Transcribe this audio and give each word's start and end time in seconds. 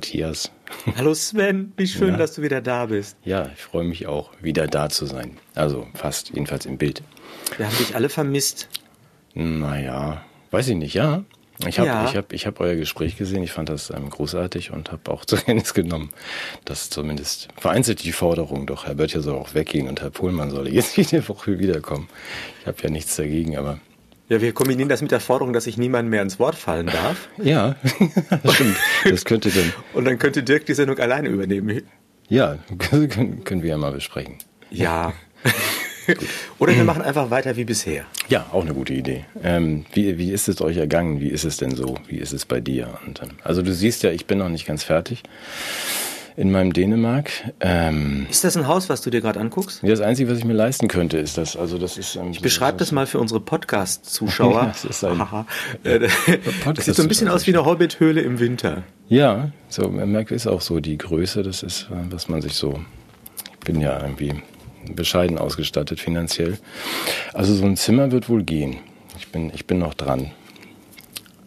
Hallo 0.00 0.06
Matthias. 0.06 0.50
Hallo 0.96 1.12
Sven, 1.12 1.74
wie 1.76 1.86
schön, 1.86 2.12
ja. 2.12 2.16
dass 2.16 2.32
du 2.32 2.40
wieder 2.40 2.62
da 2.62 2.86
bist. 2.86 3.18
Ja, 3.22 3.50
ich 3.54 3.60
freue 3.60 3.84
mich 3.84 4.06
auch, 4.06 4.30
wieder 4.40 4.66
da 4.66 4.88
zu 4.88 5.04
sein. 5.04 5.36
Also 5.54 5.86
fast, 5.92 6.30
jedenfalls 6.30 6.64
im 6.64 6.78
Bild. 6.78 7.02
Wir 7.58 7.66
haben 7.66 7.76
dich 7.76 7.94
alle 7.94 8.08
vermisst. 8.08 8.68
Naja, 9.34 10.24
weiß 10.52 10.68
ich 10.68 10.76
nicht, 10.76 10.94
ja. 10.94 11.24
Ich 11.66 11.78
habe 11.78 11.88
ja. 11.88 12.08
ich 12.08 12.16
hab, 12.16 12.32
ich 12.32 12.46
hab 12.46 12.60
euer 12.60 12.76
Gespräch 12.76 13.18
gesehen, 13.18 13.42
ich 13.42 13.52
fand 13.52 13.68
das 13.68 13.90
ähm, 13.90 14.08
großartig 14.08 14.70
und 14.70 14.90
habe 14.90 15.10
auch 15.10 15.24
zur 15.26 15.38
Kenntnis 15.38 15.74
genommen, 15.74 16.08
dass 16.64 16.88
zumindest 16.88 17.48
vereinzelt 17.58 18.02
die 18.02 18.12
Forderung, 18.12 18.66
doch 18.66 18.86
Herr 18.86 18.94
Böttcher 18.94 19.20
soll 19.20 19.36
auch 19.36 19.52
weggehen 19.52 19.86
und 19.86 20.00
Herr 20.00 20.10
Pohlmann 20.10 20.50
soll 20.50 20.68
jetzt 20.68 20.96
jede 20.96 21.28
Woche 21.28 21.58
wiederkommen. 21.58 22.08
Ich 22.62 22.66
habe 22.66 22.78
ja 22.82 22.88
nichts 22.88 23.16
dagegen, 23.16 23.58
aber 23.58 23.80
ja, 24.30 24.40
wir 24.40 24.52
kombinieren 24.52 24.88
das 24.88 25.02
mit 25.02 25.10
der 25.10 25.18
Forderung, 25.18 25.52
dass 25.52 25.66
ich 25.66 25.76
niemand 25.76 26.08
mehr 26.08 26.22
ins 26.22 26.38
Wort 26.38 26.54
fallen 26.54 26.86
darf. 26.86 27.28
Ja, 27.42 27.74
stimmt. 28.48 28.76
Das 29.04 29.24
könnte 29.24 29.50
dann. 29.50 29.72
Und 29.92 30.04
dann 30.04 30.18
könnte 30.18 30.42
Dirk 30.42 30.66
die 30.66 30.74
Sendung 30.74 30.98
alleine 30.98 31.28
übernehmen. 31.28 31.82
Ja, 32.28 32.58
können, 32.78 33.42
können 33.42 33.62
wir 33.62 33.70
ja 33.70 33.76
mal 33.76 33.90
besprechen. 33.90 34.36
Ja. 34.70 35.12
Oder 36.58 36.76
wir 36.76 36.84
machen 36.84 37.02
einfach 37.02 37.30
weiter 37.30 37.56
wie 37.56 37.64
bisher. 37.64 38.04
Ja, 38.28 38.46
auch 38.52 38.62
eine 38.62 38.74
gute 38.74 38.92
Idee. 38.92 39.24
Ähm, 39.42 39.84
wie, 39.92 40.16
wie 40.16 40.30
ist 40.30 40.48
es 40.48 40.60
euch 40.60 40.76
ergangen? 40.76 41.20
Wie 41.20 41.28
ist 41.28 41.44
es 41.44 41.56
denn 41.56 41.74
so? 41.74 41.96
Wie 42.06 42.18
ist 42.18 42.32
es 42.32 42.46
bei 42.46 42.60
dir? 42.60 42.98
Und, 43.06 43.20
ähm, 43.22 43.30
also 43.42 43.62
du 43.62 43.72
siehst 43.72 44.04
ja, 44.04 44.10
ich 44.10 44.26
bin 44.26 44.38
noch 44.38 44.48
nicht 44.48 44.66
ganz 44.66 44.84
fertig 44.84 45.24
in 46.40 46.50
meinem 46.50 46.72
Dänemark. 46.72 47.30
Ähm, 47.60 48.26
ist 48.30 48.44
das 48.44 48.56
ein 48.56 48.66
Haus, 48.66 48.88
was 48.88 49.02
du 49.02 49.10
dir 49.10 49.20
gerade 49.20 49.38
anguckst? 49.38 49.82
Ja, 49.82 49.90
das 49.90 50.00
Einzige, 50.00 50.30
was 50.30 50.38
ich 50.38 50.46
mir 50.46 50.54
leisten 50.54 50.88
könnte, 50.88 51.18
ist 51.18 51.36
das. 51.36 51.54
Also 51.54 51.76
das 51.76 51.98
ist. 51.98 52.16
Ähm, 52.16 52.30
ich 52.30 52.40
beschreibe 52.40 52.78
das 52.78 52.92
mal 52.92 53.06
für 53.06 53.18
unsere 53.18 53.40
Podcast-Zuschauer. 53.40 54.64
das 54.72 54.86
ist 54.86 55.04
ein 55.04 55.20
äh, 55.84 56.08
das 56.74 56.86
sieht 56.86 56.94
so 56.94 57.02
ein 57.02 57.08
bisschen 57.08 57.28
aus 57.28 57.46
wie 57.46 57.54
eine 57.54 57.66
Hobbit-Höhle 57.66 58.22
im 58.22 58.40
Winter. 58.40 58.84
Ja, 59.08 59.50
so 59.68 59.90
man 59.90 60.10
merkt, 60.10 60.30
ist 60.30 60.46
auch 60.46 60.62
so 60.62 60.80
die 60.80 60.96
Größe. 60.96 61.42
Das 61.42 61.62
ist, 61.62 61.88
äh, 61.90 62.10
was 62.10 62.30
man 62.30 62.40
sich 62.40 62.54
so. 62.54 62.80
Ich 63.58 63.66
bin 63.66 63.78
ja 63.82 64.00
irgendwie 64.00 64.42
bescheiden 64.94 65.36
ausgestattet 65.36 66.00
finanziell. 66.00 66.56
Also 67.34 67.54
so 67.54 67.66
ein 67.66 67.76
Zimmer 67.76 68.12
wird 68.12 68.30
wohl 68.30 68.44
gehen. 68.44 68.78
Ich 69.18 69.28
bin, 69.28 69.52
ich 69.54 69.66
bin 69.66 69.78
noch 69.78 69.92
dran. 69.92 70.30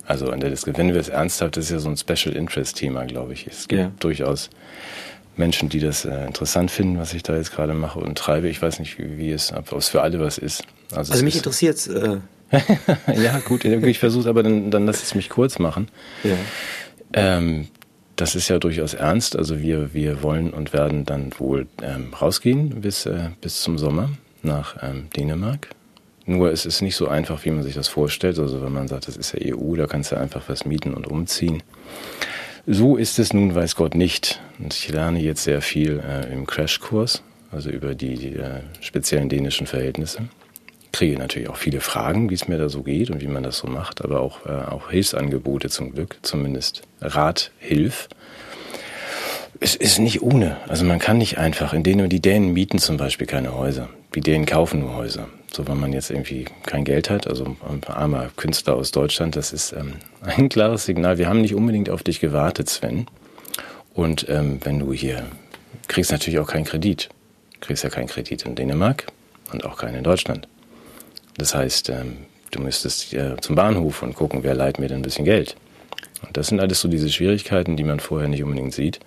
Also 0.05 0.29
an 0.29 0.39
der 0.39 0.51
Diskussion, 0.51 0.87
wenn 0.89 0.93
wir 0.93 1.01
es 1.01 1.09
ernsthaft, 1.09 1.57
das 1.57 1.65
ist 1.65 1.71
ja 1.71 1.79
so 1.79 1.89
ein 1.89 1.97
Special 1.97 2.35
Interest 2.35 2.77
Thema, 2.77 3.05
glaube 3.05 3.33
ich. 3.33 3.47
Es 3.47 3.67
gibt 3.67 3.81
ja. 3.81 3.91
durchaus 3.99 4.51
Menschen, 5.35 5.69
die 5.69 5.79
das 5.79 6.05
äh, 6.05 6.25
interessant 6.25 6.71
finden, 6.71 6.97
was 6.97 7.13
ich 7.13 7.23
da 7.23 7.35
jetzt 7.35 7.51
gerade 7.51 7.73
mache 7.73 7.99
und 7.99 8.17
treibe. 8.17 8.47
Ich 8.49 8.61
weiß 8.61 8.79
nicht, 8.79 8.97
wie, 8.99 9.17
wie 9.17 9.31
es, 9.31 9.51
ob 9.53 9.71
es 9.73 9.89
für 9.89 10.01
alle 10.01 10.19
was 10.19 10.37
ist. 10.37 10.63
Also, 10.91 11.13
also 11.13 11.23
mich 11.23 11.35
interessiert 11.35 11.77
es. 11.77 11.87
Äh 11.87 12.17
ja, 13.15 13.39
gut, 13.39 13.65
ich 13.65 13.97
versuche 13.97 14.29
aber 14.29 14.43
dann, 14.43 14.69
dann 14.69 14.85
lass 14.85 15.01
es 15.01 15.15
mich 15.15 15.29
kurz 15.29 15.57
machen. 15.57 15.87
Ja. 16.23 16.35
Ähm, 17.13 17.67
das 18.15 18.35
ist 18.35 18.47
ja 18.47 18.59
durchaus 18.59 18.93
ernst. 18.93 19.35
Also 19.35 19.59
wir, 19.59 19.93
wir 19.93 20.21
wollen 20.21 20.51
und 20.51 20.71
werden 20.73 21.05
dann 21.05 21.31
wohl 21.39 21.67
ähm, 21.81 22.13
rausgehen 22.13 22.81
bis, 22.81 23.05
äh, 23.05 23.29
bis 23.41 23.61
zum 23.61 23.77
Sommer 23.77 24.09
nach 24.43 24.77
ähm, 24.83 25.09
Dänemark. 25.15 25.69
Nur 26.25 26.51
es 26.51 26.65
ist 26.65 26.81
nicht 26.81 26.95
so 26.95 27.07
einfach, 27.07 27.43
wie 27.43 27.51
man 27.51 27.63
sich 27.63 27.73
das 27.73 27.87
vorstellt. 27.87 28.39
Also 28.39 28.61
wenn 28.63 28.71
man 28.71 28.87
sagt, 28.87 29.07
das 29.07 29.17
ist 29.17 29.33
ja 29.33 29.55
EU, 29.55 29.75
da 29.75 29.87
kannst 29.87 30.11
du 30.11 30.17
einfach 30.17 30.43
was 30.47 30.65
mieten 30.65 30.93
und 30.93 31.07
umziehen. 31.07 31.63
So 32.65 32.95
ist 32.95 33.19
es 33.19 33.33
nun, 33.33 33.53
weiß 33.53 33.75
Gott, 33.75 33.93
nicht. 33.93 34.39
Und 34.57 34.73
ich 34.73 34.87
lerne 34.87 35.19
jetzt 35.19 35.43
sehr 35.43 35.61
viel 35.61 35.99
äh, 35.99 36.31
im 36.31 36.47
Crashkurs, 36.47 37.21
also 37.51 37.69
über 37.69 37.93
die, 37.93 38.15
die 38.15 38.35
äh, 38.37 38.61
speziellen 38.79 39.27
dänischen 39.27 39.67
Verhältnisse. 39.67 40.29
Kriege 40.93 41.17
natürlich 41.17 41.49
auch 41.49 41.57
viele 41.57 41.81
Fragen, 41.81 42.29
wie 42.29 42.35
es 42.35 42.47
mir 42.47 42.57
da 42.57 42.69
so 42.69 42.83
geht 42.83 43.09
und 43.09 43.19
wie 43.19 43.27
man 43.27 43.43
das 43.43 43.57
so 43.57 43.67
macht, 43.67 44.01
aber 44.01 44.21
auch, 44.21 44.45
äh, 44.45 44.49
auch 44.49 44.91
Hilfsangebote 44.91 45.69
zum 45.69 45.91
Glück, 45.91 46.19
zumindest 46.21 46.83
Rat, 47.01 47.51
Hilf. 47.59 48.07
Es 49.59 49.75
ist 49.75 49.99
nicht 49.99 50.21
ohne. 50.21 50.55
Also 50.69 50.85
man 50.85 50.99
kann 50.99 51.17
nicht 51.17 51.37
einfach, 51.37 51.73
in 51.73 51.83
denen 51.83 52.07
die 52.09 52.21
Dänen 52.21 52.53
mieten 52.53 52.79
zum 52.79 52.95
Beispiel 52.95 53.27
keine 53.27 53.57
Häuser. 53.57 53.89
Die 54.15 54.21
Dänen 54.21 54.45
kaufen 54.45 54.79
nur 54.81 54.95
Häuser. 54.95 55.27
So, 55.51 55.67
wenn 55.67 55.79
man 55.79 55.93
jetzt 55.93 56.09
irgendwie 56.09 56.45
kein 56.65 56.83
Geld 56.83 57.09
hat, 57.09 57.27
also 57.27 57.45
ein 57.45 57.83
armer 57.85 58.29
Künstler 58.35 58.75
aus 58.75 58.91
Deutschland, 58.91 59.35
das 59.35 59.53
ist 59.53 59.73
ähm, 59.73 59.93
ein 60.21 60.49
klares 60.49 60.85
Signal. 60.85 61.17
Wir 61.17 61.27
haben 61.29 61.41
nicht 61.41 61.55
unbedingt 61.55 61.89
auf 61.89 62.03
dich 62.03 62.19
gewartet, 62.19 62.69
Sven. 62.69 63.07
Und 63.93 64.27
ähm, 64.29 64.59
wenn 64.63 64.79
du 64.79 64.91
hier 64.93 65.23
kriegst 65.87 66.11
natürlich 66.11 66.39
auch 66.39 66.47
keinen 66.47 66.65
Kredit. 66.65 67.09
Kriegst 67.61 67.83
ja 67.83 67.89
keinen 67.89 68.07
Kredit 68.07 68.45
in 68.45 68.55
Dänemark 68.55 69.07
und 69.51 69.65
auch 69.65 69.77
keinen 69.77 69.95
in 69.95 70.03
Deutschland. 70.03 70.47
Das 71.37 71.55
heißt, 71.55 71.89
ähm, 71.89 72.17
du 72.51 72.61
müsstest 72.61 73.13
äh, 73.13 73.37
zum 73.41 73.55
Bahnhof 73.55 74.03
und 74.03 74.15
gucken, 74.15 74.43
wer 74.43 74.55
leiht 74.55 74.79
mir 74.79 74.87
denn 74.87 74.99
ein 74.99 75.03
bisschen 75.03 75.25
Geld. 75.25 75.55
Und 76.25 76.37
das 76.37 76.47
sind 76.47 76.59
alles 76.59 76.81
so 76.81 76.87
diese 76.87 77.09
Schwierigkeiten, 77.09 77.75
die 77.77 77.83
man 77.83 77.99
vorher 77.99 78.29
nicht 78.29 78.43
unbedingt 78.43 78.73
sieht. 78.73 78.99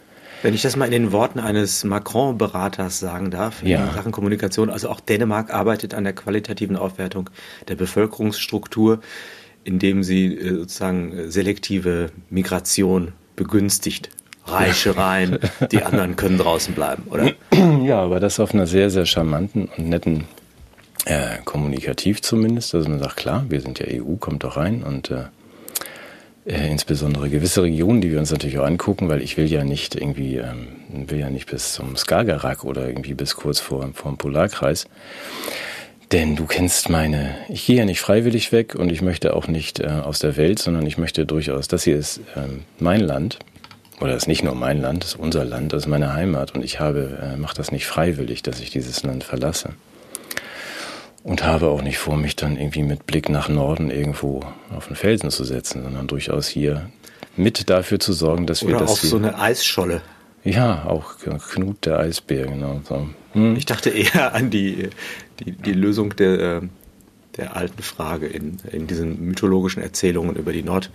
Wenn 0.42 0.54
ich 0.54 0.62
das 0.62 0.76
mal 0.76 0.84
in 0.86 0.92
den 0.92 1.12
Worten 1.12 1.40
eines 1.40 1.84
Macron-Beraters 1.84 2.98
sagen 2.98 3.30
darf, 3.30 3.62
in 3.62 3.68
ja. 3.68 3.92
Sachen 3.92 4.12
Kommunikation, 4.12 4.70
also 4.70 4.88
auch 4.88 5.00
Dänemark 5.00 5.52
arbeitet 5.52 5.94
an 5.94 6.04
der 6.04 6.12
qualitativen 6.12 6.76
Aufwertung 6.76 7.30
der 7.68 7.74
Bevölkerungsstruktur, 7.74 9.00
indem 9.64 10.02
sie 10.02 10.34
äh, 10.34 10.54
sozusagen 10.54 11.30
selektive 11.30 12.10
Migration 12.30 13.12
begünstigt. 13.34 14.10
Reiche 14.46 14.96
rein, 14.96 15.40
die 15.72 15.82
anderen 15.82 16.14
können 16.14 16.38
draußen 16.38 16.74
bleiben, 16.74 17.04
oder? 17.10 17.32
Ja, 17.82 18.00
aber 18.00 18.20
das 18.20 18.38
auf 18.38 18.54
einer 18.54 18.66
sehr, 18.66 18.90
sehr 18.90 19.06
charmanten 19.06 19.68
und 19.76 19.88
netten 19.88 20.24
äh, 21.04 21.38
kommunikativ 21.44 22.20
zumindest. 22.22 22.74
Also 22.74 22.88
man 22.88 22.98
sagt, 22.98 23.16
klar, 23.16 23.44
wir 23.48 23.60
sind 23.60 23.78
ja 23.78 23.86
EU, 23.88 24.16
kommt 24.16 24.44
doch 24.44 24.56
rein 24.56 24.82
und 24.82 25.10
äh, 25.10 25.24
äh, 26.46 26.70
insbesondere 26.70 27.28
gewisse 27.28 27.62
Regionen, 27.62 28.00
die 28.00 28.10
wir 28.10 28.18
uns 28.18 28.30
natürlich 28.30 28.58
auch 28.58 28.66
angucken, 28.66 29.08
weil 29.08 29.20
ich 29.20 29.36
will 29.36 29.46
ja 29.46 29.64
nicht 29.64 29.94
irgendwie, 29.94 30.36
ähm, 30.36 30.68
will 31.08 31.18
ja 31.18 31.28
nicht 31.28 31.50
bis 31.50 31.72
zum 31.72 31.96
Skagerrak 31.96 32.64
oder 32.64 32.86
irgendwie 32.86 33.14
bis 33.14 33.34
kurz 33.34 33.60
vor, 33.60 33.90
vor 33.92 34.12
dem 34.12 34.16
Polarkreis. 34.16 34.86
Denn 36.12 36.36
du 36.36 36.46
kennst 36.46 36.88
meine, 36.88 37.34
ich 37.48 37.66
gehe 37.66 37.76
ja 37.76 37.84
nicht 37.84 38.00
freiwillig 38.00 38.52
weg 38.52 38.76
und 38.76 38.92
ich 38.92 39.02
möchte 39.02 39.34
auch 39.34 39.48
nicht 39.48 39.80
äh, 39.80 39.88
aus 39.88 40.20
der 40.20 40.36
Welt, 40.36 40.60
sondern 40.60 40.86
ich 40.86 40.98
möchte 40.98 41.26
durchaus, 41.26 41.66
das 41.66 41.82
hier 41.82 41.96
ist 41.96 42.20
ähm, 42.36 42.62
mein 42.78 43.00
Land, 43.00 43.40
oder 44.00 44.14
ist 44.14 44.28
nicht 44.28 44.44
nur 44.44 44.54
mein 44.54 44.80
Land, 44.80 45.04
ist 45.04 45.18
unser 45.18 45.44
Land, 45.44 45.72
das 45.72 45.84
ist 45.84 45.88
meine 45.88 46.12
Heimat 46.12 46.54
und 46.54 46.64
ich 46.64 46.78
habe, 46.78 47.18
äh, 47.22 47.36
mache 47.36 47.56
das 47.56 47.72
nicht 47.72 47.86
freiwillig, 47.86 48.42
dass 48.42 48.60
ich 48.60 48.70
dieses 48.70 49.02
Land 49.02 49.24
verlasse 49.24 49.70
und 51.26 51.42
habe 51.44 51.66
auch 51.66 51.82
nicht 51.82 51.98
vor, 51.98 52.16
mich 52.16 52.36
dann 52.36 52.56
irgendwie 52.56 52.84
mit 52.84 53.04
Blick 53.04 53.28
nach 53.28 53.48
Norden 53.48 53.90
irgendwo 53.90 54.44
auf 54.70 54.86
den 54.86 54.94
Felsen 54.94 55.30
zu 55.32 55.42
setzen, 55.42 55.82
sondern 55.82 56.06
durchaus 56.06 56.46
hier 56.46 56.88
mit 57.36 57.68
dafür 57.68 57.98
zu 57.98 58.12
sorgen, 58.12 58.46
dass 58.46 58.62
Oder 58.62 58.74
wir 58.74 58.78
das. 58.78 58.90
Auf 58.92 59.00
so 59.00 59.16
eine 59.16 59.36
Eisscholle. 59.36 60.02
Ja, 60.44 60.84
auch 60.86 61.16
Knut 61.50 61.84
der 61.84 61.98
Eisbär, 61.98 62.46
genau. 62.46 62.80
So. 62.88 63.08
Hm. 63.32 63.56
Ich 63.56 63.66
dachte 63.66 63.90
eher 63.90 64.34
an 64.34 64.50
die, 64.50 64.90
die, 65.40 65.50
die 65.50 65.72
Lösung 65.72 66.14
der, 66.14 66.62
der 67.36 67.56
alten 67.56 67.82
Frage 67.82 68.26
in, 68.26 68.58
in 68.70 68.86
diesen 68.86 69.20
mythologischen 69.26 69.82
Erzählungen 69.82 70.36
über 70.36 70.52
die 70.52 70.62
Nord 70.62 70.92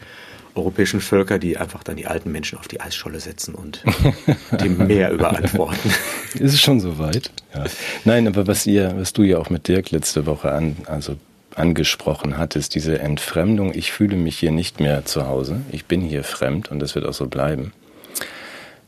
europäischen 0.55 1.01
Völker, 1.01 1.39
die 1.39 1.57
einfach 1.57 1.83
dann 1.83 1.95
die 1.95 2.07
alten 2.07 2.31
Menschen 2.31 2.57
auf 2.57 2.67
die 2.67 2.81
Eisscholle 2.81 3.19
setzen 3.19 3.55
und 3.55 3.83
dem 4.59 4.87
Meer 4.87 5.11
überantworten. 5.11 5.91
Ist 6.33 6.53
es 6.53 6.61
schon 6.61 6.79
soweit? 6.79 7.31
Ja. 7.53 7.65
Nein, 8.05 8.27
aber 8.27 8.47
was 8.47 8.65
ihr, 8.65 8.93
was 8.97 9.13
du 9.13 9.23
ja 9.23 9.37
auch 9.37 9.49
mit 9.49 9.67
Dirk 9.67 9.91
letzte 9.91 10.25
Woche 10.25 10.51
an, 10.51 10.77
also 10.85 11.15
angesprochen 11.55 12.37
hattest, 12.37 12.75
diese 12.75 12.99
Entfremdung, 12.99 13.73
ich 13.73 13.91
fühle 13.91 14.15
mich 14.15 14.37
hier 14.37 14.51
nicht 14.51 14.79
mehr 14.79 15.05
zu 15.05 15.27
Hause, 15.27 15.61
ich 15.71 15.85
bin 15.85 16.01
hier 16.01 16.23
fremd 16.23 16.71
und 16.71 16.79
das 16.79 16.95
wird 16.95 17.05
auch 17.05 17.13
so 17.13 17.27
bleiben. 17.27 17.73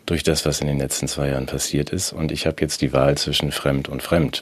Durch 0.06 0.24
das, 0.24 0.46
was 0.46 0.60
in 0.60 0.68
den 0.68 0.80
letzten 0.80 1.08
zwei 1.08 1.30
Jahren 1.30 1.46
passiert 1.46 1.90
ist. 1.92 2.12
Und 2.12 2.34
ich 2.34 2.46
habe 2.46 2.58
jetzt 2.60 2.82
die 2.82 2.92
Wahl 2.92 3.18
zwischen 3.18 3.54
fremd 3.54 3.88
und 3.88 4.04
fremd. 4.04 4.42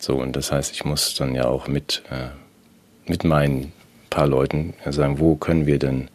So, 0.00 0.16
und 0.16 0.34
das 0.34 0.50
heißt, 0.50 0.72
ich 0.72 0.84
muss 0.84 1.14
dann 1.14 1.36
ja 1.36 1.44
auch 1.44 1.68
mit, 1.68 2.02
äh, 2.10 2.30
mit 3.08 3.22
meinen 3.22 3.72
paar 4.10 4.26
Leuten 4.26 4.74
sagen, 4.86 5.20
wo 5.20 5.36
können 5.36 5.66
wir 5.66 5.78
denn 5.78 6.08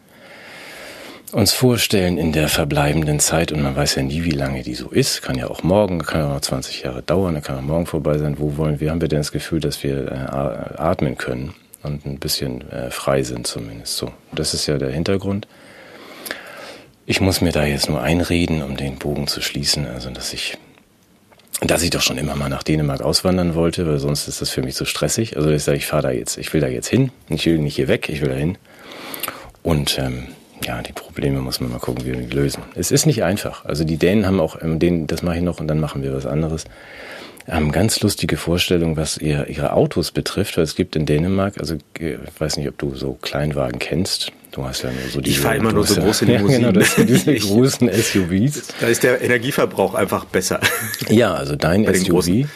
uns 1.34 1.52
vorstellen 1.52 2.16
in 2.16 2.32
der 2.32 2.48
verbleibenden 2.48 3.18
Zeit 3.18 3.50
und 3.50 3.60
man 3.60 3.74
weiß 3.74 3.96
ja 3.96 4.02
nie, 4.02 4.24
wie 4.24 4.30
lange 4.30 4.62
die 4.62 4.74
so 4.74 4.90
ist. 4.90 5.20
Kann 5.20 5.36
ja 5.36 5.48
auch 5.48 5.62
morgen, 5.64 5.98
kann 5.98 6.20
ja 6.20 6.36
auch 6.36 6.40
20 6.40 6.82
Jahre 6.82 7.02
dauern, 7.02 7.42
kann 7.42 7.58
auch 7.58 7.62
morgen 7.62 7.86
vorbei 7.86 8.18
sein. 8.18 8.38
Wo 8.38 8.56
wollen 8.56 8.78
wir, 8.80 8.90
haben 8.90 9.00
wir 9.00 9.08
denn 9.08 9.18
das 9.18 9.32
Gefühl, 9.32 9.60
dass 9.60 9.82
wir 9.82 10.12
äh, 10.12 10.80
atmen 10.80 11.18
können 11.18 11.54
und 11.82 12.06
ein 12.06 12.18
bisschen 12.18 12.70
äh, 12.70 12.90
frei 12.90 13.24
sind 13.24 13.46
zumindest. 13.46 13.96
So, 13.96 14.12
das 14.32 14.54
ist 14.54 14.66
ja 14.66 14.78
der 14.78 14.90
Hintergrund. 14.90 15.48
Ich 17.04 17.20
muss 17.20 17.40
mir 17.40 17.52
da 17.52 17.64
jetzt 17.64 17.88
nur 17.88 18.00
einreden, 18.00 18.62
um 18.62 18.76
den 18.76 18.96
Bogen 18.96 19.26
zu 19.26 19.42
schließen, 19.42 19.86
also 19.86 20.10
dass 20.10 20.32
ich 20.32 20.56
dass 21.60 21.82
ich 21.82 21.90
doch 21.90 22.02
schon 22.02 22.18
immer 22.18 22.34
mal 22.34 22.48
nach 22.48 22.62
Dänemark 22.62 23.00
auswandern 23.00 23.54
wollte, 23.54 23.86
weil 23.86 23.98
sonst 23.98 24.28
ist 24.28 24.40
das 24.40 24.50
für 24.50 24.62
mich 24.62 24.74
zu 24.74 24.84
stressig. 24.84 25.36
Also 25.36 25.50
ich 25.50 25.62
sage, 25.62 25.78
ich 25.78 25.86
fahre 25.86 26.02
da 26.02 26.10
jetzt, 26.10 26.36
ich 26.36 26.52
will 26.52 26.60
da 26.60 26.66
jetzt 26.66 26.88
hin. 26.88 27.10
Ich 27.28 27.46
will 27.46 27.58
nicht 27.58 27.76
hier 27.76 27.88
weg, 27.88 28.08
ich 28.08 28.20
will 28.20 28.28
da 28.28 28.34
hin. 28.34 28.58
Und 29.62 29.98
ähm, 29.98 30.26
ja, 30.64 30.82
die 30.82 30.92
Probleme 30.92 31.40
muss 31.40 31.60
man 31.60 31.70
mal 31.70 31.78
gucken, 31.78 32.04
wie 32.04 32.12
wir 32.12 32.20
die 32.20 32.34
lösen. 32.34 32.62
Es 32.74 32.90
ist 32.90 33.06
nicht 33.06 33.22
einfach. 33.22 33.64
Also 33.64 33.84
die 33.84 33.96
Dänen 33.96 34.26
haben 34.26 34.40
auch, 34.40 34.60
ähm, 34.62 34.78
den, 34.78 35.06
das 35.06 35.22
mache 35.22 35.36
ich 35.36 35.42
noch 35.42 35.60
und 35.60 35.68
dann 35.68 35.80
machen 35.80 36.02
wir 36.02 36.14
was 36.14 36.26
anderes, 36.26 36.64
haben 37.48 37.72
ganz 37.72 38.00
lustige 38.00 38.36
Vorstellungen, 38.36 38.96
was 38.96 39.18
ihr, 39.18 39.48
ihre 39.48 39.72
Autos 39.72 40.12
betrifft, 40.12 40.56
weil 40.56 40.64
es 40.64 40.76
gibt 40.76 40.96
in 40.96 41.04
Dänemark, 41.04 41.58
also 41.58 41.76
ich 41.98 42.16
weiß 42.38 42.56
nicht, 42.56 42.68
ob 42.68 42.78
du 42.78 42.94
so 42.94 43.18
Kleinwagen 43.20 43.78
kennst, 43.78 44.32
Du 44.54 44.64
hast 44.64 44.82
ja 44.82 44.90
nur 44.92 45.10
so 45.10 45.20
diese. 45.20 45.34
Ich 45.34 45.40
fahre 45.40 45.56
immer 45.56 45.72
nur 45.72 45.84
so 45.84 46.00
große 46.00 46.26
Limousinen. 46.26 46.62
Ja, 46.62 46.70
genau, 46.70 46.80
das 46.80 46.94
sind 46.94 47.10
diese 47.10 47.34
großen 47.34 47.90
SUVs. 47.92 48.68
Da 48.80 48.86
ist 48.86 49.02
der 49.02 49.20
Energieverbrauch 49.20 49.94
einfach 49.94 50.26
besser. 50.26 50.60
Ja, 51.08 51.34
also 51.34 51.56
dein 51.56 51.92
SUV, 51.92 52.28
ja. 52.28 52.46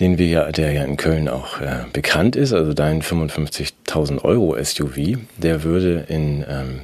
den 0.00 0.16
wir 0.16 0.26
ja, 0.28 0.50
der 0.50 0.72
ja 0.72 0.82
in 0.82 0.96
Köln 0.96 1.28
auch 1.28 1.60
äh, 1.60 1.84
bekannt 1.92 2.36
ist, 2.36 2.54
also 2.54 2.72
dein 2.72 3.02
55.000 3.02 4.24
Euro 4.24 4.56
SUV, 4.64 5.18
der 5.36 5.62
würde 5.62 6.06
in 6.08 6.42
ähm, 6.48 6.80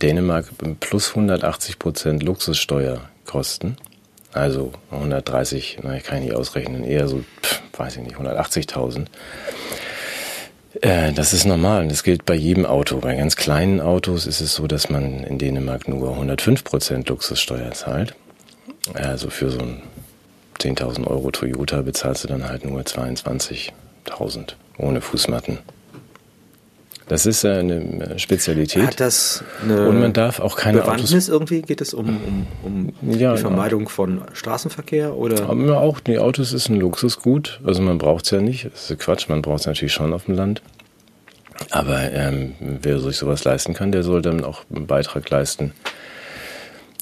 Dänemark 0.00 0.46
plus 0.80 1.10
180 1.10 1.78
Prozent 1.78 2.22
Luxussteuer 2.22 3.00
kosten. 3.24 3.76
Also 4.32 4.72
130, 4.90 5.78
na, 5.82 5.96
ich 5.96 6.04
kann 6.04 6.18
ich 6.18 6.24
nicht 6.24 6.34
ausrechnen, 6.34 6.84
eher 6.84 7.08
so, 7.08 7.24
pff, 7.42 7.62
weiß 7.76 7.96
ich 7.96 8.02
nicht, 8.02 8.16
180.000. 8.16 9.06
Äh, 10.80 11.12
das 11.12 11.32
ist 11.32 11.44
normal. 11.44 11.88
Das 11.88 12.02
gilt 12.02 12.24
bei 12.24 12.34
jedem 12.34 12.66
Auto. 12.66 12.98
Bei 12.98 13.16
ganz 13.16 13.36
kleinen 13.36 13.80
Autos 13.80 14.26
ist 14.26 14.40
es 14.40 14.54
so, 14.54 14.66
dass 14.66 14.90
man 14.90 15.24
in 15.24 15.38
Dänemark 15.38 15.88
nur 15.88 16.12
105 16.12 16.64
Prozent 16.64 17.08
Luxussteuer 17.08 17.72
zahlt. 17.72 18.14
Also 18.94 19.30
für 19.30 19.50
so 19.50 19.58
ein 19.58 19.82
10.000 20.60 21.06
Euro 21.06 21.30
Toyota 21.30 21.82
bezahlst 21.82 22.24
du 22.24 22.28
dann 22.28 22.48
halt 22.48 22.64
nur 22.64 22.80
22.000 22.80 24.54
ohne 24.78 25.00
Fußmatten. 25.00 25.58
Das 27.08 27.24
ist 27.24 27.44
eine 27.44 28.18
Spezialität. 28.18 28.86
Hat 28.86 29.00
das 29.00 29.42
eine 29.62 29.88
Und 29.88 30.00
man 30.00 30.12
darf 30.12 30.40
auch 30.40 30.56
keine 30.56 30.80
Bewandtnis 30.80 31.12
Autos 31.12 31.28
irgendwie? 31.28 31.62
Geht 31.62 31.80
es 31.80 31.94
um, 31.94 32.46
um, 32.62 32.92
um 33.02 33.18
ja, 33.18 33.34
die 33.34 33.40
Vermeidung 33.40 33.88
von 33.88 34.22
Straßenverkehr? 34.34 35.16
Oder? 35.16 35.48
Aber 35.48 35.80
auch, 35.80 36.00
die 36.00 36.18
Autos 36.18 36.52
ist 36.52 36.68
ein 36.68 36.76
Luxusgut. 36.76 37.60
Also 37.64 37.80
man 37.80 37.96
braucht 37.96 38.26
es 38.26 38.30
ja 38.30 38.40
nicht. 38.40 38.66
Das 38.66 38.90
ist 38.90 38.98
Quatsch, 38.98 39.28
man 39.28 39.40
braucht 39.40 39.60
es 39.60 39.66
natürlich 39.66 39.92
schon 39.92 40.12
auf 40.12 40.26
dem 40.26 40.34
Land. 40.34 40.62
Aber 41.70 41.98
ähm, 42.12 42.54
wer 42.60 43.00
sich 43.00 43.16
sowas 43.16 43.42
leisten 43.44 43.74
kann, 43.74 43.90
der 43.90 44.02
soll 44.02 44.22
dann 44.22 44.44
auch 44.44 44.64
einen 44.72 44.86
Beitrag 44.86 45.28
leisten 45.30 45.72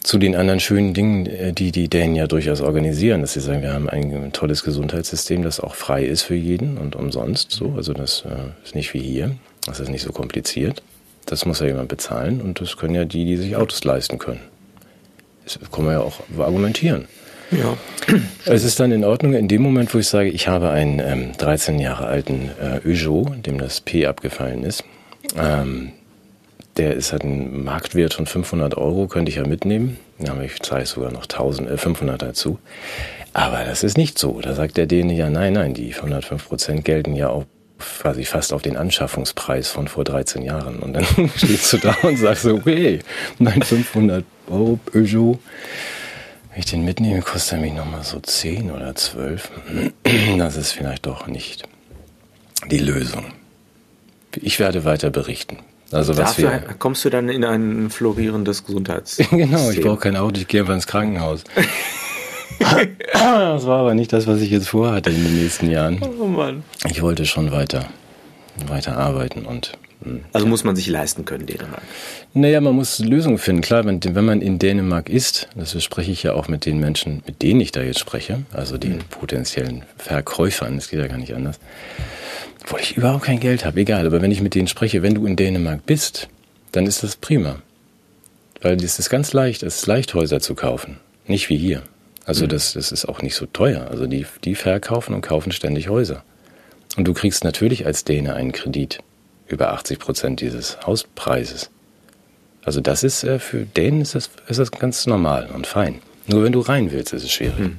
zu 0.07 0.19
den 0.19 0.37
anderen 0.37 0.61
schönen 0.61 0.95
Dingen, 0.95 1.27
äh, 1.27 1.53
die 1.53 1.73
die 1.73 1.89
Dänen 1.89 2.15
ja 2.15 2.29
durchaus 2.29 2.61
organisieren, 2.61 3.23
dass 3.23 3.33
sie 3.33 3.41
sagen, 3.41 3.63
wir 3.63 3.73
haben 3.73 3.91
ein 3.91 4.33
tolles 4.33 4.63
Gesundheitssystem, 4.63 5.43
das 5.43 5.59
auch 5.59 5.75
frei 5.75 6.05
ist 6.05 6.23
für 6.23 6.37
jeden 6.37 6.79
und 6.79 6.95
umsonst 6.95 7.51
so. 7.51 7.75
Also 7.77 7.93
das 7.93 8.25
äh, 8.25 8.65
ist 8.65 8.77
nicht 8.77 8.95
wie 8.95 9.01
hier. 9.01 9.33
Das 9.67 9.81
ist 9.81 9.89
nicht 9.89 10.03
so 10.03 10.13
kompliziert. 10.13 10.83
Das 11.27 11.45
muss 11.45 11.61
ja 11.61 11.67
jemand 11.67 11.89
bezahlen 11.89 12.41
und 12.41 12.61
das 12.61 12.77
können 12.77 12.95
ja 12.95 13.05
die, 13.05 13.25
die 13.25 13.37
sich 13.37 13.57
Autos 13.57 13.83
leisten 13.85 14.19
können. 14.19 14.41
Das 15.45 15.59
kann 15.71 15.85
man 15.85 15.95
ja 15.95 16.01
auch 16.01 16.21
argumentieren. 16.39 17.07
Ja. 17.51 17.77
Es 18.45 18.65
ist 18.65 18.81
dann 18.81 18.93
in 18.93 19.05
Ordnung 19.05 19.35
in 19.35 19.49
dem 19.49 19.63
Moment, 19.63 19.93
wo 19.95 19.99
ich 19.99 20.09
sage, 20.09 20.29
ich 20.29 20.49
habe 20.49 20.71
einen 20.71 21.01
ähm, 21.01 21.33
13 21.39 21.79
Jahre 21.79 22.07
alten 22.07 22.51
äh, 22.61 22.81
Peugeot, 22.81 23.35
dem 23.45 23.59
das 23.59 23.81
P 23.81 24.07
abgefallen 24.07 24.65
ist. 24.65 24.85
Ähm, 25.37 25.93
der 26.77 26.95
ist 26.95 27.13
halt 27.13 27.25
ein 27.25 27.65
Marktwert 27.65 28.15
von 28.15 28.27
500 28.27 28.77
Euro, 28.77 29.07
könnte 29.07 29.31
ich 29.31 29.37
ja 29.37 29.47
mitnehmen. 29.47 29.99
Habe 30.27 30.45
ich 30.45 30.61
zahle 30.61 30.87
sogar 30.87 31.13
noch 31.13 31.23
1000, 31.23 31.71
äh, 31.71 31.77
500 31.77 32.23
dazu. 32.23 32.59
Aber 33.33 33.65
das 33.65 33.85
ist 33.85 33.97
nicht 33.97 34.19
so. 34.19 34.41
Da 34.41 34.55
sagt 34.55 34.77
der 34.77 34.87
Däne 34.87 35.15
ja, 35.15 35.31
nein, 35.31 35.53
nein, 35.53 35.75
die 35.75 35.95
105 35.95 36.49
Prozent 36.49 36.85
gelten 36.85 37.15
ja 37.15 37.29
auch 37.29 37.45
quasi 37.79 38.25
fast 38.25 38.53
auf 38.53 38.63
den 38.63 38.77
Anschaffungspreis 38.77 39.69
von 39.69 39.89
vor 39.89 40.05
13 40.05 40.43
Jahren. 40.43 40.79
Und 40.79 40.95
dann 40.95 41.05
stehst 41.37 41.73
du 41.73 41.79
da 41.79 41.97
und 42.03 42.17
sagst 42.17 42.43
so, 42.43 42.55
okay, 42.55 43.01
mein 43.39 43.63
500 43.63 44.25
Euro 44.49 44.79
Peugeot, 44.85 45.39
wenn 46.51 46.59
ich 46.59 46.67
den 46.67 46.85
mitnehme, 46.85 47.23
kostet 47.23 47.55
er 47.55 47.61
mich 47.61 47.73
nochmal 47.75 48.03
so 48.05 48.21
10 48.21 48.71
oder 48.71 48.95
12. 48.95 49.51
Das 50.39 50.57
ist 50.57 50.73
vielleicht 50.73 51.07
doch 51.07 51.27
nicht 51.27 51.65
die 52.71 52.79
Lösung. 52.79 53.25
Ich 54.37 54.59
werde 54.59 54.85
weiter 54.85 55.11
berichten. 55.11 55.59
Also 55.93 56.17
was 56.17 56.37
Dafür 56.37 56.51
wir, 56.51 56.75
kommst 56.79 57.05
du 57.05 57.11
dann 57.11 57.29
in 57.29 57.45
ein 57.45 57.91
florierendes 57.91 58.65
Gesundheits. 58.67 59.19
genau, 59.31 59.71
ich 59.71 59.81
brauche 59.81 60.01
kein 60.01 60.17
Auto, 60.17 60.41
ich 60.41 60.49
gehe 60.49 60.61
einfach 60.61 60.75
ins 60.75 60.87
Krankenhaus. 60.87 61.45
das 62.59 63.67
war 63.67 63.81
aber 63.81 63.95
nicht 63.95 64.13
das, 64.13 64.27
was 64.27 64.41
ich 64.41 64.51
jetzt 64.51 64.69
vorhatte 64.69 65.11
in 65.11 65.23
den 65.23 65.43
nächsten 65.43 65.71
Jahren. 65.71 66.01
Oh 66.21 66.27
Mann. 66.27 66.65
Ich 66.89 67.03
wollte 67.03 67.27
schon 67.27 67.53
weiter, 67.53 67.87
weiter 68.67 68.97
arbeiten 68.97 69.45
und. 69.45 69.73
Hm, 70.03 70.21
also 70.33 70.47
muss 70.47 70.65
man 70.65 70.77
sich 70.77 70.87
leisten 70.89 71.25
können, 71.25 71.47
Dänemark. 71.47 71.83
Naja, 72.35 72.61
man 72.61 72.75
muss 72.75 72.99
Lösungen 72.99 73.39
finden. 73.39 73.63
Klar, 73.63 73.85
wenn, 73.87 74.03
wenn 74.03 74.25
man 74.25 74.43
in 74.43 74.59
Dänemark 74.59 75.09
ist, 75.09 75.49
das 75.55 75.83
spreche 75.83 76.13
ich 76.13 76.23
ja 76.23 76.35
auch 76.35 76.49
mit 76.49 76.67
den 76.67 76.79
Menschen, 76.79 77.23
mit 77.27 77.43
denen 77.43 77.61
ich 77.61 77.73
da 77.73 77.83
jetzt 77.83 78.01
spreche, 78.01 78.43
also 78.53 78.77
den 78.77 78.97
mhm. 78.97 79.05
potenziellen 79.11 79.85
Verkäufern, 79.97 80.77
das 80.77 80.91
geht 80.91 81.01
ja 81.01 81.07
gar 81.07 81.19
nicht 81.19 81.35
anders, 81.35 81.59
obwohl 82.63 82.81
ich 82.81 82.97
überhaupt 82.97 83.25
kein 83.25 83.41
Geld 83.41 83.65
habe, 83.65 83.81
egal, 83.81 84.07
aber 84.07 84.21
wenn 84.21 84.33
ich 84.33 84.43
mit 84.43 84.55
denen 84.55 84.67
spreche, 84.67 85.03
wenn 85.03 85.15
du 85.15 85.25
in 85.25 85.37
Dänemark 85.37 85.87
bist, 85.87 86.29
dann 86.73 86.87
ist 86.87 87.03
das 87.03 87.17
prima. 87.17 87.63
Weil 88.61 88.77
es 88.83 88.99
ist 88.99 89.09
ganz 89.09 89.33
leicht, 89.33 89.63
es 89.63 89.77
ist 89.77 89.87
leicht, 89.87 90.15
Häuser 90.15 90.41
zu 90.41 90.55
kaufen. 90.55 90.99
Nicht 91.27 91.49
wie 91.49 91.57
hier. 91.57 91.83
Also 92.27 92.45
mhm. 92.45 92.51
das, 92.51 92.75
das 92.75 92.93
ist 92.93 93.07
auch 93.09 93.23
nicht 93.23 93.35
so 93.35 93.47
teuer. 93.47 93.89
Also 93.91 94.07
die, 94.07 94.27
die 94.45 94.55
verkaufen 94.55 95.15
und 95.15 95.23
kaufen 95.23 95.53
ständig 95.53 95.89
Häuser. 95.89 96.25
Und 96.97 97.07
du 97.07 97.15
kriegst 97.15 97.45
natürlich 97.45 97.87
als 97.87 98.05
Däne 98.05 98.35
einen 98.35 98.53
Kredit 98.53 98.99
über 99.47 99.73
80 99.73 99.99
Prozent 99.99 100.41
dieses 100.41 100.79
Hauspreises. 100.85 101.71
Also 102.65 102.81
das 102.81 103.05
ist 103.05 103.23
äh, 103.23 103.39
für 103.39 103.65
Dänen 103.65 104.01
ist 104.03 104.17
das, 104.17 104.29
ist 104.49 104.59
das 104.59 104.73
ganz 104.73 105.07
normal 105.07 105.49
und 105.55 105.67
fein. 105.67 106.01
Nur 106.27 106.43
wenn 106.43 106.53
du 106.53 106.61
rein 106.61 106.91
willst, 106.91 107.13
ist 107.13 107.23
es 107.23 107.31
schwierig. 107.31 107.59
Mhm. 107.59 107.79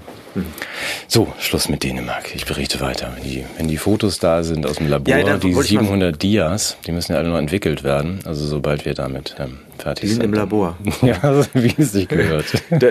So, 1.07 1.33
Schluss 1.39 1.69
mit 1.69 1.83
Dänemark. 1.83 2.35
Ich 2.35 2.45
berichte 2.45 2.79
weiter. 2.81 3.11
Wenn 3.15 3.23
die, 3.23 3.45
wenn 3.57 3.67
die 3.67 3.77
Fotos 3.77 4.19
da 4.19 4.43
sind 4.43 4.65
aus 4.65 4.77
dem 4.77 4.89
Labor, 4.89 5.15
ja, 5.15 5.37
die 5.37 5.53
700 5.53 6.21
Dias, 6.21 6.77
die 6.85 6.91
müssen 6.91 7.13
ja 7.13 7.19
alle 7.19 7.29
noch 7.29 7.37
entwickelt 7.37 7.83
werden. 7.83 8.19
Also 8.25 8.45
sobald 8.45 8.85
wir 8.85 8.93
damit 8.93 9.35
ähm, 9.39 9.59
fertig 9.77 10.01
die 10.01 10.07
sind. 10.07 10.21
sind 10.21 10.25
im 10.25 10.33
Labor. 10.33 10.77
Ja, 11.01 11.21
also 11.21 11.47
wie 11.53 11.73
es 11.77 11.91
sich 11.91 12.07
gehört. 12.07 12.45
da, 12.69 12.87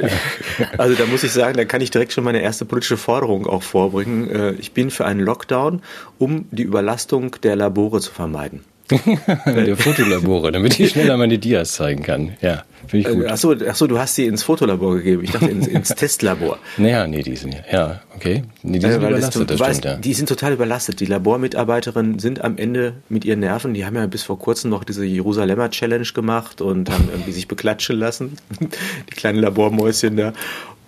also 0.78 0.94
da 0.94 1.06
muss 1.06 1.22
ich 1.24 1.32
sagen, 1.32 1.56
da 1.56 1.64
kann 1.64 1.80
ich 1.80 1.90
direkt 1.90 2.12
schon 2.12 2.24
meine 2.24 2.40
erste 2.40 2.64
politische 2.64 2.96
Forderung 2.96 3.46
auch 3.46 3.62
vorbringen. 3.62 4.30
Äh, 4.30 4.52
ich 4.52 4.72
bin 4.72 4.90
für 4.90 5.04
einen 5.04 5.20
Lockdown, 5.20 5.82
um 6.18 6.46
die 6.50 6.62
Überlastung 6.62 7.36
der 7.42 7.56
Labore 7.56 8.00
zu 8.00 8.12
vermeiden. 8.12 8.64
Der 8.90 9.76
Fotolabore, 9.76 10.52
damit 10.52 10.78
ich 10.78 10.90
schneller 10.90 11.16
meine 11.16 11.38
Dias 11.38 11.72
zeigen 11.72 12.02
kann. 12.02 12.36
Ja, 12.40 12.64
finde 12.86 13.08
ich 13.08 13.14
gut. 13.16 13.26
Achso, 13.26 13.54
ach 13.68 13.74
so, 13.74 13.86
du 13.86 13.98
hast 13.98 14.14
sie 14.14 14.26
ins 14.26 14.42
Fotolabor 14.42 14.96
gegeben. 14.96 15.24
Ich 15.24 15.32
dachte 15.32 15.46
ins, 15.46 15.66
ins 15.66 15.88
Testlabor. 15.94 16.58
Naja, 16.76 17.06
nee, 17.06 17.22
die 17.22 17.36
sind 17.36 17.56
ja, 17.70 18.00
okay. 18.14 18.44
Nee, 18.62 18.78
die 18.78 18.80
sind 18.80 18.90
ja, 18.90 18.96
überlastet, 18.96 19.50
das, 19.50 19.58
weißt, 19.58 19.80
stimmt, 19.80 19.94
ja. 19.94 20.00
Die 20.00 20.14
sind 20.14 20.28
total 20.28 20.52
überlastet. 20.52 21.00
Die 21.00 21.06
Labormitarbeiterinnen 21.06 22.18
sind 22.18 22.44
am 22.44 22.58
Ende 22.58 22.94
mit 23.08 23.24
ihren 23.24 23.40
Nerven, 23.40 23.74
die 23.74 23.84
haben 23.84 23.96
ja 23.96 24.06
bis 24.06 24.22
vor 24.22 24.38
kurzem 24.38 24.70
noch 24.70 24.84
diese 24.84 25.04
Jerusalemer 25.04 25.70
Challenge 25.70 26.08
gemacht 26.14 26.60
und 26.60 26.90
haben 26.90 27.08
irgendwie 27.10 27.32
sich 27.32 27.48
beklatschen 27.48 27.98
lassen. 27.98 28.36
Die 28.60 29.14
kleinen 29.14 29.38
Labormäuschen 29.38 30.16
da 30.16 30.32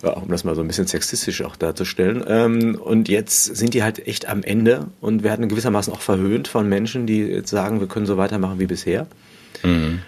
ja, 0.02 0.10
um 0.10 0.28
das 0.28 0.44
mal 0.44 0.54
so 0.54 0.60
ein 0.60 0.68
bisschen 0.68 0.86
sexistisch 0.86 1.42
auch 1.42 1.56
darzustellen. 1.56 2.24
Ähm, 2.26 2.78
und 2.82 3.08
jetzt 3.08 3.56
sind 3.56 3.74
die 3.74 3.82
halt 3.82 4.06
echt 4.06 4.28
am 4.28 4.42
Ende 4.42 4.86
und 5.00 5.22
werden 5.22 5.48
gewissermaßen 5.48 5.92
auch 5.92 6.00
verhöhnt 6.00 6.48
von 6.48 6.68
Menschen, 6.68 7.06
die 7.06 7.20
jetzt 7.20 7.50
sagen, 7.50 7.80
wir 7.80 7.88
können 7.88 8.06
so 8.06 8.16
weitermachen 8.16 8.58
wie 8.58 8.66
bisher. 8.66 9.06
Mhm. 9.62 10.00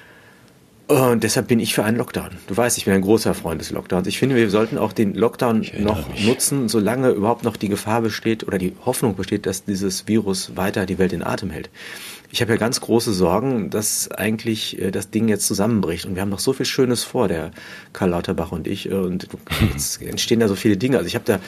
Und 0.87 1.23
deshalb 1.23 1.47
bin 1.47 1.61
ich 1.61 1.73
für 1.73 1.85
einen 1.85 1.97
Lockdown. 1.97 2.31
Du 2.49 2.57
weißt, 2.57 2.77
ich 2.77 2.85
bin 2.85 2.95
ein 2.95 3.03
großer 3.03 3.33
Freund 3.35 3.61
des 3.61 3.71
Lockdowns. 3.71 4.09
Ich 4.09 4.19
finde, 4.19 4.35
wir 4.35 4.51
sollten 4.51 4.77
auch 4.77 4.93
den 4.93 5.15
Lockdown 5.15 5.65
noch 5.79 6.09
mich. 6.09 6.27
nutzen, 6.27 6.69
solange 6.69 7.11
überhaupt 7.11 7.45
noch 7.45 7.57
die 7.57 7.69
Gefahr 7.69 8.03
besteht 8.03 8.45
oder 8.45 8.59
die 8.59 8.73
Hoffnung 8.85 9.15
besteht, 9.15 9.47
dass 9.47 9.65
dieses 9.65 10.09
Virus 10.09 10.57
weiter 10.57 10.87
die 10.87 10.99
Welt 10.99 11.13
in 11.13 11.23
Atem 11.23 11.51
hält 11.51 11.71
ich 12.33 12.41
habe 12.41 12.53
ja 12.53 12.59
ganz 12.59 12.81
große 12.81 13.13
Sorgen, 13.13 13.71
dass 13.71 14.11
eigentlich 14.11 14.81
äh, 14.81 14.91
das 14.91 15.11
Ding 15.11 15.29
jetzt 15.29 15.47
zusammenbricht. 15.47 16.07
Und 16.07 16.15
wir 16.15 16.23
haben 16.23 16.29
noch 16.29 16.39
so 16.39 16.53
viel 16.53 16.67
Schönes 16.67 17.03
vor, 17.03 17.27
der 17.27 17.51
Karl 17.93 18.11
Lauterbach 18.11 18.53
und 18.53 18.69
ich. 18.69 18.89
Äh, 18.91 18.95
und 18.95 19.29
jetzt 19.75 20.01
entstehen 20.03 20.41
da 20.41 20.47
so 20.47 20.55
viele 20.55 20.77
Dinge. 20.77 20.99
Also 20.99 21.09
ich 21.09 21.17
habe 21.17 21.25
da 21.25 21.41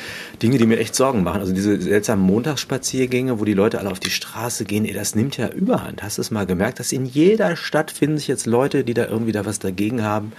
Dinge, 0.43 0.59
die 0.59 0.67
mir 0.67 0.79
echt 0.79 0.95
Sorgen 0.95 1.23
machen. 1.23 1.41
Also 1.41 1.53
diese 1.53 1.81
seltsamen 1.81 2.25
Montagsspaziergänge, 2.25 3.39
wo 3.39 3.45
die 3.45 3.55
Leute 3.55 3.79
alle 3.79 3.91
auf 3.91 4.01
die 4.01 4.11
Straße 4.11 4.65
gehen, 4.65 4.85
ey, 4.85 4.93
das 4.93 5.15
nimmt 5.15 5.37
ja 5.37 5.49
überhand. 5.49 6.03
Hast 6.03 6.19
du 6.19 6.23
es 6.23 6.31
mal 6.31 6.47
gemerkt, 6.47 6.81
dass 6.81 6.91
in 6.91 7.07
jeder 7.07 7.55
Stadt 7.55 7.91
finden 7.93 8.19
sich 8.19 8.29
jetzt 8.29 8.47
Leute, 8.47 8.83
die 8.83 8.95
da 8.95 9.07
irgendwie 9.07 9.33
da 9.33 9.47
was 9.47 9.61
dagegen 9.61 10.03
haben, 10.03 10.33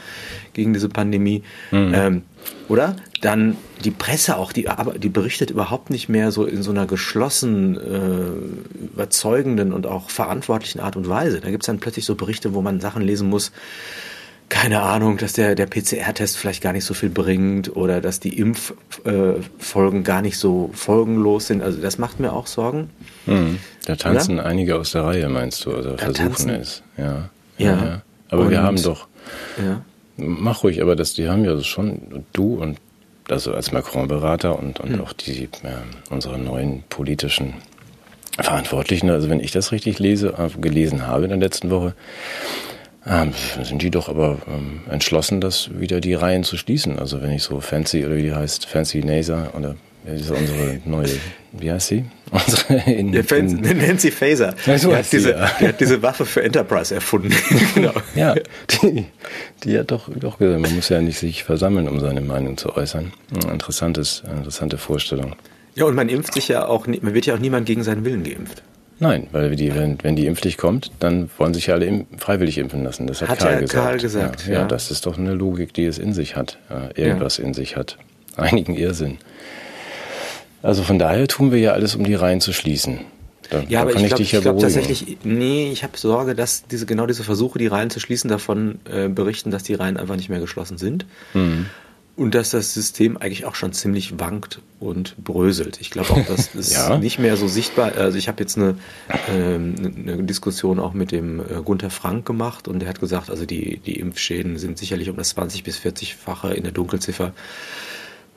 gegen 0.51 0.73
diese 0.73 0.89
Pandemie. 0.89 1.43
Mhm. 1.71 1.93
Ähm, 1.95 2.21
oder? 2.69 2.95
Dann 3.21 3.57
die 3.83 3.91
Presse 3.91 4.37
auch, 4.37 4.51
die, 4.51 4.67
die 4.97 5.09
berichtet 5.09 5.49
überhaupt 5.49 5.89
nicht 5.89 6.09
mehr 6.09 6.31
so 6.31 6.45
in 6.45 6.63
so 6.63 6.71
einer 6.71 6.85
geschlossen, 6.85 7.77
äh, 7.77 8.85
überzeugenden 8.93 9.73
und 9.73 9.87
auch 9.87 10.09
verantwortlichen 10.09 10.79
Art 10.79 10.95
und 10.95 11.07
Weise. 11.07 11.41
Da 11.41 11.49
gibt 11.49 11.63
es 11.63 11.67
dann 11.67 11.79
plötzlich 11.79 12.05
so 12.05 12.15
Berichte, 12.15 12.53
wo 12.53 12.61
man 12.61 12.79
Sachen 12.79 13.01
lesen 13.01 13.29
muss, 13.29 13.51
keine 14.53 14.81
Ahnung, 14.81 15.17
dass 15.17 15.33
der, 15.33 15.55
der 15.55 15.65
PCR-Test 15.65 16.37
vielleicht 16.37 16.61
gar 16.61 16.73
nicht 16.73 16.85
so 16.85 16.93
viel 16.93 17.09
bringt 17.09 17.75
oder 17.75 18.01
dass 18.01 18.19
die 18.19 18.37
Impffolgen 18.37 20.01
äh, 20.01 20.03
gar 20.03 20.21
nicht 20.21 20.37
so 20.37 20.69
folgenlos 20.73 21.47
sind. 21.47 21.63
Also 21.63 21.81
das 21.81 21.97
macht 21.97 22.19
mir 22.19 22.33
auch 22.33 22.45
Sorgen. 22.45 22.91
Hm. 23.25 23.57
Da 23.85 23.95
tanzen 23.95 24.37
ja? 24.37 24.43
einige 24.43 24.77
aus 24.77 24.91
der 24.91 25.05
Reihe, 25.05 25.27
meinst 25.27 25.65
du? 25.65 25.73
Also 25.73 25.91
da 25.91 25.97
versuchen 25.97 26.27
tanzen. 26.27 26.49
es. 26.51 26.83
Ja. 26.97 27.29
Ja. 27.57 27.85
ja. 27.85 28.01
Aber 28.29 28.43
und, 28.43 28.51
wir 28.51 28.61
haben 28.61 28.81
doch. 28.81 29.07
Ja. 29.57 29.81
Mach 30.17 30.63
ruhig, 30.63 30.81
aber 30.81 30.95
das, 30.95 31.13
die 31.13 31.29
haben 31.29 31.45
ja 31.45 31.59
schon, 31.61 32.25
du 32.33 32.55
und 32.55 32.77
also 33.29 33.53
als 33.53 33.71
Macron-Berater 33.71 34.59
und, 34.59 34.79
und 34.79 34.91
mhm. 34.91 35.01
auch 35.01 35.13
die, 35.13 35.43
äh, 35.43 35.49
unsere 36.09 36.37
neuen 36.37 36.83
politischen 36.89 37.53
Verantwortlichen, 38.39 39.09
also 39.09 39.29
wenn 39.29 39.39
ich 39.39 39.51
das 39.51 39.71
richtig 39.71 39.99
lese, 39.99 40.33
äh, 40.37 40.49
gelesen 40.59 41.07
habe 41.07 41.23
in 41.23 41.29
der 41.29 41.39
letzten 41.39 41.69
Woche, 41.69 41.93
Ähm, 43.05 43.33
sind 43.63 43.81
die 43.81 43.91
doch 43.91 44.07
aber 44.07 44.37
ähm, 44.47 44.79
entschlossen, 44.89 45.41
das 45.41 45.69
wieder 45.77 45.99
die 45.99 46.13
Reihen 46.13 46.45
zu 46.45 46.55
schließen. 46.55 46.99
Also 46.99 47.21
wenn 47.21 47.31
ich 47.31 47.43
so 47.43 47.59
Fancy 47.59 48.05
oder 48.05 48.15
wie 48.15 48.21
die 48.21 48.33
heißt, 48.33 48.65
Fancy 48.65 49.03
NASA 49.03 49.49
oder 49.57 49.75
ja, 50.05 50.13
das 50.13 50.21
ist 50.21 50.31
unsere 50.31 50.79
neue, 50.85 51.09
wie 51.51 51.69
heißt 51.69 51.87
sie? 51.89 52.05
Unsere 52.33 52.73
in, 52.91 53.13
ja, 53.13 53.21
in, 53.21 53.77
Nancy 53.77 54.09
Faser. 54.09 54.55
Ja, 54.65 54.75
die, 54.75 54.95
hat 54.95 55.11
diese, 55.11 55.31
ja. 55.31 55.51
die 55.59 55.67
hat 55.67 55.79
diese 55.79 56.01
Waffe 56.01 56.25
für 56.25 56.43
Enterprise 56.43 56.93
erfunden. 56.95 57.31
genau. 57.75 57.93
Ja, 58.15 58.33
die, 58.81 59.05
die 59.63 59.77
hat 59.77 59.91
doch, 59.91 60.09
doch 60.09 60.39
gesagt, 60.39 60.59
man 60.59 60.75
muss 60.75 60.89
ja 60.89 60.99
nicht 60.99 61.19
sich 61.19 61.43
versammeln, 61.43 61.87
um 61.87 61.99
seine 61.99 62.21
Meinung 62.21 62.57
zu 62.57 62.75
äußern. 62.75 63.13
Interessantes, 63.51 64.23
interessante 64.35 64.79
Vorstellung. 64.79 65.35
Ja, 65.75 65.85
und 65.85 65.95
man 65.95 66.09
impft 66.09 66.33
sich 66.33 66.47
ja 66.47 66.65
auch, 66.65 66.87
man 66.87 67.13
wird 67.13 67.27
ja 67.27 67.35
auch 67.35 67.39
niemand 67.39 67.67
gegen 67.67 67.83
seinen 67.83 68.03
Willen 68.03 68.23
geimpft. 68.23 68.63
Nein, 68.99 69.27
weil 69.31 69.55
die, 69.55 69.75
wenn, 69.75 69.97
wenn 70.01 70.15
die 70.15 70.27
Impfpflicht 70.27 70.57
kommt, 70.57 70.91
dann 70.99 71.29
wollen 71.37 71.53
sich 71.53 71.67
ja 71.67 71.75
alle 71.75 71.85
im, 71.85 72.05
freiwillig 72.17 72.57
impfen 72.57 72.83
lassen. 72.83 73.05
Das 73.05 73.21
hat, 73.21 73.29
hat 73.29 73.39
Karl, 73.39 73.59
gesagt. 73.59 73.83
Karl 73.83 73.97
gesagt. 73.99 74.47
Ja, 74.47 74.53
ja. 74.53 74.59
ja, 74.61 74.65
das 74.65 74.91
ist 74.91 75.05
doch 75.05 75.17
eine 75.17 75.33
Logik, 75.33 75.73
die 75.73 75.85
es 75.85 75.97
in 75.97 76.13
sich 76.13 76.35
hat, 76.35 76.57
äh, 76.69 76.99
irgendwas 76.99 77.37
in 77.37 77.53
sich 77.53 77.75
hat. 77.75 77.97
Einigen 78.37 78.75
Irrsinn. 78.75 79.17
Also 80.63 80.81
von 80.81 80.97
daher 80.97 81.27
tun 81.27 81.51
wir 81.51 81.59
ja 81.59 81.73
alles, 81.73 81.93
um 81.93 82.05
die 82.05 82.15
Reihen 82.15 82.41
zu 82.41 82.53
schließen. 82.53 83.01
Da, 83.49 83.59
ja, 83.59 83.65
da 83.67 83.81
aber 83.81 83.95
ich 83.95 84.07
glaube 84.07 84.23
ja 84.23 84.39
glaub 84.39 84.59
tatsächlich, 84.59 85.17
nee, 85.23 85.69
ich 85.71 85.83
habe 85.83 85.97
Sorge, 85.97 86.33
dass 86.33 86.65
diese 86.65 86.85
genau 86.85 87.05
diese 87.05 87.23
Versuche, 87.23 87.59
die 87.59 87.67
Reihen 87.67 87.89
zu 87.89 87.99
schließen, 87.99 88.29
davon 88.29 88.79
äh, 88.89 89.09
berichten, 89.09 89.51
dass 89.51 89.63
die 89.63 89.75
Reihen 89.75 89.97
einfach 89.97 90.15
nicht 90.15 90.29
mehr 90.29 90.39
geschlossen 90.39 90.77
sind. 90.77 91.05
Mhm. 91.33 91.67
Und 92.15 92.35
dass 92.35 92.51
das 92.51 92.75
System 92.75 93.17
eigentlich 93.17 93.45
auch 93.45 93.55
schon 93.55 93.73
ziemlich 93.73 94.19
wankt 94.19 94.61
und 94.79 95.15
bröselt. 95.17 95.81
Ich 95.81 95.89
glaube 95.89 96.11
auch, 96.11 96.25
das 96.27 96.53
ist 96.53 96.71
ja. 96.75 96.99
nicht 96.99 97.17
mehr 97.17 97.37
so 97.37 97.47
sichtbar. 97.47 97.93
Also 97.97 98.19
ich 98.19 98.27
habe 98.27 98.39
jetzt 98.39 98.55
eine, 98.55 98.75
äh, 99.09 99.55
eine 99.55 100.23
Diskussion 100.23 100.79
auch 100.79 100.93
mit 100.93 101.11
dem 101.11 101.39
äh, 101.39 101.61
Gunther 101.65 101.89
Frank 101.89 102.25
gemacht 102.25 102.67
und 102.67 102.79
der 102.79 102.87
hat 102.87 102.99
gesagt, 102.99 103.31
also 103.31 103.47
die, 103.47 103.79
die 103.79 103.99
Impfschäden 103.99 104.59
sind 104.59 104.77
sicherlich 104.77 105.09
um 105.09 105.17
das 105.17 105.29
20 105.29 105.63
bis 105.63 105.79
40-fache 105.79 106.51
in 106.51 106.63
der 106.63 106.71
Dunkelziffer 106.71 107.33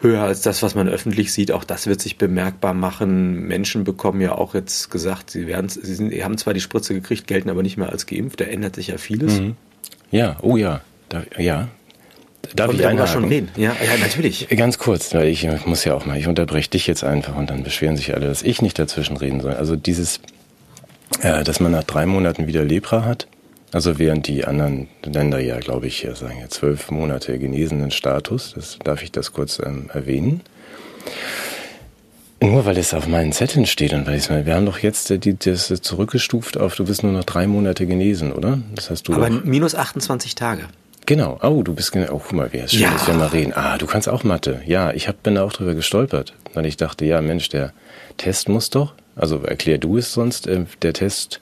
höher 0.00 0.22
als 0.22 0.42
das, 0.42 0.62
was 0.62 0.74
man 0.74 0.88
öffentlich 0.88 1.32
sieht. 1.32 1.52
Auch 1.52 1.64
das 1.64 1.86
wird 1.86 2.00
sich 2.00 2.18
bemerkbar 2.18 2.74
machen. 2.74 3.46
Menschen 3.46 3.84
bekommen 3.84 4.20
ja 4.20 4.32
auch 4.32 4.54
jetzt 4.54 4.90
gesagt, 4.90 5.30
sie 5.30 5.46
werden, 5.46 5.68
sie, 5.68 5.94
sind, 5.94 6.10
sie 6.10 6.24
haben 6.24 6.36
zwar 6.38 6.54
die 6.54 6.60
Spritze 6.60 6.94
gekriegt, 6.94 7.26
gelten 7.26 7.50
aber 7.50 7.62
nicht 7.62 7.76
mehr 7.76 7.90
als 7.90 8.06
geimpft. 8.06 8.40
Da 8.40 8.44
ändert 8.44 8.76
sich 8.76 8.88
ja 8.88 8.98
vieles. 8.98 9.40
Mhm. 9.40 9.56
Ja, 10.10 10.36
oh 10.42 10.56
ja, 10.56 10.82
da, 11.08 11.22
ja. 11.38 11.68
Darf 12.54 12.70
und 12.70 12.78
ich 12.78 12.86
einhaken? 12.86 13.12
schon 13.12 13.24
reden? 13.24 13.48
Ja, 13.56 13.74
ja, 13.84 13.96
natürlich. 14.00 14.48
Ganz 14.48 14.78
kurz, 14.78 15.12
weil 15.14 15.28
ich 15.28 15.48
muss 15.66 15.84
ja 15.84 15.94
auch 15.94 16.06
mal, 16.06 16.16
ich 16.16 16.28
unterbreche 16.28 16.70
dich 16.70 16.86
jetzt 16.86 17.02
einfach 17.02 17.34
und 17.34 17.50
dann 17.50 17.64
beschweren 17.64 17.96
sich 17.96 18.14
alle, 18.14 18.26
dass 18.26 18.42
ich 18.42 18.62
nicht 18.62 18.78
dazwischen 18.78 19.16
reden 19.16 19.40
soll. 19.40 19.54
Also 19.54 19.74
dieses, 19.74 20.20
äh, 21.22 21.42
dass 21.42 21.58
man 21.58 21.72
nach 21.72 21.84
drei 21.84 22.06
Monaten 22.06 22.46
wieder 22.46 22.64
Lepra 22.64 23.04
hat, 23.04 23.26
also 23.72 23.98
während 23.98 24.26
die 24.26 24.44
anderen 24.44 24.88
Länder 25.04 25.38
ja, 25.38 25.58
glaube 25.58 25.86
ich, 25.86 26.06
sagen 26.14 26.38
ja 26.40 26.48
zwölf 26.48 26.90
Monate 26.90 27.38
genesenen 27.38 27.90
Status, 27.90 28.52
das 28.54 28.78
darf 28.82 29.02
ich 29.02 29.12
das 29.12 29.32
kurz 29.32 29.58
ähm, 29.58 29.90
erwähnen. 29.92 30.42
Nur 32.40 32.66
weil 32.66 32.76
es 32.76 32.92
auf 32.92 33.06
meinen 33.06 33.32
Zetteln 33.32 33.66
steht 33.66 33.92
und 33.94 34.06
weil 34.06 34.16
ich 34.16 34.28
wir 34.28 34.54
haben 34.54 34.66
doch 34.66 34.78
jetzt 34.78 35.10
äh, 35.10 35.18
die, 35.18 35.36
das 35.38 35.68
zurückgestuft 35.68 36.58
auf, 36.58 36.74
du 36.74 36.84
bist 36.84 37.02
nur 37.02 37.12
noch 37.12 37.24
drei 37.24 37.46
Monate 37.46 37.86
genesen, 37.86 38.32
oder? 38.32 38.58
Das 38.74 38.90
hast 38.90 39.08
du. 39.08 39.14
Aber 39.14 39.30
doch. 39.30 39.44
minus 39.44 39.74
28 39.74 40.34
Tage. 40.34 40.64
Genau. 41.06 41.38
Oh, 41.42 41.62
du 41.62 41.74
bist 41.74 41.92
genau. 41.92 42.12
Oh, 42.12 42.20
guck 42.22 42.32
mal, 42.32 42.52
wie 42.52 42.58
ist 42.58 42.72
schön, 42.72 42.82
ja. 42.82 42.92
dass 42.92 43.06
wir 43.06 43.14
mal 43.14 43.28
reden. 43.28 43.52
Ah, 43.54 43.78
du 43.78 43.86
kannst 43.86 44.08
auch 44.08 44.24
Mathe. 44.24 44.60
Ja, 44.66 44.92
ich 44.92 45.08
hab, 45.08 45.22
bin 45.22 45.36
da 45.36 45.44
auch 45.44 45.52
drüber 45.52 45.74
gestolpert, 45.74 46.34
weil 46.52 46.66
ich 46.66 46.76
dachte, 46.76 47.04
ja, 47.04 47.20
Mensch, 47.22 47.48
der 47.48 47.72
Test 48.16 48.48
muss 48.48 48.70
doch. 48.70 48.94
Also 49.14 49.42
erklär 49.42 49.78
du 49.78 49.96
es 49.96 50.12
sonst. 50.12 50.46
Äh, 50.46 50.66
der 50.82 50.92
Test 50.92 51.40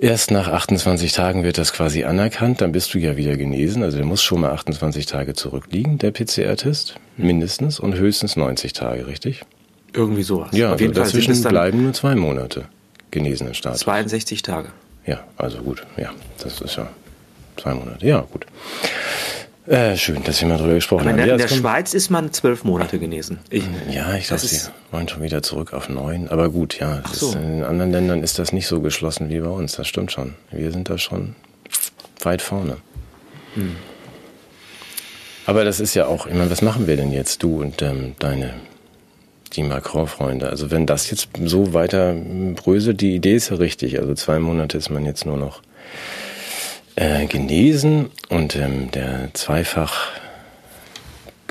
Erst 0.00 0.30
nach 0.30 0.46
28 0.48 1.12
Tagen 1.12 1.42
wird 1.42 1.58
das 1.58 1.72
quasi 1.72 2.04
anerkannt, 2.04 2.60
dann 2.60 2.70
bist 2.70 2.94
du 2.94 2.98
ja 2.98 3.16
wieder 3.16 3.36
genesen. 3.36 3.82
Also 3.82 3.96
der 3.96 4.06
muss 4.06 4.22
schon 4.22 4.40
mal 4.40 4.50
28 4.50 5.06
Tage 5.06 5.34
zurückliegen, 5.34 5.98
der 5.98 6.12
PCR-Test, 6.12 6.94
mindestens 7.16 7.80
und 7.80 7.96
höchstens 7.96 8.36
90 8.36 8.72
Tage, 8.72 9.06
richtig? 9.08 9.42
Irgendwie 9.92 10.22
sowas. 10.22 10.50
Ja, 10.52 10.74
Auf 10.74 10.80
jeden 10.80 10.96
also 10.96 11.10
Fall 11.10 11.20
dazwischen 11.20 11.42
bleiben 11.42 11.82
nur 11.82 11.92
zwei 11.94 12.14
Monate 12.14 12.66
genesenen 13.10 13.54
Status. 13.54 13.80
62 13.80 14.42
Tage. 14.42 14.68
Ja, 15.06 15.24
also 15.36 15.58
gut, 15.58 15.84
ja, 15.96 16.10
das 16.42 16.60
ist 16.60 16.76
ja 16.76 16.88
zwei 17.56 17.74
Monate. 17.74 18.06
Ja, 18.06 18.20
gut. 18.30 18.46
Äh, 19.68 19.98
schön, 19.98 20.24
dass 20.24 20.40
wir 20.40 20.48
mal 20.48 20.56
drüber 20.56 20.74
gesprochen 20.74 21.08
haben. 21.08 21.10
In 21.10 21.16
der, 21.18 21.26
ja, 21.26 21.32
in 21.34 21.38
der 21.40 21.48
Schweiz 21.48 21.92
ist 21.92 22.08
man 22.08 22.32
zwölf 22.32 22.64
Monate 22.64 22.98
genesen. 22.98 23.38
Ich, 23.50 23.64
ja, 23.90 24.14
ich 24.14 24.28
glaube, 24.28 24.40
sie 24.40 24.70
wollen 24.90 25.08
schon 25.08 25.22
wieder 25.22 25.42
zurück 25.42 25.74
auf 25.74 25.90
neun. 25.90 26.28
Aber 26.28 26.48
gut, 26.48 26.78
ja, 26.78 27.02
so. 27.12 27.28
ist, 27.28 27.34
in 27.34 27.62
anderen 27.64 27.92
Ländern 27.92 28.22
ist 28.22 28.38
das 28.38 28.54
nicht 28.54 28.66
so 28.66 28.80
geschlossen 28.80 29.28
wie 29.28 29.40
bei 29.40 29.50
uns. 29.50 29.72
Das 29.76 29.86
stimmt 29.86 30.10
schon. 30.10 30.36
Wir 30.50 30.72
sind 30.72 30.88
da 30.88 30.96
schon 30.96 31.34
weit 32.22 32.40
vorne. 32.40 32.78
Hm. 33.54 33.76
Aber 35.44 35.64
das 35.64 35.80
ist 35.80 35.94
ja 35.94 36.06
auch, 36.06 36.26
ich 36.26 36.34
meine, 36.34 36.50
was 36.50 36.62
machen 36.62 36.86
wir 36.86 36.96
denn 36.96 37.12
jetzt, 37.12 37.42
du 37.42 37.60
und 37.60 37.82
ähm, 37.82 38.14
deine, 38.18 38.54
die 39.52 39.64
Macron-Freunde? 39.64 40.48
Also 40.48 40.70
wenn 40.70 40.86
das 40.86 41.10
jetzt 41.10 41.28
so 41.44 41.74
weiter 41.74 42.14
bröselt, 42.54 43.02
die 43.02 43.14
Idee 43.14 43.34
ist 43.34 43.50
ja 43.50 43.56
richtig. 43.56 43.98
Also 43.98 44.14
zwei 44.14 44.38
Monate 44.38 44.78
ist 44.78 44.88
man 44.88 45.04
jetzt 45.04 45.26
nur 45.26 45.36
noch 45.36 45.60
äh, 46.98 47.26
genesen 47.26 48.10
und 48.28 48.56
ähm, 48.56 48.90
der 48.90 49.30
zweifach 49.32 50.10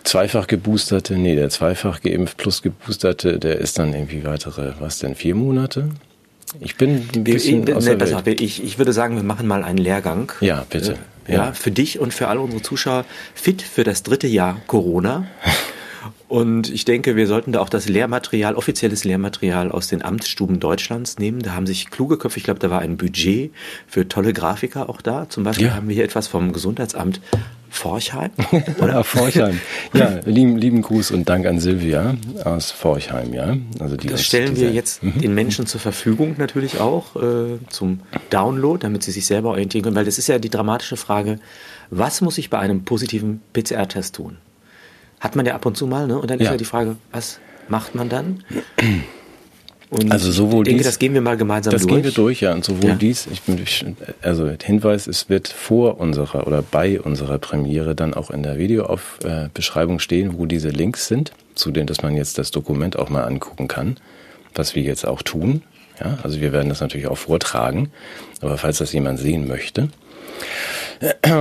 zweifach 0.04 0.48
geboosterte, 0.48 1.18
nee, 1.18 1.36
der 1.36 1.50
zweifach 1.50 2.02
geimpft 2.02 2.38
plus 2.38 2.62
geboosterte, 2.62 3.40
der 3.40 3.58
ist 3.58 3.80
dann 3.80 3.94
irgendwie 3.94 4.26
weitere, 4.26 4.74
was 4.80 5.00
denn, 5.00 5.16
vier 5.16 5.36
Monate? 5.36 5.90
Ich 6.60 6.76
bin 6.76 7.08
ein 7.14 7.24
bisschen 7.24 7.68
ich, 7.68 7.74
aus 7.74 7.86
nee, 7.86 8.14
auf, 8.14 8.28
ich, 8.28 8.64
ich 8.64 8.78
würde 8.78 8.94
sagen, 8.94 9.16
wir 9.16 9.24
machen 9.24 9.48
mal 9.48 9.64
einen 9.64 9.78
Lehrgang. 9.78 10.32
Ja, 10.40 10.66
bitte. 10.70 10.98
Äh, 11.28 11.34
ja, 11.34 11.46
ja, 11.46 11.54
für 11.54 11.72
dich 11.72 12.00
und 12.00 12.14
für 12.14 12.30
alle 12.30 12.40
unsere 12.40 12.62
Zuschauer 12.62 13.06
fit 13.34 13.62
für 13.62 13.84
das 13.84 14.04
dritte 14.04 14.28
Jahr 14.28 14.62
Corona. 14.68 15.28
Und 16.28 16.70
ich 16.70 16.84
denke, 16.84 17.16
wir 17.16 17.26
sollten 17.26 17.54
da 17.54 17.62
auch 17.62 17.70
das 17.70 17.88
Lehrmaterial, 17.88 18.56
offizielles 18.56 19.06
Lehrmaterial 19.06 19.72
aus 19.72 19.88
den 19.88 20.04
Amtsstuben 20.04 20.60
Deutschlands 20.60 21.20
nehmen. 21.20 21.42
Da 21.42 21.54
haben 21.54 21.66
sich 21.66 21.90
kluge 21.90 22.18
Köpfe, 22.18 22.38
ich 22.38 22.44
glaube, 22.44 22.60
da 22.60 22.70
war 22.70 22.80
ein 22.80 22.98
Budget 22.98 23.52
für 23.88 24.10
tolle 24.10 24.34
Grafiker 24.34 24.90
auch 24.90 25.02
da. 25.02 25.30
Zum 25.30 25.44
Beispiel 25.46 25.68
ja. 25.68 25.76
haben 25.76 25.88
wir 25.88 25.96
hier 25.96 26.04
etwas 26.04 26.28
vom 26.28 26.52
Gesundheitsamt 26.52 27.22
Forchheim. 27.70 28.32
Oder 28.82 29.04
Forchheim. 29.04 29.60
Ja, 29.94 30.20
lieben, 30.26 30.58
lieben 30.58 30.82
Gruß 30.82 31.12
und 31.12 31.30
Dank 31.30 31.46
an 31.46 31.60
Silvia 31.60 32.16
aus 32.44 32.72
Forchheim, 32.72 33.34
ja. 33.34 33.56
Also 33.80 33.96
die 33.96 34.08
das 34.08 34.24
stellen 34.24 34.58
wir 34.58 34.72
jetzt 34.72 35.04
mhm. 35.04 35.22
den 35.22 35.34
Menschen 35.34 35.66
zur 35.66 35.80
Verfügung 35.80 36.36
natürlich 36.38 36.80
auch 36.80 37.16
äh, 37.16 37.60
zum 37.70 38.02
Download, 38.30 38.82
damit 38.82 39.04
sie 39.04 39.12
sich 39.12 39.26
selber 39.26 39.50
orientieren 39.50 39.84
können, 39.84 39.96
weil 39.96 40.06
das 40.06 40.18
ist 40.18 40.28
ja 40.28 40.40
die 40.40 40.50
dramatische 40.50 40.98
Frage, 40.98 41.40
was 41.90 42.20
muss 42.22 42.38
ich 42.38 42.50
bei 42.50 42.60
einem 42.60 42.84
positiven 42.84 43.42
PCR-Test 43.54 44.16
tun? 44.16 44.38
Hat 45.20 45.36
man 45.36 45.46
ja 45.46 45.56
ab 45.56 45.66
und 45.66 45.76
zu 45.78 45.88
mal, 45.88 46.08
ne? 46.08 46.20
Und 46.20 46.30
dann 46.30 46.40
ja. 46.40 46.46
ist 46.46 46.52
ja 46.52 46.58
die 46.58 46.66
Frage, 46.66 46.96
was 47.12 47.40
macht 47.68 47.96
man 47.96 48.10
dann? 48.10 48.44
Und 49.90 50.12
also 50.12 50.32
sowohl 50.32 50.64
ich 50.64 50.72
denke, 50.72 50.80
dies, 50.80 50.88
das 50.88 51.00
gehen 51.00 51.14
wir 51.14 51.22
mal 51.22 51.38
gemeinsam 51.38 51.72
das 51.72 51.84
durch. 51.84 51.94
Das 51.94 51.96
gehen 51.96 52.04
wir 52.04 52.12
durch, 52.12 52.42
ja. 52.42 52.54
Und 52.54 52.66
sowohl 52.66 52.90
ja. 52.90 52.96
dies, 52.96 53.26
ich 53.32 53.42
bin, 53.44 53.64
also 54.22 54.52
Hinweis, 54.62 55.08
es 55.08 55.30
wird 55.30 55.48
vor 55.48 56.00
unserer 56.00 56.46
oder 56.46 56.62
bei 56.62 57.00
unserer 57.00 57.38
Premiere 57.38 57.96
dann 57.96 58.14
auch 58.14 58.30
in 58.30 58.44
der 58.44 58.58
Videobeschreibung 58.58 60.00
stehen, 60.00 60.38
wo 60.38 60.46
diese 60.46 60.70
Links 60.70 61.08
sind, 61.08 61.32
zu 61.56 61.72
denen, 61.72 61.88
dass 61.88 62.02
man 62.02 62.16
jetzt 62.18 62.38
das 62.38 62.52
Dokument 62.52 63.00
auch 63.00 63.10
mal 63.10 63.24
angucken 63.24 63.70
kann, 63.70 63.96
was 64.54 64.76
wir 64.76 64.84
jetzt 64.84 65.08
auch 65.08 65.22
tun. 65.22 65.64
Ja, 66.04 66.18
also 66.22 66.42
wir 66.42 66.52
werden 66.52 66.70
das 66.70 66.82
natürlich 66.82 67.08
auch 67.08 67.18
vortragen, 67.18 67.90
aber 68.42 68.58
falls 68.58 68.80
das 68.80 68.92
jemand 68.92 69.20
sehen 69.20 69.48
möchte, 69.48 69.90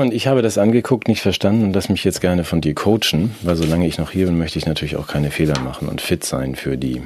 und 0.00 0.12
ich 0.12 0.26
habe 0.26 0.42
das 0.42 0.58
angeguckt, 0.58 1.08
nicht 1.08 1.22
verstanden 1.22 1.64
und 1.64 1.72
lass 1.72 1.88
mich 1.88 2.04
jetzt 2.04 2.20
gerne 2.20 2.44
von 2.44 2.60
dir 2.60 2.74
coachen, 2.74 3.34
weil 3.42 3.56
solange 3.56 3.86
ich 3.86 3.98
noch 3.98 4.10
hier 4.10 4.26
bin, 4.26 4.38
möchte 4.38 4.58
ich 4.58 4.66
natürlich 4.66 4.96
auch 4.96 5.06
keine 5.06 5.30
Fehler 5.30 5.58
machen 5.60 5.88
und 5.88 6.00
fit 6.00 6.24
sein 6.24 6.56
für 6.56 6.76
die, 6.76 7.02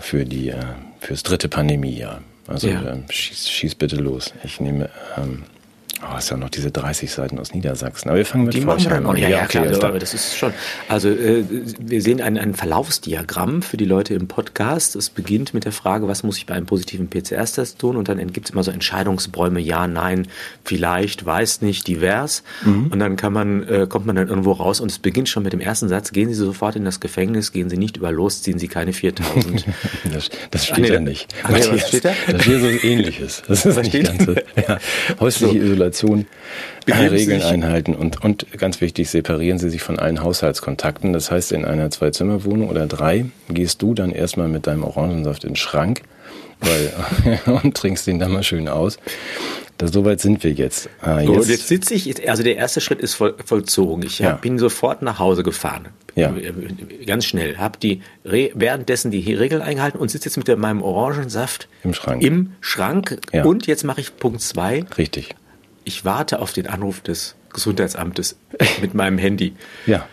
für 0.00 0.24
die, 0.24 0.50
äh, 0.50 0.56
fürs 1.00 1.22
dritte 1.22 1.48
Pandemiejahr. 1.48 2.22
Also 2.46 2.68
ja. 2.68 2.92
ähm, 2.92 3.04
schieß, 3.08 3.48
schieß 3.48 3.74
bitte 3.76 3.96
los. 3.96 4.34
Ich 4.44 4.60
nehme 4.60 4.90
ähm, 5.16 5.44
Oh, 6.02 6.16
ist 6.16 6.30
ja 6.30 6.38
noch 6.38 6.48
diese 6.48 6.70
30 6.70 7.10
Seiten 7.12 7.38
aus 7.38 7.52
Niedersachsen. 7.52 8.08
Aber 8.08 8.16
wir 8.16 8.24
fangen 8.24 8.44
mit 8.44 8.54
Die 8.54 8.62
Forchheim 8.62 9.06
an. 9.06 9.16
Ja, 9.16 9.28
ja, 9.28 9.38
okay, 9.42 9.58
klar, 9.58 9.66
also, 9.66 9.98
das 9.98 10.14
ist 10.14 10.34
schon. 10.34 10.54
Also 10.88 11.10
äh, 11.10 11.44
wir 11.78 12.00
sehen 12.00 12.22
ein, 12.22 12.38
ein 12.38 12.54
Verlaufsdiagramm 12.54 13.60
für 13.60 13.76
die 13.76 13.84
Leute 13.84 14.14
im 14.14 14.26
Podcast. 14.26 14.96
Es 14.96 15.10
beginnt 15.10 15.52
mit 15.52 15.66
der 15.66 15.72
Frage, 15.72 16.08
was 16.08 16.22
muss 16.22 16.38
ich 16.38 16.46
bei 16.46 16.54
einem 16.54 16.64
positiven 16.64 17.10
PCR-Test 17.10 17.78
tun? 17.78 17.96
Und 17.96 18.08
dann 18.08 18.32
gibt 18.32 18.48
es 18.48 18.52
immer 18.52 18.62
so 18.62 18.70
Entscheidungsbäume, 18.70 19.60
ja, 19.60 19.86
nein, 19.86 20.26
vielleicht, 20.64 21.26
weiß 21.26 21.60
nicht, 21.60 21.86
divers. 21.86 22.44
Mhm. 22.64 22.86
Und 22.86 22.98
dann 22.98 23.16
kann 23.16 23.34
man, 23.34 23.68
äh, 23.68 23.86
kommt 23.86 24.06
man 24.06 24.16
dann 24.16 24.28
irgendwo 24.28 24.52
raus 24.52 24.80
und 24.80 24.90
es 24.90 24.98
beginnt 24.98 25.28
schon 25.28 25.42
mit 25.42 25.52
dem 25.52 25.60
ersten 25.60 25.88
Satz, 25.90 26.12
gehen 26.12 26.28
Sie 26.28 26.34
sofort 26.34 26.76
in 26.76 26.86
das 26.86 27.00
Gefängnis, 27.00 27.52
gehen 27.52 27.68
Sie 27.68 27.76
nicht 27.76 27.98
über 27.98 28.10
los, 28.10 28.40
ziehen 28.40 28.58
Sie 28.58 28.68
keine 28.68 28.94
4000. 28.94 29.66
das, 30.12 30.30
das 30.50 30.66
steht 30.66 30.88
ja 30.88 30.98
nicht. 30.98 31.34
Ach, 31.42 31.50
nee, 31.50 31.60
was 31.70 31.88
steht 31.88 32.06
da? 32.06 32.12
Das 32.26 32.42
steht 32.42 32.60
so 32.62 32.86
ähnliches. 32.86 33.42
Das 33.46 33.66
ist 33.66 33.76
was 33.76 33.92
nicht 33.92 34.06
ganz 34.06 34.24
so, 34.24 34.34
ja. 34.56 34.78
Häusliche 35.20 35.60
so. 35.60 35.66
Isolation 35.66 35.89
Isolation 35.92 36.26
Regeln 37.10 37.42
einhalten 37.42 37.94
und, 37.94 38.22
und 38.22 38.46
ganz 38.58 38.80
wichtig, 38.80 39.10
separieren 39.10 39.58
Sie 39.58 39.70
sich 39.70 39.82
von 39.82 39.98
allen 39.98 40.22
Haushaltskontakten. 40.22 41.12
Das 41.12 41.30
heißt, 41.30 41.52
in 41.52 41.64
einer 41.64 41.90
Zwei-Zimmer-Wohnung 41.90 42.68
oder 42.68 42.86
drei 42.86 43.26
gehst 43.48 43.82
du 43.82 43.94
dann 43.94 44.12
erstmal 44.12 44.48
mit 44.48 44.66
deinem 44.66 44.84
Orangensaft 44.84 45.44
in 45.44 45.50
den 45.50 45.56
Schrank 45.56 46.02
weil, 46.60 46.92
und 47.62 47.76
trinkst 47.76 48.06
den 48.06 48.18
dann 48.18 48.32
mal 48.32 48.42
schön 48.42 48.68
aus. 48.68 48.98
Da, 49.78 49.88
so 49.88 50.04
weit 50.04 50.20
sind 50.20 50.44
wir 50.44 50.52
jetzt. 50.52 50.90
Ah, 51.00 51.20
jetzt. 51.20 51.44
So, 51.44 51.52
jetzt 51.52 51.68
sitze 51.68 51.94
ich, 51.94 52.28
also 52.28 52.42
der 52.42 52.56
erste 52.56 52.80
Schritt 52.80 53.00
ist 53.00 53.14
voll, 53.14 53.34
vollzogen. 53.44 54.04
Ich 54.04 54.18
ja. 54.18 54.34
bin 54.34 54.58
sofort 54.58 55.00
nach 55.00 55.18
Hause 55.18 55.42
gefahren. 55.42 55.88
Ja. 56.16 56.34
Ganz 57.06 57.24
schnell. 57.24 57.56
Habe 57.56 57.78
die 57.78 58.02
währenddessen 58.24 59.10
die 59.10 59.32
Regel 59.32 59.62
eingehalten 59.62 59.98
und 59.98 60.10
sitze 60.10 60.28
jetzt 60.28 60.36
mit 60.36 60.58
meinem 60.58 60.82
Orangensaft 60.82 61.68
im 61.82 61.94
Schrank. 61.94 62.22
Im 62.22 62.52
Schrank. 62.60 63.20
Ja. 63.32 63.44
Und 63.44 63.66
jetzt 63.66 63.84
mache 63.84 64.02
ich 64.02 64.16
Punkt 64.16 64.42
zwei. 64.42 64.84
Richtig. 64.98 65.34
Ich 65.84 66.04
warte 66.04 66.40
auf 66.40 66.52
den 66.52 66.66
Anruf 66.66 67.00
des 67.00 67.36
Gesundheitsamtes 67.52 68.36
mit 68.80 68.94
meinem 68.94 69.18
Handy. 69.18 69.54
Ja. 69.86 70.06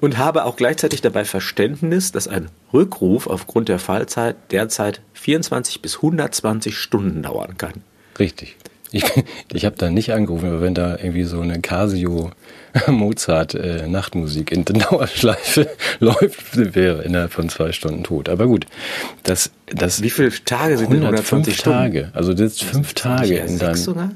Und 0.00 0.16
habe 0.16 0.44
auch 0.44 0.56
gleichzeitig 0.56 1.02
dabei 1.02 1.24
Verständnis, 1.24 2.10
dass 2.10 2.26
ein 2.26 2.48
Rückruf 2.72 3.26
aufgrund 3.26 3.68
der 3.68 3.78
Fallzeit 3.78 4.36
derzeit 4.50 5.02
24 5.12 5.82
bis 5.82 5.96
120 5.96 6.76
Stunden 6.76 7.22
dauern 7.22 7.58
kann. 7.58 7.82
Richtig. 8.18 8.56
Ich, 8.92 9.04
ich 9.52 9.64
habe 9.64 9.76
da 9.76 9.90
nicht 9.90 10.12
angerufen, 10.12 10.48
aber 10.48 10.60
wenn 10.60 10.74
da 10.74 10.96
irgendwie 10.96 11.24
so 11.24 11.40
eine 11.40 11.60
Casio 11.60 12.30
Mozart 12.86 13.54
äh, 13.54 13.86
Nachtmusik 13.86 14.52
in 14.52 14.64
der 14.64 14.76
Dauerschleife 14.76 15.68
läuft, 16.00 16.56
wäre 16.74 17.02
innerhalb 17.02 17.32
von 17.32 17.48
zwei 17.48 17.72
Stunden 17.72 18.04
tot. 18.04 18.28
Aber 18.28 18.46
gut, 18.46 18.66
das, 19.22 19.50
das 19.66 20.02
Wie 20.02 20.10
viele 20.10 20.30
Tage 20.30 20.78
sind 20.78 20.92
120 20.92 21.56
Stunden? 21.56 21.78
Tage. 21.78 22.10
Also 22.14 22.32
das 22.32 22.52
ist 22.52 22.64
fünf 22.64 22.94
Tage 22.94 23.36
in 23.36 23.58
deinem. 23.58 23.74
Sogar? 23.74 24.10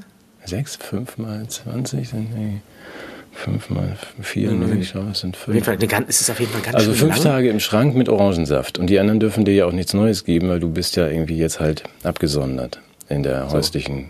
Sechs, 0.45 0.75
fünf 0.75 1.17
mal 1.17 1.47
zwanzig 1.47 2.09
sind 2.09 2.35
nee, 2.35 2.61
fünf 3.31 3.69
mal 3.69 3.97
vier, 4.21 4.51
mhm. 4.51 4.73
nee, 4.73 4.81
ich 4.81 4.91
glaube, 4.91 5.11
es 5.11 5.19
sind 5.19 5.35
fünf. 5.35 5.49
Auf 5.49 5.67
jeden 5.81 5.89
Fall, 5.89 6.05
es 6.07 6.21
ist 6.21 6.29
auf 6.29 6.39
jeden 6.39 6.51
Fall 6.51 6.61
ganz 6.61 6.75
Also 6.75 6.93
fünf 6.93 7.15
lang. 7.15 7.23
Tage 7.23 7.49
im 7.49 7.59
Schrank 7.59 7.95
mit 7.95 8.09
Orangensaft 8.09 8.79
und 8.79 8.87
die 8.87 8.99
anderen 8.99 9.19
dürfen 9.19 9.45
dir 9.45 9.53
ja 9.53 9.65
auch 9.65 9.71
nichts 9.71 9.93
Neues 9.93 10.23
geben, 10.23 10.49
weil 10.49 10.59
du 10.59 10.69
bist 10.69 10.95
ja 10.95 11.07
irgendwie 11.07 11.37
jetzt 11.37 11.59
halt 11.59 11.83
abgesondert 12.03 12.79
in 13.09 13.23
der 13.23 13.47
so. 13.49 13.55
häuslichen 13.55 14.09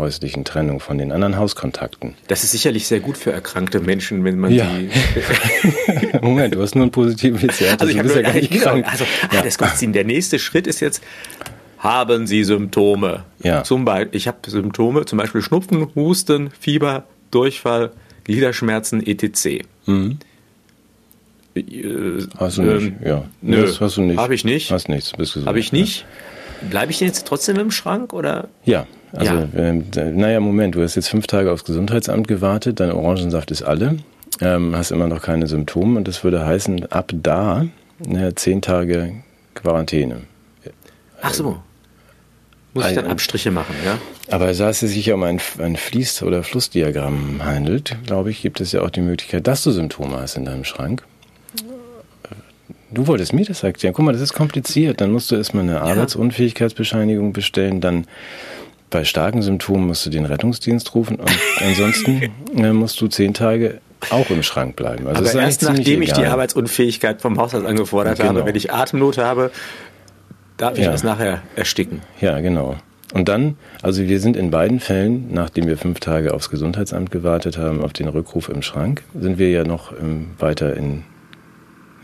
häuslichen 0.00 0.44
Trennung 0.44 0.80
von 0.80 0.98
den 0.98 1.12
anderen 1.12 1.36
Hauskontakten. 1.36 2.14
Das 2.26 2.42
ist 2.42 2.50
sicherlich 2.50 2.86
sehr 2.86 3.00
gut 3.00 3.16
für 3.16 3.32
erkrankte 3.32 3.80
Menschen, 3.80 4.24
wenn 4.24 4.38
man 4.38 4.52
ja. 4.52 4.66
die. 4.66 4.88
Moment, 6.22 6.54
du 6.54 6.62
hast 6.62 6.74
nur 6.74 6.84
einen 6.84 6.90
positiven 6.90 7.40
Witz. 7.40 7.62
Also, 7.62 7.86
ich 7.86 7.98
habe 7.98 8.08
ja 8.08 8.22
gar 8.22 8.32
nicht 8.32 8.50
krank. 8.62 8.86
Also, 8.90 9.04
ja. 9.30 9.40
ah, 9.40 9.42
das 9.42 9.58
kommt 9.58 9.94
Der 9.94 10.04
nächste 10.04 10.38
Schritt 10.38 10.66
ist 10.66 10.80
jetzt, 10.80 11.02
haben 11.80 12.26
Sie 12.26 12.44
Symptome? 12.44 13.24
Ja. 13.42 13.64
Zum 13.64 13.84
Beispiel, 13.84 14.16
ich 14.16 14.28
habe 14.28 14.38
Symptome, 14.46 15.06
zum 15.06 15.18
Beispiel 15.18 15.42
Schnupfen, 15.42 15.88
Husten, 15.94 16.50
Fieber, 16.58 17.04
Durchfall, 17.30 17.90
Gliederschmerzen, 18.24 19.04
etc. 19.04 19.64
Mhm. 19.86 20.18
Äh, 21.54 21.62
hast 22.38 22.58
du 22.58 22.62
nicht, 22.62 22.86
ähm, 22.86 22.96
ja. 23.04 23.24
Nö, 23.40 23.62
das 23.62 23.80
hast 23.80 23.96
du 23.96 24.02
nicht. 24.02 24.18
Habe 24.18 24.34
ich 24.34 24.44
nicht. 24.44 24.70
Hast 24.70 24.88
nichts, 24.88 25.12
bist 25.12 25.34
gesund. 25.34 25.48
Habe 25.48 25.58
ich 25.58 25.72
nicht. 25.72 26.04
Bleibe 26.68 26.92
ich 26.92 26.98
denn 26.98 27.08
jetzt 27.08 27.26
trotzdem 27.26 27.56
im 27.56 27.70
Schrank 27.70 28.12
oder? 28.12 28.48
Ja, 28.66 28.86
also, 29.12 29.32
ja. 29.32 29.48
äh, 29.54 30.12
naja, 30.12 30.38
Moment, 30.40 30.74
du 30.74 30.82
hast 30.82 30.94
jetzt 30.94 31.08
fünf 31.08 31.26
Tage 31.26 31.50
aufs 31.50 31.64
Gesundheitsamt 31.64 32.28
gewartet, 32.28 32.78
dein 32.78 32.92
Orangensaft 32.92 33.50
ist 33.50 33.62
alle, 33.62 33.96
ähm, 34.42 34.76
hast 34.76 34.90
immer 34.90 35.08
noch 35.08 35.22
keine 35.22 35.46
Symptome 35.46 35.96
und 35.96 36.06
das 36.06 36.22
würde 36.22 36.44
heißen, 36.44 36.92
ab 36.92 37.12
da 37.14 37.64
ne, 38.06 38.34
zehn 38.34 38.60
Tage 38.60 39.14
Quarantäne. 39.54 40.20
Ach 41.22 41.32
so. 41.32 41.62
Muss 42.74 42.86
ich 42.86 42.94
dann 42.94 43.06
Abstriche 43.06 43.50
machen, 43.50 43.74
ja? 43.84 43.98
Aber 44.30 44.52
da 44.52 44.68
es 44.68 44.80
sich 44.80 45.06
ja 45.06 45.14
um 45.14 45.24
ein, 45.24 45.40
ein 45.58 45.76
Fließ- 45.76 46.22
oder 46.22 46.44
Flussdiagramm 46.44 47.44
handelt, 47.44 47.96
glaube 48.06 48.30
ich, 48.30 48.42
gibt 48.42 48.60
es 48.60 48.70
ja 48.72 48.82
auch 48.82 48.90
die 48.90 49.00
Möglichkeit, 49.00 49.46
dass 49.46 49.64
du 49.64 49.72
Symptome 49.72 50.18
hast 50.18 50.36
in 50.36 50.44
deinem 50.44 50.64
Schrank. 50.64 51.02
Du 52.92 53.06
wolltest 53.06 53.32
mir 53.32 53.44
das 53.44 53.62
erklären. 53.62 53.94
Guck 53.94 54.04
mal, 54.04 54.12
das 54.12 54.20
ist 54.20 54.32
kompliziert. 54.32 55.00
Dann 55.00 55.12
musst 55.12 55.30
du 55.30 55.36
erstmal 55.36 55.64
eine 55.64 55.74
ja. 55.74 55.82
Arbeitsunfähigkeitsbescheinigung 55.82 57.32
bestellen, 57.32 57.80
dann 57.80 58.06
bei 58.90 59.04
starken 59.04 59.42
Symptomen 59.42 59.86
musst 59.86 60.04
du 60.06 60.10
den 60.10 60.24
Rettungsdienst 60.24 60.94
rufen 60.94 61.16
und 61.16 61.30
ansonsten 61.60 62.30
äh, 62.56 62.72
musst 62.72 63.00
du 63.00 63.06
zehn 63.06 63.34
Tage 63.34 63.80
auch 64.10 64.30
im 64.30 64.42
Schrank 64.42 64.76
bleiben. 64.76 65.06
Also 65.06 65.20
Aber 65.20 65.42
erst 65.42 65.62
nachdem 65.62 66.02
ich 66.02 66.12
die 66.12 66.24
Arbeitsunfähigkeit 66.24 67.20
vom 67.20 67.38
Hausarzt 67.38 67.66
angefordert 67.66 68.18
genau. 68.18 68.30
habe, 68.30 68.46
wenn 68.46 68.56
ich 68.56 68.72
Atemnot 68.72 69.18
habe, 69.18 69.50
darf 70.60 70.78
ich 70.78 70.84
ja. 70.84 70.92
das 70.92 71.02
nachher 71.02 71.42
ersticken. 71.56 72.02
Ja, 72.20 72.40
genau. 72.40 72.76
Und 73.12 73.28
dann, 73.28 73.56
also 73.82 74.06
wir 74.06 74.20
sind 74.20 74.36
in 74.36 74.50
beiden 74.50 74.78
Fällen, 74.78 75.32
nachdem 75.32 75.66
wir 75.66 75.76
fünf 75.76 75.98
Tage 75.98 76.32
aufs 76.32 76.48
Gesundheitsamt 76.48 77.10
gewartet 77.10 77.58
haben, 77.58 77.82
auf 77.82 77.92
den 77.92 78.08
Rückruf 78.08 78.48
im 78.48 78.62
Schrank, 78.62 79.02
sind 79.18 79.38
wir 79.38 79.50
ja 79.50 79.64
noch 79.64 79.92
ähm, 79.92 80.28
weiter 80.38 80.76
in, 80.76 81.02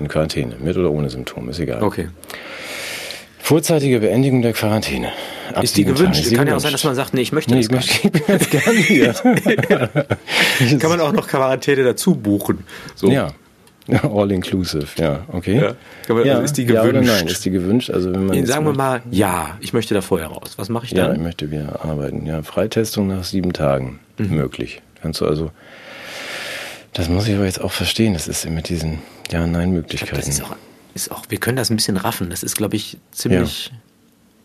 in 0.00 0.08
Quarantäne, 0.08 0.56
mit 0.58 0.76
oder 0.76 0.90
ohne 0.90 1.08
Symptome, 1.10 1.50
ist 1.50 1.60
egal. 1.60 1.82
Okay. 1.82 2.08
Vorzeitige 3.38 4.00
Beendigung 4.00 4.42
der 4.42 4.52
Quarantäne. 4.52 5.12
Ab 5.54 5.62
ist 5.62 5.76
die 5.76 5.84
gewünscht? 5.84 6.24
Tage. 6.24 6.34
Kann 6.34 6.48
ja 6.48 6.56
auch 6.56 6.60
sein, 6.60 6.72
dass 6.72 6.82
man 6.82 6.96
sagt, 6.96 7.14
nee, 7.14 7.20
ich 7.20 7.30
möchte 7.30 7.54
nee, 7.54 7.60
ich 7.60 7.70
möchte, 7.70 8.08
ich 8.08 8.10
bin 8.10 8.22
jetzt 8.26 8.50
gerne 8.50 8.78
hier. 8.78 9.12
Kann 10.80 10.90
man 10.90 11.00
auch 11.00 11.12
noch 11.12 11.28
Quarantäne 11.28 11.84
dazu 11.84 12.16
buchen? 12.16 12.64
So. 12.96 13.08
Ja. 13.08 13.32
All 14.02 14.32
inclusive, 14.32 14.86
ja, 14.96 15.24
okay. 15.28 15.60
Ja. 15.60 16.14
Man, 16.14 16.26
ja. 16.26 16.40
Ist 16.40 16.56
die 16.56 16.64
gewünscht? 16.64 16.84
Ja 16.84 16.90
oder 16.90 17.02
nein, 17.02 17.26
ist 17.28 17.44
die 17.44 17.50
gewünscht? 17.50 17.90
Also 17.90 18.12
wenn 18.12 18.26
man 18.26 18.46
Sagen 18.46 18.64
wir 18.64 18.72
mal, 18.72 19.02
ja, 19.10 19.56
ich 19.60 19.72
möchte 19.72 19.94
da 19.94 20.00
vorher 20.00 20.28
raus. 20.28 20.54
Was 20.56 20.68
mache 20.68 20.86
ich 20.86 20.94
dann? 20.94 21.06
Ja, 21.10 21.12
ich 21.14 21.20
möchte 21.20 21.50
wieder 21.50 21.84
arbeiten. 21.84 22.26
Ja, 22.26 22.42
Freitestung 22.42 23.06
nach 23.06 23.24
sieben 23.24 23.52
Tagen 23.52 24.00
mhm. 24.18 24.34
möglich. 24.34 24.82
Kannst 25.02 25.20
du 25.20 25.26
also, 25.26 25.52
das 26.94 27.08
muss 27.08 27.28
ich 27.28 27.36
aber 27.36 27.44
jetzt 27.44 27.60
auch 27.60 27.72
verstehen, 27.72 28.14
das 28.14 28.26
ist 28.26 28.48
mit 28.48 28.68
diesen 28.68 28.98
Ja-Nein-Möglichkeiten. 29.30 30.16
Das 30.16 30.28
ist 30.28 30.42
auch 30.42 30.56
ist 30.96 31.12
auch, 31.12 31.24
wir 31.28 31.38
können 31.38 31.56
das 31.56 31.70
ein 31.70 31.76
bisschen 31.76 31.96
raffen. 31.96 32.30
Das 32.30 32.42
ist, 32.42 32.56
glaube 32.56 32.74
ich, 32.74 32.98
ziemlich. 33.12 33.66
Ja. 33.66 33.76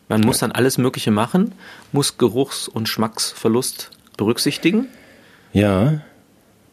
Man 0.10 0.22
muss 0.22 0.40
dann 0.40 0.52
alles 0.52 0.78
Mögliche 0.78 1.10
machen, 1.10 1.54
muss 1.94 2.18
Geruchs- 2.18 2.68
und 2.68 2.90
Schmacksverlust 2.90 3.92
berücksichtigen. 4.18 4.88
Ja. 5.54 6.02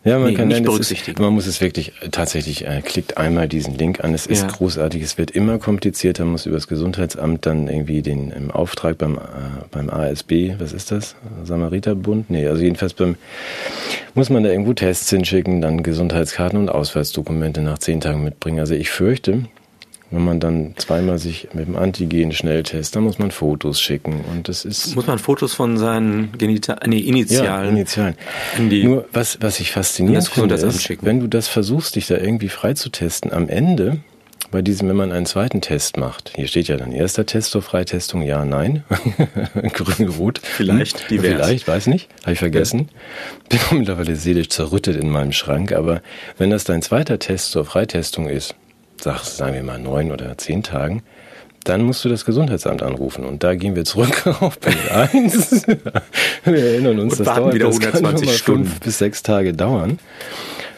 Ja, 0.09 0.19
man 0.19 0.31
nee, 0.31 0.35
kann 0.35 0.49
nicht 0.49 0.65
berücksichtigen. 0.65 1.17
Ist, 1.17 1.23
man 1.23 1.35
muss 1.35 1.47
es 1.47 1.61
wirklich 1.61 1.93
äh, 2.01 2.09
tatsächlich, 2.09 2.67
äh, 2.67 2.81
klickt 2.83 3.19
einmal 3.19 3.49
diesen 3.49 3.77
Link 3.77 4.03
an. 4.03 4.15
Es 4.15 4.27
ist 4.27 4.43
ja. 4.43 4.49
großartig. 4.49 5.03
Es 5.03 5.19
wird 5.19 5.31
immer 5.31 5.59
komplizierter. 5.59 6.25
Man 6.25 6.33
muss 6.33 6.47
über 6.47 6.57
das 6.57 6.67
Gesundheitsamt 6.67 7.47
dann 7.47 7.69
irgendwie 7.69 8.03
den 8.03 8.31
im 8.31 8.51
Auftrag 8.51 8.99
beim, 8.99 9.17
äh, 9.17 9.19
beim 9.71 9.91
ASB, 9.91 10.55
was 10.59 10.73
ist 10.73 10.91
das? 10.91 11.15
Samariterbund? 11.45 12.31
Nee, 12.31 12.47
also 12.47 12.63
jedenfalls 12.63 12.95
beim, 12.95 13.17
muss 14.15 14.31
man 14.31 14.43
da 14.43 14.51
irgendwo 14.51 14.73
Tests 14.73 15.11
hinschicken, 15.11 15.61
dann 15.61 15.83
Gesundheitskarten 15.83 16.59
und 16.59 16.71
Ausweisdokumente 16.71 17.61
nach 17.61 17.79
zehn 17.79 18.01
Tagen 18.01 18.25
mitbringen. 18.25 18.61
Also 18.61 18.75
ich 18.75 18.91
fürchte, 18.91 19.45
wenn 20.11 20.25
man 20.25 20.41
dann 20.41 20.75
zweimal 20.77 21.19
sich 21.19 21.49
mit 21.53 21.67
dem 21.67 21.77
Antigen-Schnelltest, 21.77 22.97
dann 22.97 23.03
muss 23.03 23.19
man 23.19 23.31
Fotos 23.31 23.81
schicken 23.81 24.25
und 24.33 24.49
das 24.49 24.65
ist. 24.65 24.97
Muss 24.97 25.07
man 25.07 25.19
Fotos 25.19 25.53
von 25.55 25.77
seinen 25.77 26.33
Genital 26.39 26.79
nee, 26.87 27.01
Initialen. 27.01 27.65
Ja, 27.65 27.71
Initialen. 27.71 28.15
Nur 28.59 29.07
was, 29.13 29.39
was 29.41 29.61
ich 29.61 29.73
faszinierend 29.73 30.29
finde, 30.29 30.55
ist, 30.55 31.03
wenn 31.03 31.21
du 31.21 31.27
das 31.27 31.49
versuchst, 31.49 31.97
dich 31.97 32.07
da 32.07 32.17
irgendwie 32.17 32.49
freizutesten, 32.49 33.33
am 33.33 33.49
Ende 33.49 33.99
bei 34.51 34.63
diesem, 34.63 34.89
wenn 34.89 34.97
man 34.97 35.13
einen 35.13 35.27
zweiten 35.27 35.61
Test 35.61 35.99
macht, 35.99 36.33
hier 36.35 36.47
steht 36.47 36.69
ja 36.69 36.79
dann 36.79 36.91
erster 36.91 37.27
Test 37.27 37.51
zur 37.51 37.61
Freitestung, 37.61 38.23
ja, 38.23 38.47
nein, 38.47 38.83
grün, 39.75 40.09
rot. 40.09 40.41
Vielleicht, 40.43 41.01
hm, 41.01 41.09
divers. 41.09 41.35
Vielleicht, 41.35 41.69
weiß 41.69 41.87
nicht, 41.89 42.09
habe 42.23 42.33
ich 42.33 42.39
vergessen. 42.39 42.89
Bin 43.51 43.61
mittlerweile 43.81 44.17
seelisch 44.17 44.49
zerrüttet 44.49 44.97
in 44.97 45.11
meinem 45.11 45.33
Schrank, 45.33 45.73
aber 45.73 46.01
wenn 46.39 46.49
das 46.49 46.65
dein 46.65 46.81
zweiter 46.81 47.19
Test 47.19 47.51
zur 47.51 47.67
Freitestung 47.67 48.31
ist, 48.31 48.55
sag, 49.03 49.21
sagen 49.25 49.55
wir 49.55 49.63
mal 49.63 49.79
neun 49.79 50.11
oder 50.11 50.37
zehn 50.39 50.63
Tagen, 50.63 51.03
dann 51.65 51.83
musst 51.83 52.05
du 52.05 52.09
das 52.09 52.25
Gesundheitsamt 52.25 52.83
anrufen. 52.83 53.25
Und 53.25 53.43
da 53.43 53.55
gehen 53.55 53.77
wir 53.77 53.85
zurück 53.85 54.27
auf 54.41 54.59
Punkt 54.61 54.91
1. 54.91 55.67
wir 56.45 56.65
erinnern 56.65 56.99
uns, 56.99 57.19
Und 57.19 57.27
das 57.27 57.37
dauert 57.37 57.55
wieder 57.55 57.67
120 57.67 58.37
Stunden. 58.37 58.65
fünf 58.67 58.81
bis 58.81 58.99
sechs 58.99 59.23
Tage 59.23 59.53
dauern, 59.53 59.99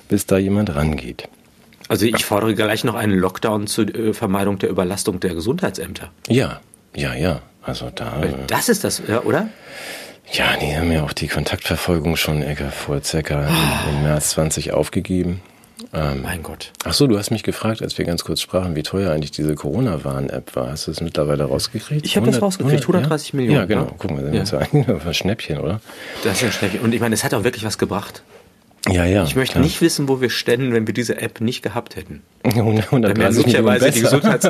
bis 0.09 0.27
da 0.27 0.39
jemand 0.39 0.75
rangeht. 0.75 1.29
Also 1.89 2.07
ich 2.07 2.25
fordere 2.25 2.55
gleich 2.55 2.85
noch 2.85 2.95
einen 2.95 3.19
Lockdown 3.19 3.67
zur 3.67 3.93
äh, 3.95 4.13
Vermeidung 4.13 4.59
der 4.59 4.71
Überlastung 4.71 5.19
der 5.21 5.35
Gesundheitsämter. 5.35 6.11
Ja, 6.29 6.61
ja, 6.95 7.15
ja. 7.15 7.43
Also 7.63 7.91
da. 7.95 8.23
Das 8.47 8.69
ist 8.69 8.85
das, 8.85 9.03
oder? 9.25 9.49
Ja, 10.33 10.57
die 10.57 10.75
haben 10.77 10.91
ja 10.93 11.03
auch 11.03 11.13
die 11.13 11.27
Kontaktverfolgung 11.27 12.17
schon 12.17 12.45
vor 12.71 13.03
circa 13.03 13.49
im, 13.49 13.97
im 13.97 14.03
März 14.05 14.31
20 14.31 14.73
aufgegeben. 14.73 15.43
Ähm, 15.93 16.23
mein 16.23 16.43
Gott. 16.43 16.73
Ach 16.85 16.93
so, 16.93 17.09
du 17.09 17.19
hast 17.19 17.31
mich 17.31 17.43
gefragt, 17.43 17.83
als 17.83 17.99
wir 17.99 18.05
ganz 18.05 18.23
kurz 18.23 18.41
sprachen, 18.41 18.77
wie 18.77 18.83
teuer 18.83 19.13
eigentlich 19.13 19.33
diese 19.33 19.55
Corona-Warn-App 19.57 20.55
war. 20.55 20.71
Hast 20.71 20.87
du 20.87 20.93
es 20.93 21.01
mittlerweile 21.01 21.45
rausgekriegt? 21.45 22.07
Ich 22.07 22.17
habe 22.17 22.27
das 22.27 22.41
rausgekriegt, 22.41 22.83
130 22.83 23.33
ja? 23.33 23.37
Millionen. 23.37 23.59
Ja, 23.59 23.65
genau. 23.65 23.95
Guck 23.99 24.11
mal, 24.13 24.23
das 24.23 24.53
ja. 24.53 24.61
ist 24.61 24.73
ja 24.73 24.95
ein 25.07 25.15
Schnäppchen, 25.15 25.59
oder? 25.59 25.81
Das 26.23 26.39
ist 26.39 26.45
ein 26.45 26.53
Schnäppchen. 26.53 26.81
Und 26.81 26.95
ich 26.95 27.01
meine, 27.01 27.15
es 27.15 27.25
hat 27.25 27.35
auch 27.35 27.43
wirklich 27.43 27.65
was 27.65 27.77
gebracht. 27.77 28.23
Ja, 28.89 29.05
ja. 29.05 29.25
Ich 29.25 29.37
möchte 29.37 29.55
klar. 29.55 29.65
nicht 29.65 29.81
wissen, 29.83 30.09
wo 30.09 30.21
wir 30.23 30.31
ständen, 30.31 30.73
wenn 30.73 30.87
wir 30.87 30.95
diese 30.95 31.21
App 31.21 31.41
nicht 31.41 31.63
gehabt 31.63 31.97
hätten. 31.97 32.23
130 32.45 33.37
möglicherweise 33.37 33.91
die 33.91 34.01
Gesundheits 34.01 34.47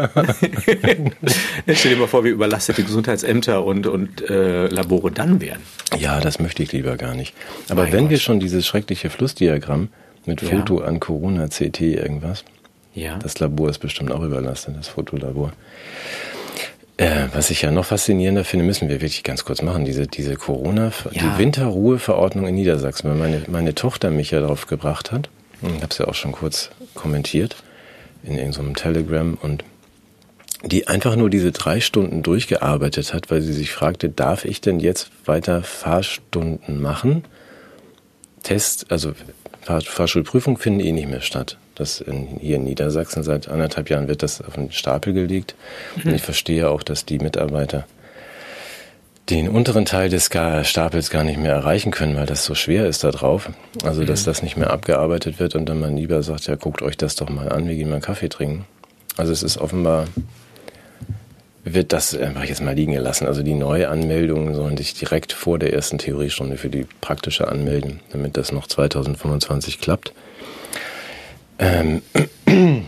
Stell 1.75 1.95
dir 1.95 1.99
mal 1.99 2.07
vor, 2.07 2.23
wie 2.25 2.29
überlastet 2.29 2.79
die 2.79 2.85
Gesundheitsämter 2.85 3.65
und, 3.65 3.89
und 3.89 4.29
äh, 4.31 4.69
Labore 4.69 5.11
dann 5.11 5.41
wären. 5.41 5.59
Ja, 5.99 6.21
das 6.21 6.39
möchte 6.39 6.63
ich 6.63 6.71
lieber 6.71 6.97
gar 6.97 7.15
nicht. 7.17 7.35
Aber 7.69 7.83
mein 7.85 7.93
wenn 7.93 8.01
Gott. 8.03 8.11
wir 8.11 8.19
schon 8.19 8.39
dieses 8.39 8.67
schreckliche 8.67 9.11
Flussdiagramm 9.11 9.89
mit 10.27 10.41
Foto 10.41 10.81
ja. 10.81 10.87
an 10.87 11.01
Corona 11.01 11.49
CT 11.49 11.81
irgendwas. 11.81 12.45
Ja. 12.95 13.19
Das 13.19 13.39
Labor 13.39 13.71
ist 13.71 13.79
bestimmt 13.79 14.11
auch 14.13 14.23
überlastet, 14.23 14.77
das 14.77 14.89
Fotolabor. 14.89 15.53
Äh, 16.97 17.29
was 17.33 17.51
ich 17.51 17.63
ja 17.63 17.71
noch 17.71 17.87
faszinierender 17.87 18.45
finde, 18.45 18.67
müssen 18.67 18.89
wir 18.89 18.97
wirklich 18.97 19.23
ganz 19.23 19.45
kurz 19.45 19.63
machen, 19.63 19.85
diese, 19.85 20.07
diese 20.07 20.37
Corona, 20.37 20.93
ja. 21.13 21.23
die 21.23 21.39
Winterruheverordnung 21.39 22.47
in 22.47 22.57
Niedersachsen, 22.57 23.09
weil 23.09 23.17
meine, 23.17 23.43
meine 23.49 23.75
Tochter 23.75 24.11
mich 24.11 24.33
ja 24.33 24.41
darauf 24.41 24.67
gebracht 24.67 25.11
hat. 25.13 25.31
Ich 25.63 25.69
habe 25.69 25.87
es 25.89 25.99
ja 25.99 26.09
auch 26.09 26.15
schon 26.15 26.33
kurz 26.33 26.71
kommentiert 26.95 27.57
in 28.23 28.37
irgendeinem 28.37 28.75
Telegram 28.77 29.39
und 29.41 29.65
die 30.63 30.89
einfach 30.89 31.17
nur 31.17 31.31
diese 31.31 31.53
drei 31.53 31.81
Stunden 31.81 32.23
durchgearbeitet 32.23 33.15
hat, 33.15 33.31
weil 33.31 33.41
sie 33.41 33.53
sich 33.53 33.73
fragte, 33.73 34.11
darf 34.11 34.45
ich 34.45 34.61
denn 34.61 34.79
jetzt 34.79 35.11
weiter 35.25 35.63
Fahrstunden 35.63 36.83
machen? 36.83 37.25
Test, 38.43 38.91
also 38.91 39.13
Fahr 39.63 39.81
Fahrschulprüfung 39.81 40.59
finden 40.59 40.81
eh 40.81 40.93
nicht 40.93 41.09
mehr 41.09 41.21
statt. 41.21 41.59
Das 41.75 42.01
in, 42.01 42.39
hier 42.41 42.57
in 42.57 42.65
Niedersachsen 42.65 43.23
seit 43.23 43.49
anderthalb 43.49 43.91
Jahren 43.91 44.09
wird 44.09 44.23
das 44.23 44.43
auf 44.43 44.55
den 44.55 44.73
Stapel 44.73 45.13
gelegt. 45.13 45.55
Mhm. 45.97 46.11
Und 46.11 46.15
ich 46.17 46.23
verstehe 46.23 46.69
auch, 46.69 46.83
dass 46.83 47.07
die 47.07 47.19
Mitarbeiter 47.19 47.87
den 49.31 49.49
unteren 49.49 49.85
Teil 49.85 50.09
des 50.09 50.27
Stapels 50.27 51.11
gar 51.11 51.25
nicht 51.25 51.39
mehr 51.39 51.53
erreichen 51.53 51.93
können, 51.93 52.17
weil 52.17 52.27
das 52.27 52.45
so 52.45 52.55
schwer 52.55 52.87
ist 52.87 53.05
da 53.05 53.11
drauf. 53.11 53.51
Also, 53.85 54.05
dass 54.05 54.23
mhm. 54.23 54.27
das 54.27 54.43
nicht 54.43 54.57
mehr 54.57 54.71
abgearbeitet 54.71 55.39
wird 55.39 55.55
und 55.55 55.67
dann 55.69 55.81
man 55.81 55.97
lieber 55.97 56.23
sagt, 56.23 56.47
ja, 56.49 56.57
guckt 56.57 56.83
euch 56.83 56.97
das 56.97 57.15
doch 57.15 57.29
mal 57.29 57.49
an, 57.51 57.69
wir 57.69 57.77
gehen 57.77 57.91
mal 57.91 58.01
Kaffee 58.01 58.29
trinken. 58.29 58.65
Also, 59.17 59.33
es 59.33 59.43
ist 59.43 59.59
offenbar, 59.59 60.07
wird 61.65 61.93
das 61.93 62.17
einfach 62.17 62.45
jetzt 62.45 62.63
mal 62.63 62.75
liegen 62.75 62.93
gelassen. 62.93 63.27
Also, 63.27 63.43
die 63.43 63.55
Neuanmeldungen 63.55 64.55
sollen 64.55 64.77
sich 64.77 64.95
direkt 64.95 65.33
vor 65.33 65.59
der 65.59 65.73
ersten 65.73 65.99
Theoriestunde 65.99 66.57
für 66.57 66.71
die 66.71 66.87
praktische 67.01 67.49
anmelden, 67.49 68.01
damit 68.11 68.37
das 68.37 68.53
noch 68.53 68.67
2025 68.67 69.79
klappt. 69.79 70.13
Ähm, 71.59 72.03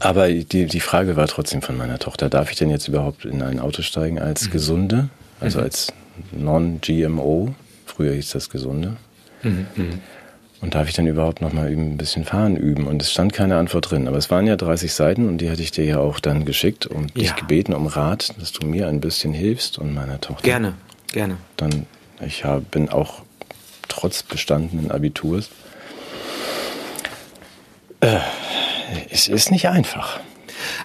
aber 0.00 0.28
die, 0.28 0.66
die 0.66 0.80
Frage 0.80 1.16
war 1.16 1.26
trotzdem 1.26 1.62
von 1.62 1.76
meiner 1.76 1.98
Tochter, 1.98 2.28
darf 2.28 2.50
ich 2.50 2.58
denn 2.58 2.70
jetzt 2.70 2.88
überhaupt 2.88 3.24
in 3.24 3.42
ein 3.42 3.58
Auto 3.58 3.82
steigen 3.82 4.18
als 4.18 4.46
mhm. 4.46 4.50
Gesunde, 4.50 5.08
also 5.40 5.58
mhm. 5.58 5.64
als 5.64 5.92
Non-GMO? 6.32 7.54
Früher 7.86 8.12
hieß 8.12 8.30
das 8.30 8.50
Gesunde. 8.50 8.96
Mhm. 9.42 9.66
Und 10.62 10.74
darf 10.74 10.88
ich 10.88 10.94
dann 10.94 11.06
überhaupt 11.06 11.42
noch 11.42 11.52
mal 11.52 11.66
ein 11.66 11.98
bisschen 11.98 12.24
fahren 12.24 12.56
üben? 12.56 12.86
Und 12.86 13.02
es 13.02 13.10
stand 13.10 13.34
keine 13.34 13.56
Antwort 13.56 13.90
drin. 13.90 14.08
Aber 14.08 14.16
es 14.16 14.30
waren 14.30 14.46
ja 14.46 14.56
30 14.56 14.94
Seiten 14.94 15.28
und 15.28 15.38
die 15.38 15.50
hatte 15.50 15.60
ich 15.60 15.72
dir 15.72 15.84
ja 15.84 15.98
auch 15.98 16.20
dann 16.20 16.46
geschickt 16.46 16.86
und 16.86 17.14
ja. 17.14 17.22
dich 17.22 17.34
gebeten 17.34 17.74
um 17.74 17.86
Rat, 17.86 18.32
dass 18.40 18.52
du 18.52 18.66
mir 18.66 18.88
ein 18.88 19.00
bisschen 19.00 19.34
hilfst 19.34 19.78
und 19.78 19.92
meiner 19.92 20.20
Tochter. 20.20 20.42
Gerne, 20.42 20.74
gerne. 21.12 21.36
Dann, 21.56 21.86
ich 22.24 22.44
bin 22.70 22.88
auch 22.88 23.22
trotz 23.88 24.22
bestandenen 24.22 24.90
Abiturs 24.90 25.50
äh, 28.02 28.18
es 29.10 29.28
ist 29.28 29.50
nicht 29.50 29.68
einfach. 29.68 30.20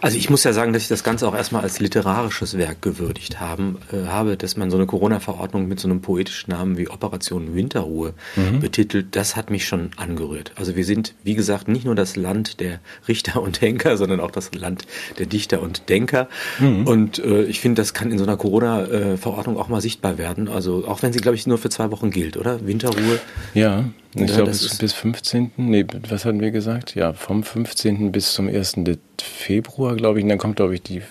Also 0.01 0.17
ich 0.17 0.29
muss 0.29 0.43
ja 0.43 0.53
sagen, 0.53 0.73
dass 0.73 0.83
ich 0.83 0.87
das 0.87 1.03
Ganze 1.03 1.27
auch 1.27 1.35
erstmal 1.35 1.63
als 1.63 1.79
literarisches 1.79 2.57
Werk 2.57 2.81
gewürdigt 2.81 3.39
haben, 3.39 3.77
äh, 3.91 4.07
habe, 4.07 4.37
dass 4.37 4.57
man 4.57 4.69
so 4.69 4.77
eine 4.77 4.85
Corona-Verordnung 4.85 5.67
mit 5.67 5.79
so 5.79 5.87
einem 5.87 6.01
poetischen 6.01 6.51
Namen 6.51 6.77
wie 6.77 6.89
Operation 6.89 7.55
Winterruhe 7.55 8.13
mhm. 8.35 8.59
betitelt, 8.59 9.15
das 9.15 9.35
hat 9.35 9.49
mich 9.49 9.65
schon 9.65 9.91
angerührt. 9.97 10.51
Also 10.55 10.75
wir 10.75 10.85
sind, 10.85 11.13
wie 11.23 11.35
gesagt, 11.35 11.67
nicht 11.67 11.85
nur 11.85 11.95
das 11.95 12.15
Land 12.15 12.59
der 12.59 12.79
Richter 13.07 13.41
und 13.41 13.61
Denker, 13.61 13.97
sondern 13.97 14.19
auch 14.19 14.31
das 14.31 14.53
Land 14.53 14.85
der 15.19 15.25
Dichter 15.25 15.61
und 15.61 15.89
Denker. 15.89 16.27
Mhm. 16.59 16.87
Und 16.87 17.19
äh, 17.19 17.43
ich 17.43 17.59
finde, 17.59 17.81
das 17.81 17.93
kann 17.93 18.11
in 18.11 18.17
so 18.17 18.23
einer 18.23 18.37
Corona-Verordnung 18.37 19.57
auch 19.57 19.67
mal 19.67 19.81
sichtbar 19.81 20.17
werden. 20.17 20.47
Also 20.47 20.87
auch 20.87 21.01
wenn 21.03 21.13
sie, 21.13 21.19
glaube 21.19 21.35
ich, 21.35 21.47
nur 21.47 21.57
für 21.57 21.69
zwei 21.69 21.91
Wochen 21.91 22.11
gilt, 22.11 22.37
oder? 22.37 22.65
Winterruhe. 22.65 23.19
Ja, 23.53 23.85
ich 24.25 24.31
ja, 24.31 24.37
glaube 24.37 24.51
bis, 24.51 24.77
bis 24.77 24.93
15. 24.93 25.51
Nee, 25.57 25.85
was 26.09 26.25
hatten 26.25 26.39
wir 26.39 26.51
gesagt? 26.51 26.95
Ja, 26.95 27.13
vom 27.13 27.43
15. 27.43 28.11
bis 28.11 28.33
zum 28.33 28.47
1. 28.47 28.75
Februar, 29.21 29.95
glaube 29.95 30.19
ich. 30.19 30.23
Und 30.23 30.29
dann 30.29 30.37
kommt, 30.37 30.55
glaube 30.55 30.75
ich, 30.75 30.81
die 30.81 31.01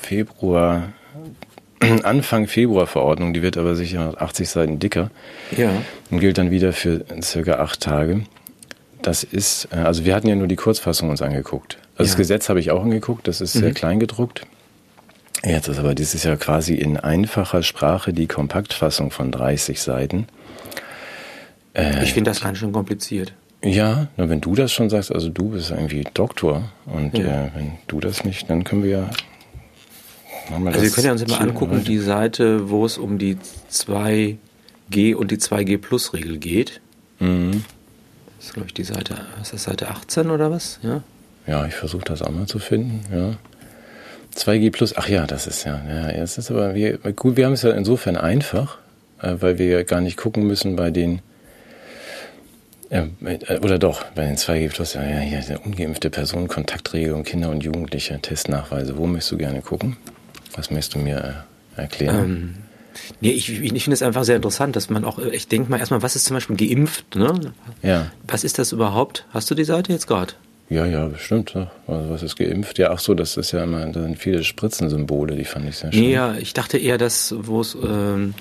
Februar, 0.00 0.92
Anfang 2.02 2.46
Februar 2.46 2.86
Verordnung. 2.86 3.34
Die 3.34 3.42
wird 3.42 3.56
aber 3.56 3.74
sicher 3.74 4.14
80 4.18 4.48
Seiten 4.48 4.78
dicker. 4.78 5.10
Ja. 5.56 5.70
Und 6.10 6.20
gilt 6.20 6.38
dann 6.38 6.50
wieder 6.50 6.72
für 6.72 7.04
circa 7.22 7.54
acht 7.54 7.80
Tage. 7.80 8.22
Das 9.02 9.24
ist, 9.24 9.68
äh, 9.72 9.76
also 9.76 10.04
wir 10.04 10.14
hatten 10.14 10.28
ja 10.28 10.34
nur 10.34 10.46
die 10.46 10.56
Kurzfassung 10.56 11.10
uns 11.10 11.22
angeguckt. 11.22 11.78
Also 11.96 12.02
ja. 12.02 12.04
das 12.04 12.16
Gesetz 12.16 12.48
habe 12.48 12.60
ich 12.60 12.70
auch 12.70 12.82
angeguckt. 12.82 13.28
Das 13.28 13.40
ist 13.40 13.54
mhm. 13.54 13.60
sehr 13.60 13.72
klein 13.72 14.00
gedruckt. 14.00 14.46
Jetzt 15.44 15.66
ist 15.66 15.78
aber 15.78 15.94
dieses 15.94 16.22
Jahr 16.22 16.36
quasi 16.36 16.74
in 16.74 16.96
einfacher 16.96 17.64
Sprache 17.64 18.12
die 18.12 18.28
Kompaktfassung 18.28 19.10
von 19.10 19.32
30 19.32 19.80
Seiten. 19.80 20.28
Äh, 21.74 22.04
ich 22.04 22.12
finde 22.12 22.30
das 22.30 22.40
ganz 22.40 22.58
schön 22.58 22.72
kompliziert. 22.72 23.32
Ja, 23.64 24.08
nur 24.16 24.28
wenn 24.28 24.40
du 24.40 24.54
das 24.54 24.72
schon 24.72 24.90
sagst, 24.90 25.12
also 25.12 25.28
du 25.28 25.50
bist 25.50 25.70
irgendwie 25.70 26.04
Doktor 26.14 26.72
und 26.86 27.16
ja. 27.16 27.46
äh, 27.46 27.50
wenn 27.54 27.72
du 27.86 28.00
das 28.00 28.24
nicht, 28.24 28.50
dann 28.50 28.64
können 28.64 28.82
wir 28.82 28.90
ja. 28.90 29.10
Also 30.50 30.82
wir 30.82 30.90
können 30.90 31.06
ja 31.06 31.12
uns 31.12 31.22
immer 31.22 31.40
angucken, 31.40 31.84
die 31.84 31.98
Seite, 31.98 32.68
wo 32.68 32.84
es 32.84 32.98
um 32.98 33.18
die 33.18 33.38
2G 33.70 35.14
und 35.14 35.30
die 35.30 35.36
2G 35.36 35.78
Plus 35.78 36.12
Regel 36.12 36.38
geht. 36.38 36.80
Mhm. 37.20 37.64
Das 38.38 38.46
ist, 38.46 38.54
glaube 38.54 38.66
ich, 38.66 38.74
die 38.74 38.82
Seite, 38.82 39.14
ist 39.40 39.52
das 39.52 39.62
Seite 39.62 39.88
18 39.88 40.30
oder 40.30 40.50
was? 40.50 40.80
Ja, 40.82 41.02
ja 41.46 41.64
ich 41.66 41.74
versuche 41.74 42.04
das 42.04 42.22
auch 42.22 42.30
mal 42.30 42.46
zu 42.46 42.58
finden, 42.58 43.00
ja. 43.14 43.36
2G 44.34 44.72
Plus, 44.72 44.96
ach 44.96 45.08
ja, 45.08 45.26
das 45.26 45.46
ist 45.46 45.64
ja, 45.64 45.80
ja, 45.88 46.08
es 46.10 46.38
ist 46.38 46.50
aber, 46.50 46.74
wir, 46.74 46.98
gut, 46.98 47.36
wir 47.36 47.46
haben 47.46 47.52
es 47.52 47.62
ja 47.62 47.70
insofern 47.70 48.16
einfach, 48.16 48.78
äh, 49.20 49.36
weil 49.38 49.58
wir 49.58 49.66
ja 49.66 49.82
gar 49.84 50.00
nicht 50.00 50.16
gucken 50.16 50.46
müssen 50.46 50.74
bei 50.74 50.90
den 50.90 51.20
ja, 52.92 53.08
äh, 53.24 53.58
oder 53.60 53.78
doch, 53.78 54.04
bei 54.14 54.26
den 54.26 54.36
2G 54.36 54.68
Plus, 54.68 54.94
ja, 54.94 55.02
ja, 55.02 55.20
hier, 55.20 55.60
ungeimpfte 55.64 56.10
Personen, 56.10 56.46
Kontaktregelung, 56.46 57.24
Kinder 57.24 57.48
und 57.48 57.64
Jugendliche, 57.64 58.20
Testnachweise. 58.20 58.98
Wo 58.98 59.06
möchtest 59.06 59.32
du 59.32 59.38
gerne 59.38 59.62
gucken? 59.62 59.96
Was 60.54 60.70
möchtest 60.70 60.94
du 60.94 60.98
mir 60.98 61.46
äh, 61.76 61.80
erklären? 61.80 62.24
Ähm, 62.24 62.54
nee, 63.22 63.30
ich, 63.30 63.48
ich 63.48 63.82
finde 63.82 63.94
es 63.94 64.02
einfach 64.02 64.24
sehr 64.24 64.36
interessant, 64.36 64.76
dass 64.76 64.90
man 64.90 65.06
auch, 65.06 65.18
äh, 65.18 65.30
ich 65.30 65.48
denke 65.48 65.70
mal 65.70 65.78
erstmal, 65.78 66.02
was 66.02 66.16
ist 66.16 66.26
zum 66.26 66.36
Beispiel 66.36 66.56
geimpft, 66.56 67.16
ne? 67.16 67.54
Ja. 67.82 68.10
Was 68.28 68.44
ist 68.44 68.58
das 68.58 68.72
überhaupt? 68.72 69.26
Hast 69.30 69.50
du 69.50 69.54
die 69.54 69.64
Seite 69.64 69.90
jetzt 69.90 70.06
gerade? 70.06 70.34
Ja, 70.68 70.84
ja, 70.84 71.06
bestimmt. 71.06 71.54
Also 71.86 72.10
was 72.10 72.22
ist 72.22 72.36
geimpft? 72.36 72.78
Ja, 72.78 72.90
ach 72.90 72.98
so, 72.98 73.14
das 73.14 73.38
ist 73.38 73.52
ja 73.52 73.64
immer, 73.64 73.86
da 73.86 74.02
sind 74.02 74.18
viele 74.18 74.44
Spritzensymbole, 74.44 75.36
die 75.36 75.44
fand 75.44 75.66
ich 75.66 75.76
sehr 75.76 75.92
schön. 75.92 76.00
Nee, 76.02 76.12
ja, 76.12 76.34
ich 76.34 76.52
dachte 76.52 76.76
eher, 76.76 76.98
dass, 76.98 77.34
wo 77.38 77.62
es, 77.62 77.74
ähm, 77.74 78.34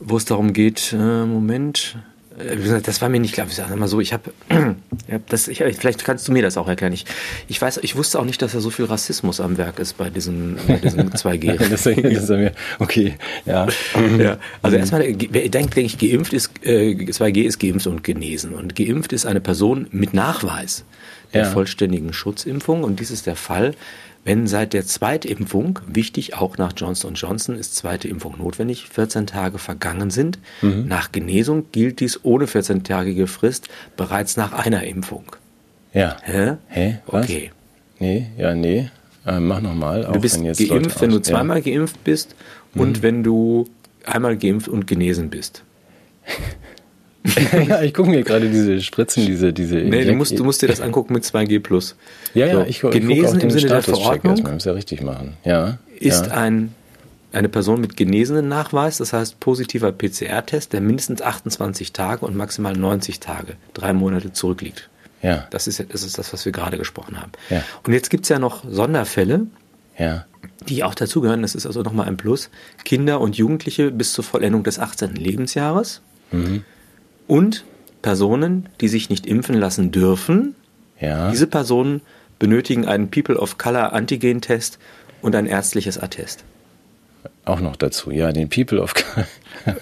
wo 0.00 0.18
es 0.18 0.26
darum 0.26 0.52
geht, 0.52 0.92
äh, 0.92 1.24
Moment, 1.24 1.96
das 2.82 3.00
war 3.00 3.08
mir 3.08 3.20
nicht 3.20 3.34
klar. 3.34 3.46
Ich 3.48 3.54
sage 3.54 3.76
mal 3.76 3.88
so, 3.88 4.00
ich 4.00 4.12
habe, 4.12 4.32
das, 5.28 5.48
ich, 5.48 5.58
vielleicht 5.58 6.04
kannst 6.04 6.26
du 6.26 6.32
mir 6.32 6.42
das 6.42 6.56
auch 6.56 6.68
erklären. 6.68 6.92
Ich, 6.92 7.04
ich 7.48 7.60
weiß, 7.60 7.78
ich 7.82 7.96
wusste 7.96 8.18
auch 8.18 8.24
nicht, 8.24 8.42
dass 8.42 8.52
da 8.52 8.60
so 8.60 8.70
viel 8.70 8.86
Rassismus 8.86 9.40
am 9.40 9.56
Werk 9.56 9.78
ist 9.78 9.96
bei 9.96 10.10
diesem, 10.10 10.56
bei 10.66 10.76
diesem 10.76 11.10
2G. 11.10 11.56
das, 11.68 11.84
das 11.84 11.86
ist 11.86 12.28
mir, 12.30 12.52
okay, 12.78 13.14
ja. 13.46 13.68
ja. 14.18 14.38
Also 14.62 14.76
erstmal, 14.76 15.02
wer 15.30 15.48
denkt, 15.48 15.76
denke 15.76 15.80
ich, 15.80 15.98
geimpft 15.98 16.32
ist, 16.32 16.50
äh, 16.64 16.94
2G 16.94 17.42
ist 17.42 17.58
geimpft 17.58 17.86
und 17.86 18.02
genesen. 18.02 18.54
Und 18.54 18.74
geimpft 18.74 19.12
ist 19.12 19.26
eine 19.26 19.40
Person 19.40 19.86
mit 19.90 20.14
Nachweis 20.14 20.84
der 21.32 21.42
ja. 21.42 21.50
vollständigen 21.50 22.12
Schutzimpfung. 22.12 22.84
Und 22.84 23.00
dies 23.00 23.10
ist 23.10 23.26
der 23.26 23.36
Fall, 23.36 23.74
wenn 24.24 24.46
seit 24.46 24.72
der 24.72 24.86
Zweitimpfung, 24.86 25.80
wichtig 25.86 26.34
auch 26.34 26.56
nach 26.56 26.72
Johnson 26.74 27.14
Johnson 27.14 27.56
ist 27.56 27.76
zweite 27.76 28.08
Impfung 28.08 28.38
notwendig, 28.38 28.88
14 28.88 29.26
Tage 29.26 29.58
vergangen 29.58 30.10
sind. 30.10 30.38
Mhm. 30.62 30.86
Nach 30.86 31.12
Genesung 31.12 31.66
gilt 31.72 32.00
dies 32.00 32.24
ohne 32.24 32.46
14-tägige 32.46 33.26
Frist 33.26 33.68
bereits 33.96 34.36
nach 34.36 34.52
einer 34.52 34.84
Impfung. 34.84 35.24
Ja. 35.92 36.16
Hä? 36.22 36.54
Hä? 36.68 36.98
Was? 37.06 37.24
Okay. 37.24 37.50
Nee, 37.98 38.26
ja, 38.38 38.54
nee. 38.54 38.90
Äh, 39.26 39.40
mach 39.40 39.60
nochmal. 39.60 40.08
Du 40.12 40.20
bist 40.20 40.42
wenn 40.42 40.52
geimpft, 40.52 41.00
wenn 41.00 41.10
du 41.10 41.20
zweimal 41.20 41.58
ja. 41.58 41.72
geimpft 41.72 42.02
bist 42.04 42.34
und 42.74 42.98
mhm. 42.98 43.02
wenn 43.02 43.22
du 43.22 43.66
einmal 44.04 44.36
geimpft 44.36 44.68
und 44.68 44.86
genesen 44.86 45.30
bist. 45.30 45.62
ja, 47.68 47.82
ich 47.82 47.94
gucke 47.94 48.10
mir 48.10 48.22
gerade 48.22 48.50
diese 48.50 48.80
Spritzen, 48.82 49.24
diese, 49.24 49.52
diese. 49.52 49.76
Nee, 49.76 50.04
du 50.04 50.12
musst, 50.12 50.38
du 50.38 50.44
musst 50.44 50.60
dir 50.60 50.68
das 50.68 50.80
angucken 50.80 51.14
mit 51.14 51.24
2G 51.24 51.60
Plus. 51.60 51.96
Ja, 52.34 52.46
ja, 52.46 52.64
ich, 52.66 52.82
gucke 52.82 53.00
Genesen 53.00 53.40
im 53.40 53.50
Sinne 53.50 53.68
der 53.68 53.82
Verordnung. 53.82 54.36
Erstmal, 54.36 54.58
ja 54.58 54.72
richtig 54.72 55.02
machen. 55.02 55.34
Ja. 55.42 55.78
Ist 55.98 56.26
ja. 56.26 56.32
ein, 56.32 56.74
eine 57.32 57.48
Person 57.48 57.80
mit 57.80 57.96
genesenen 57.96 58.48
Nachweis, 58.48 58.98
das 58.98 59.14
heißt 59.14 59.40
positiver 59.40 59.90
PCR-Test, 59.90 60.74
der 60.74 60.82
mindestens 60.82 61.22
28 61.22 61.94
Tage 61.94 62.26
und 62.26 62.36
maximal 62.36 62.74
90 62.74 63.20
Tage, 63.20 63.54
drei 63.72 63.94
Monate 63.94 64.32
zurückliegt. 64.32 64.90
Ja. 65.22 65.46
Das 65.48 65.66
ist, 65.66 65.82
das 65.88 66.02
ist 66.02 66.18
das, 66.18 66.30
was 66.34 66.44
wir 66.44 66.52
gerade 66.52 66.76
gesprochen 66.76 67.18
haben. 67.18 67.32
Ja. 67.48 67.62
Und 67.84 67.94
jetzt 67.94 68.10
gibt's 68.10 68.28
ja 68.28 68.38
noch 68.38 68.64
Sonderfälle, 68.68 69.46
ja. 69.98 70.26
die 70.68 70.84
auch 70.84 70.94
dazugehören. 70.94 71.40
Das 71.40 71.54
ist 71.54 71.64
also 71.64 71.80
nochmal 71.80 72.06
ein 72.06 72.18
Plus. 72.18 72.50
Kinder 72.84 73.22
und 73.22 73.38
Jugendliche 73.38 73.90
bis 73.90 74.12
zur 74.12 74.24
Vollendung 74.24 74.62
des 74.62 74.78
18. 74.78 75.14
Lebensjahres. 75.14 76.02
Mhm 76.30 76.64
und 77.26 77.64
Personen, 78.02 78.68
die 78.80 78.88
sich 78.88 79.08
nicht 79.08 79.26
impfen 79.26 79.54
lassen 79.54 79.90
dürfen. 79.90 80.54
Ja. 81.00 81.30
Diese 81.30 81.46
Personen 81.46 82.02
benötigen 82.38 82.86
einen 82.86 83.10
People 83.10 83.36
of 83.36 83.58
Color 83.58 83.92
Antigen-Test 83.92 84.78
und 85.22 85.34
ein 85.34 85.46
ärztliches 85.46 85.98
Attest. 85.98 86.44
Auch 87.46 87.60
noch 87.60 87.76
dazu, 87.76 88.10
ja, 88.10 88.32
den 88.32 88.48
People 88.48 88.80
of 88.80 88.94
Color. 88.94 89.26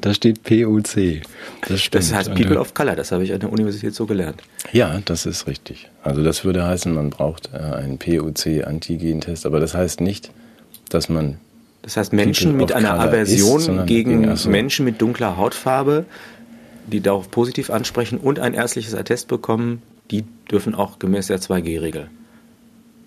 da 0.00 0.14
steht 0.14 0.42
POC. 0.44 1.22
Das 1.66 1.80
stimmt. 1.80 1.94
Das 1.94 2.12
heißt 2.12 2.34
People 2.34 2.58
of 2.58 2.74
Color, 2.74 2.96
das 2.96 3.10
habe 3.10 3.24
ich 3.24 3.32
an 3.32 3.40
der 3.40 3.52
Universität 3.52 3.94
so 3.94 4.06
gelernt. 4.06 4.42
Ja, 4.72 5.00
das 5.04 5.26
ist 5.26 5.46
richtig. 5.46 5.88
Also 6.02 6.22
das 6.22 6.44
würde 6.44 6.64
heißen, 6.64 6.92
man 6.92 7.10
braucht 7.10 7.50
äh, 7.52 7.58
einen 7.58 7.98
POC-Antigen-Test, 7.98 9.44
aber 9.44 9.58
das 9.60 9.74
heißt 9.74 10.00
nicht, 10.00 10.30
dass 10.88 11.08
man. 11.08 11.38
Das 11.82 11.96
heißt, 11.96 12.12
Menschen 12.12 12.56
mit 12.56 12.72
einer 12.72 12.98
Aversion 13.00 13.60
ist, 13.60 13.86
gegen, 13.86 14.22
gegen 14.22 14.36
so. 14.36 14.50
Menschen 14.50 14.84
mit 14.84 15.00
dunkler 15.00 15.36
Hautfarbe, 15.36 16.04
die 16.86 17.00
darauf 17.00 17.30
positiv 17.30 17.70
ansprechen 17.70 18.18
und 18.18 18.38
ein 18.38 18.54
ärztliches 18.54 18.94
Attest 18.94 19.28
bekommen, 19.28 19.82
die 20.10 20.24
dürfen 20.50 20.74
auch 20.74 20.98
gemäß 20.98 21.28
der 21.28 21.40
2G-Regel. 21.40 22.08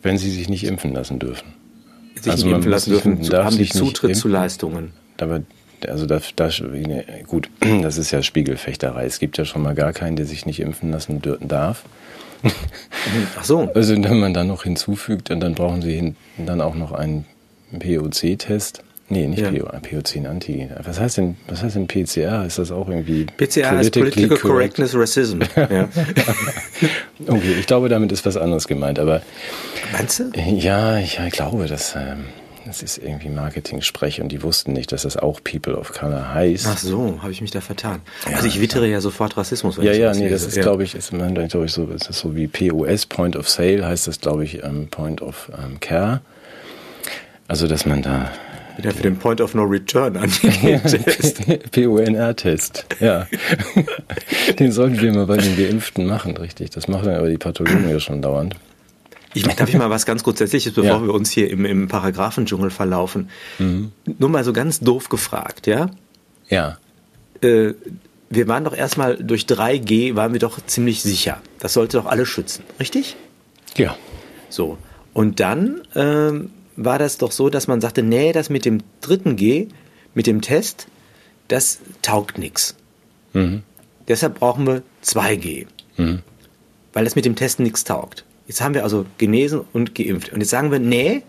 Wenn 0.02 0.18
sie 0.18 0.32
sich 0.32 0.50
nicht 0.50 0.66
impfen 0.66 0.94
lassen 0.94 1.20
dürfen. 1.20 1.54
Sich 2.16 2.32
also 2.32 2.46
nicht 2.46 2.56
impfen 2.56 2.72
lassen 2.72 2.90
dürfen, 2.92 3.14
nicht, 3.20 3.34
haben 3.34 3.58
die 3.58 3.70
Zutritt 3.70 4.16
zu 4.16 4.28
Leistungen. 4.28 4.94
Aber 5.20 5.42
also 5.88 6.06
da, 6.06 6.20
da, 6.36 6.50
gut, 7.28 7.50
das 7.82 7.98
ist 7.98 8.12
ja 8.12 8.22
Spiegelfechterei. 8.22 9.06
Es 9.06 9.20
gibt 9.20 9.38
ja 9.38 9.46
schon 9.46 9.62
mal 9.62 9.76
gar 9.76 9.94
keinen, 9.94 10.16
der 10.16 10.26
sich 10.26 10.46
nicht 10.46 10.60
impfen 10.60 10.92
lassen 10.92 11.22
darf. 11.42 11.84
Ach 13.38 13.44
so. 13.44 13.72
Also 13.76 13.96
wenn 13.96 14.20
man 14.20 14.34
dann 14.34 14.48
noch 14.48 14.64
hinzufügt, 14.64 15.30
dann 15.30 15.56
brauchen 15.56 15.82
sie 15.82 16.16
dann 16.38 16.62
auch 16.62 16.76
noch 16.76 16.92
einen 16.92 17.26
POC-Test. 17.78 18.84
Nee, 19.14 19.28
nicht 19.28 19.42
ja. 19.42 19.52
POC, 19.52 20.26
Antigen. 20.26 20.72
Was 20.84 21.00
heißt 21.00 21.18
denn, 21.18 21.38
was 21.48 21.64
heißt 21.64 21.76
denn 21.76 21.88
PCR? 21.88 22.46
Ist 22.46 22.58
das 22.58 22.72
auch 22.72 22.90
irgendwie 22.90 23.26
PCR 23.26 23.80
ist 23.80 23.94
Political 23.94 24.38
Correctness 24.38 24.96
Racism. 24.96 25.42
Ja. 25.56 25.88
okay, 27.28 27.56
ich 27.60 27.68
glaube, 27.68 27.90
damit 27.90 28.12
ist 28.12 28.26
was 28.26 28.38
anderes 28.38 28.68
gemeint, 28.68 29.00
aber 29.00 29.22
Meinst 29.92 30.20
du? 30.20 30.32
Ja, 30.36 30.98
ich, 30.98 31.20
ich 31.20 31.32
glaube, 31.32 31.68
dass 31.68 31.96
ähm, 31.96 32.26
das 32.66 32.82
ist 32.82 32.98
irgendwie 32.98 33.30
Marketing-Sprech 33.30 34.22
und 34.22 34.30
die 34.30 34.42
wussten 34.42 34.74
nicht, 34.74 34.92
dass 34.92 35.04
das 35.04 35.18
auch 35.18 35.42
People 35.44 35.78
of 35.78 35.92
Color 35.94 36.34
heißt. 36.34 36.66
Ach 36.68 36.78
so, 36.78 37.20
habe 37.22 37.32
ich 37.32 37.42
mich 37.42 37.52
da 37.52 37.62
vertan. 37.62 38.02
Ja, 38.28 38.38
also 38.38 38.48
ich 38.48 38.60
wittere 38.60 38.88
ja 38.88 39.02
sofort 39.02 39.38
Rassismus. 39.38 39.78
Wenn 39.78 39.86
ja, 39.86 39.92
ich 39.92 40.00
ja, 40.00 40.14
nee, 40.14 40.30
das 40.30 40.44
ist, 40.44 40.60
glaube 40.60 40.84
ich, 40.84 40.96
ist, 40.96 41.12
glaube 41.12 41.66
ich, 41.66 41.72
so, 41.72 41.86
ist 41.88 42.10
das 42.10 42.20
so 42.20 42.36
wie 42.36 42.48
POS, 42.48 43.06
Point 43.06 43.36
of 43.36 43.50
Sale, 43.50 43.86
heißt 43.86 44.08
das, 44.08 44.20
glaube 44.20 44.46
ich, 44.46 44.64
ähm, 44.64 44.88
Point 44.90 45.22
of 45.22 45.52
ähm, 45.58 45.80
Care. 45.80 46.22
Also, 47.48 47.68
dass 47.68 47.86
man 47.86 48.02
da 48.02 48.32
wieder 48.78 48.92
für 48.92 49.04
den 49.04 49.18
Point 49.18 49.42
of 49.42 49.54
No 49.54 49.64
Return 49.64 50.18
an 50.18 50.30
PONR-Test, 51.72 52.86
ja. 53.00 53.28
den 54.60 54.72
sollten 54.72 55.00
wir 55.02 55.14
mal 55.14 55.26
bei 55.26 55.38
den 55.38 55.56
Geimpften 55.56 56.06
machen, 56.06 56.38
richtig. 56.38 56.72
Das 56.72 56.88
machen 56.88 57.10
aber 57.10 57.30
die 57.30 57.38
Pathologen 57.38 57.90
ja 57.90 58.00
schon 58.00 58.22
dauernd. 58.22 58.56
Ich, 59.34 59.44
darf 59.44 59.70
ich 59.70 59.78
mal 59.78 59.90
was 59.90 60.06
ganz 60.06 60.24
Grundsätzliches, 60.24 60.74
bevor 60.74 60.92
ja. 60.92 61.04
wir 61.04 61.14
uns 61.14 61.32
hier 61.32 61.50
im, 61.50 61.66
im 61.66 61.88
Paragraphendschungel 61.88 62.70
verlaufen? 62.70 63.30
Mhm. 63.58 63.92
Nur 64.20 64.30
mal 64.30 64.44
so 64.44 64.54
ganz 64.54 64.80
doof 64.80 65.10
gefragt, 65.10 65.66
ja? 65.66 65.90
Ja. 66.50 66.78
Äh, 67.42 67.74
wir 68.30 68.48
waren 68.48 68.64
doch 68.64 68.76
erstmal 68.76 69.18
durch 69.18 69.44
3G, 69.44 70.16
waren 70.16 70.34
wir 70.34 70.40
doch 70.40 70.60
ziemlich 70.66 71.02
sicher. 71.02 71.42
Das 71.60 71.74
sollte 71.74 71.98
doch 71.98 72.06
alle 72.06 72.26
schützen, 72.26 72.64
richtig? 72.80 73.16
Ja. 73.76 73.96
So. 74.50 74.78
Und 75.14 75.40
dann 75.40 75.82
ähm, 75.96 76.52
war 76.76 77.00
das 77.00 77.18
doch 77.18 77.32
so, 77.32 77.50
dass 77.50 77.68
man 77.68 77.82
sagte, 77.82 78.04
nee, 78.04 78.32
das 78.32 78.50
mit 78.50 78.66
dem 78.66 78.80
dritten 79.02 79.36
G, 79.36 79.68
mit 80.14 80.28
dem 80.28 80.42
Test, 80.42 80.88
das 81.48 81.80
taugt 82.02 82.38
nichts. 82.38 82.76
Mhm. 83.34 83.64
Deshalb 84.08 84.40
brauchen 84.40 84.68
wir 84.68 84.84
2G. 85.04 85.68
Mhm. 85.98 86.22
Weil 86.94 87.04
das 87.04 87.16
mit 87.16 87.26
dem 87.26 87.36
Testen 87.36 87.64
nichts 87.64 87.84
taugt. 87.84 88.26
Jetzt 88.48 88.62
haben 88.62 88.74
wir 88.74 88.84
also 88.84 89.06
genesen 89.18 89.62
und 89.74 89.96
geimpft. 89.96 90.32
Und 90.34 90.42
jetzt 90.42 90.50
sagen 90.50 90.72
wir, 90.72 90.80
nee, 90.80 91.24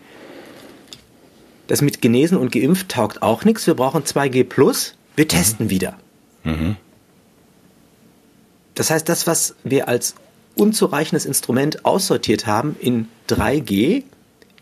das 1.66 1.80
mit 1.80 2.02
genesen 2.02 2.36
und 2.36 2.52
geimpft 2.52 2.90
taugt 2.90 3.22
auch 3.22 3.44
nichts. 3.44 3.66
Wir 3.66 3.74
brauchen 3.74 4.02
2G 4.02 4.44
plus. 4.44 4.94
Wir 5.16 5.28
testen 5.28 5.66
mhm. 5.66 5.70
wieder. 5.70 5.98
Mhm. 6.42 6.76
Das 8.74 8.90
heißt, 8.90 9.08
das, 9.08 9.26
was 9.26 9.54
wir 9.62 9.88
als 9.88 10.14
unzureichendes 10.56 11.26
Instrument 11.26 11.84
aussortiert 11.84 12.46
haben 12.46 12.76
in 12.80 13.08
3G, 13.28 14.04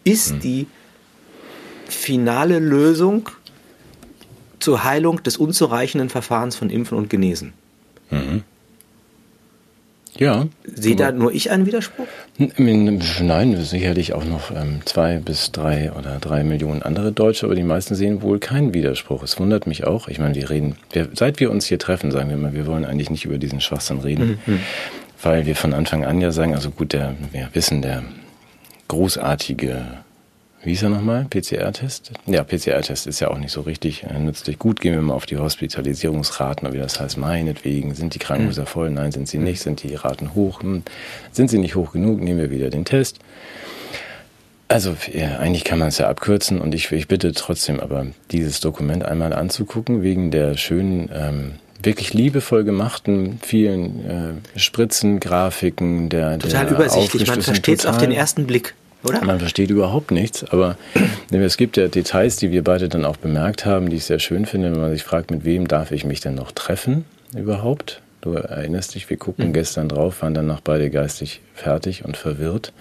ist 0.04 0.34
mhm. 0.34 0.40
die 0.40 0.66
finale 1.88 2.58
Lösung 2.58 3.28
zur 4.58 4.84
Heilung 4.84 5.22
des 5.22 5.36
unzureichenden 5.36 6.08
Verfahrens 6.08 6.56
von 6.56 6.70
Impfen 6.70 6.96
und 6.96 7.10
Genesen. 7.10 7.52
Mhm. 8.10 8.42
Ja. 10.18 10.46
Sehe 10.64 10.94
da 10.94 11.10
nur 11.10 11.32
ich 11.32 11.50
einen 11.50 11.64
Widerspruch? 11.64 12.06
Nein, 12.36 13.56
sicherlich 13.64 14.12
auch 14.12 14.24
noch 14.24 14.50
ähm, 14.50 14.80
zwei 14.84 15.18
bis 15.18 15.52
drei 15.52 15.90
oder 15.92 16.18
drei 16.20 16.44
Millionen 16.44 16.82
andere 16.82 17.12
Deutsche, 17.12 17.46
aber 17.46 17.54
die 17.54 17.62
meisten 17.62 17.94
sehen 17.94 18.20
wohl 18.20 18.38
keinen 18.38 18.74
Widerspruch. 18.74 19.22
Es 19.22 19.38
wundert 19.40 19.66
mich 19.66 19.84
auch. 19.84 20.08
Ich 20.08 20.18
meine, 20.18 20.34
wir 20.34 20.50
reden, 20.50 20.76
wir, 20.92 21.08
seit 21.14 21.40
wir 21.40 21.50
uns 21.50 21.64
hier 21.64 21.78
treffen, 21.78 22.10
sagen 22.10 22.28
wir 22.28 22.36
mal, 22.36 22.52
wir 22.52 22.66
wollen 22.66 22.84
eigentlich 22.84 23.10
nicht 23.10 23.24
über 23.24 23.38
diesen 23.38 23.60
Schwachsinn 23.60 24.00
reden, 24.00 24.38
mhm. 24.44 24.60
weil 25.22 25.46
wir 25.46 25.56
von 25.56 25.72
Anfang 25.72 26.04
an 26.04 26.20
ja 26.20 26.30
sagen, 26.30 26.54
also 26.54 26.70
gut, 26.70 26.92
der, 26.92 27.14
wir 27.32 27.48
wissen, 27.54 27.80
der 27.80 28.02
großartige 28.92 30.02
wie 30.64 30.70
hieß 30.70 30.84
er 30.84 30.90
nochmal? 30.90 31.26
PCR-Test? 31.28 32.12
Ja, 32.26 32.44
PCR-Test 32.44 33.08
ist 33.08 33.18
ja 33.18 33.28
auch 33.28 33.38
nicht 33.38 33.50
so 33.50 33.62
richtig 33.62 34.04
äh, 34.04 34.16
nützlich. 34.16 34.60
Gut, 34.60 34.80
gehen 34.80 34.94
wir 34.94 35.02
mal 35.02 35.14
auf 35.14 35.26
die 35.26 35.36
Hospitalisierungsraten, 35.36 36.72
wie 36.72 36.78
das 36.78 37.00
heißt, 37.00 37.16
meinetwegen, 37.16 37.96
sind 37.96 38.14
die 38.14 38.20
Krankenhäuser 38.20 38.64
voll? 38.64 38.90
Nein, 38.90 39.10
sind 39.10 39.26
sie 39.26 39.38
nicht. 39.38 39.60
Sind 39.60 39.82
die 39.82 39.96
Raten 39.96 40.36
hoch? 40.36 40.62
Hm. 40.62 40.84
Sind 41.32 41.50
sie 41.50 41.58
nicht 41.58 41.74
hoch 41.74 41.92
genug? 41.92 42.20
Nehmen 42.20 42.38
wir 42.38 42.52
wieder 42.52 42.70
den 42.70 42.84
Test. 42.84 43.18
Also 44.68 44.96
ja, 45.12 45.38
eigentlich 45.38 45.64
kann 45.64 45.80
man 45.80 45.88
es 45.88 45.98
ja 45.98 46.08
abkürzen 46.08 46.60
und 46.60 46.76
ich, 46.76 46.92
ich 46.92 47.08
bitte 47.08 47.32
trotzdem 47.32 47.80
aber 47.80 48.06
dieses 48.30 48.60
Dokument 48.60 49.04
einmal 49.04 49.32
anzugucken, 49.32 50.02
wegen 50.02 50.30
der 50.30 50.56
schönen, 50.56 51.10
ähm, 51.12 51.54
wirklich 51.82 52.14
liebevoll 52.14 52.62
gemachten 52.62 53.40
vielen 53.42 54.40
äh, 54.54 54.58
Spritzen, 54.58 55.18
Grafiken, 55.18 56.08
der 56.08 56.38
Total 56.38 56.66
der 56.66 56.74
übersichtlich, 56.74 57.26
man 57.26 57.42
versteht 57.42 57.80
es 57.80 57.86
auf 57.86 57.98
den 57.98 58.12
ersten 58.12 58.46
Blick. 58.46 58.74
Oder? 59.04 59.24
Man 59.24 59.38
versteht 59.40 59.70
überhaupt 59.70 60.10
nichts, 60.10 60.44
aber 60.44 60.76
es 61.30 61.56
gibt 61.56 61.76
ja 61.76 61.88
Details, 61.88 62.36
die 62.36 62.50
wir 62.50 62.62
beide 62.62 62.88
dann 62.88 63.04
auch 63.04 63.16
bemerkt 63.16 63.66
haben, 63.66 63.90
die 63.90 63.96
ich 63.96 64.04
sehr 64.04 64.18
schön 64.18 64.46
finde, 64.46 64.72
wenn 64.72 64.80
man 64.80 64.92
sich 64.92 65.02
fragt, 65.02 65.30
mit 65.30 65.44
wem 65.44 65.68
darf 65.68 65.92
ich 65.92 66.04
mich 66.04 66.20
denn 66.20 66.34
noch 66.34 66.52
treffen 66.52 67.04
überhaupt? 67.36 68.00
Du 68.20 68.34
erinnerst 68.34 68.94
dich, 68.94 69.10
wir 69.10 69.16
gucken 69.16 69.48
mhm. 69.48 69.52
gestern 69.52 69.88
drauf, 69.88 70.22
waren 70.22 70.34
dann 70.34 70.46
noch 70.46 70.60
beide 70.60 70.90
geistig 70.90 71.40
fertig 71.54 72.04
und 72.04 72.16
verwirrt. 72.16 72.72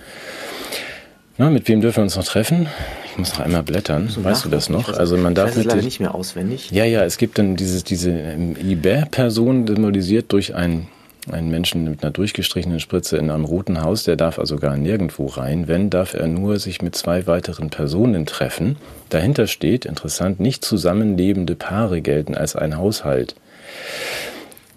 Na, 1.38 1.50
mit 1.50 1.68
wem 1.68 1.82
dürfen 1.82 1.98
wir 1.98 2.04
uns 2.04 2.16
noch 2.16 2.26
treffen? 2.26 2.68
Ich 3.06 3.18
muss 3.18 3.34
noch 3.34 3.40
einmal 3.40 3.64
blättern. 3.64 4.10
So 4.10 4.24
weißt 4.24 4.46
du 4.46 4.50
das 4.50 4.70
noch? 4.70 4.90
Also 4.90 5.18
man 5.18 5.34
darf 5.34 5.50
ich 5.50 5.56
weiß 5.56 5.66
es 5.66 5.66
leider 5.66 5.82
nicht 5.82 6.00
mehr 6.00 6.14
auswendig. 6.14 6.70
Ja, 6.70 6.86
ja, 6.86 7.04
es 7.04 7.18
gibt 7.18 7.40
dann 7.40 7.56
dieses, 7.56 7.84
diese 7.84 8.12
ähm, 8.12 8.56
IBER-Person 8.56 9.66
symbolisiert 9.66 10.32
durch 10.32 10.54
ein 10.54 10.88
ein 11.30 11.50
Menschen 11.50 11.84
mit 11.84 12.04
einer 12.04 12.12
durchgestrichenen 12.12 12.80
Spritze 12.80 13.18
in 13.18 13.30
einem 13.30 13.46
roten 13.46 13.84
Haus, 13.84 14.04
der 14.04 14.16
darf 14.16 14.40
also 14.40 14.58
gar 14.58 14.76
nirgendwo 14.76 15.28
rein. 15.28 15.68
Wenn, 15.68 15.90
darf 15.90 16.14
er 16.14 16.28
nur 16.28 16.58
sich 16.60 16.82
mit 16.82 16.96
zwei 16.96 17.28
weiteren 17.28 17.70
Personen 17.70 18.26
treffen. 18.26 18.78
Dahinter 19.10 19.48
steht, 19.48 19.86
interessant, 19.86 20.40
nicht 20.40 20.66
zusammenlebende 20.66 21.56
Paare 21.56 22.02
gelten 22.02 22.36
als 22.36 22.56
ein 22.56 22.78
Haushalt. 22.78 23.36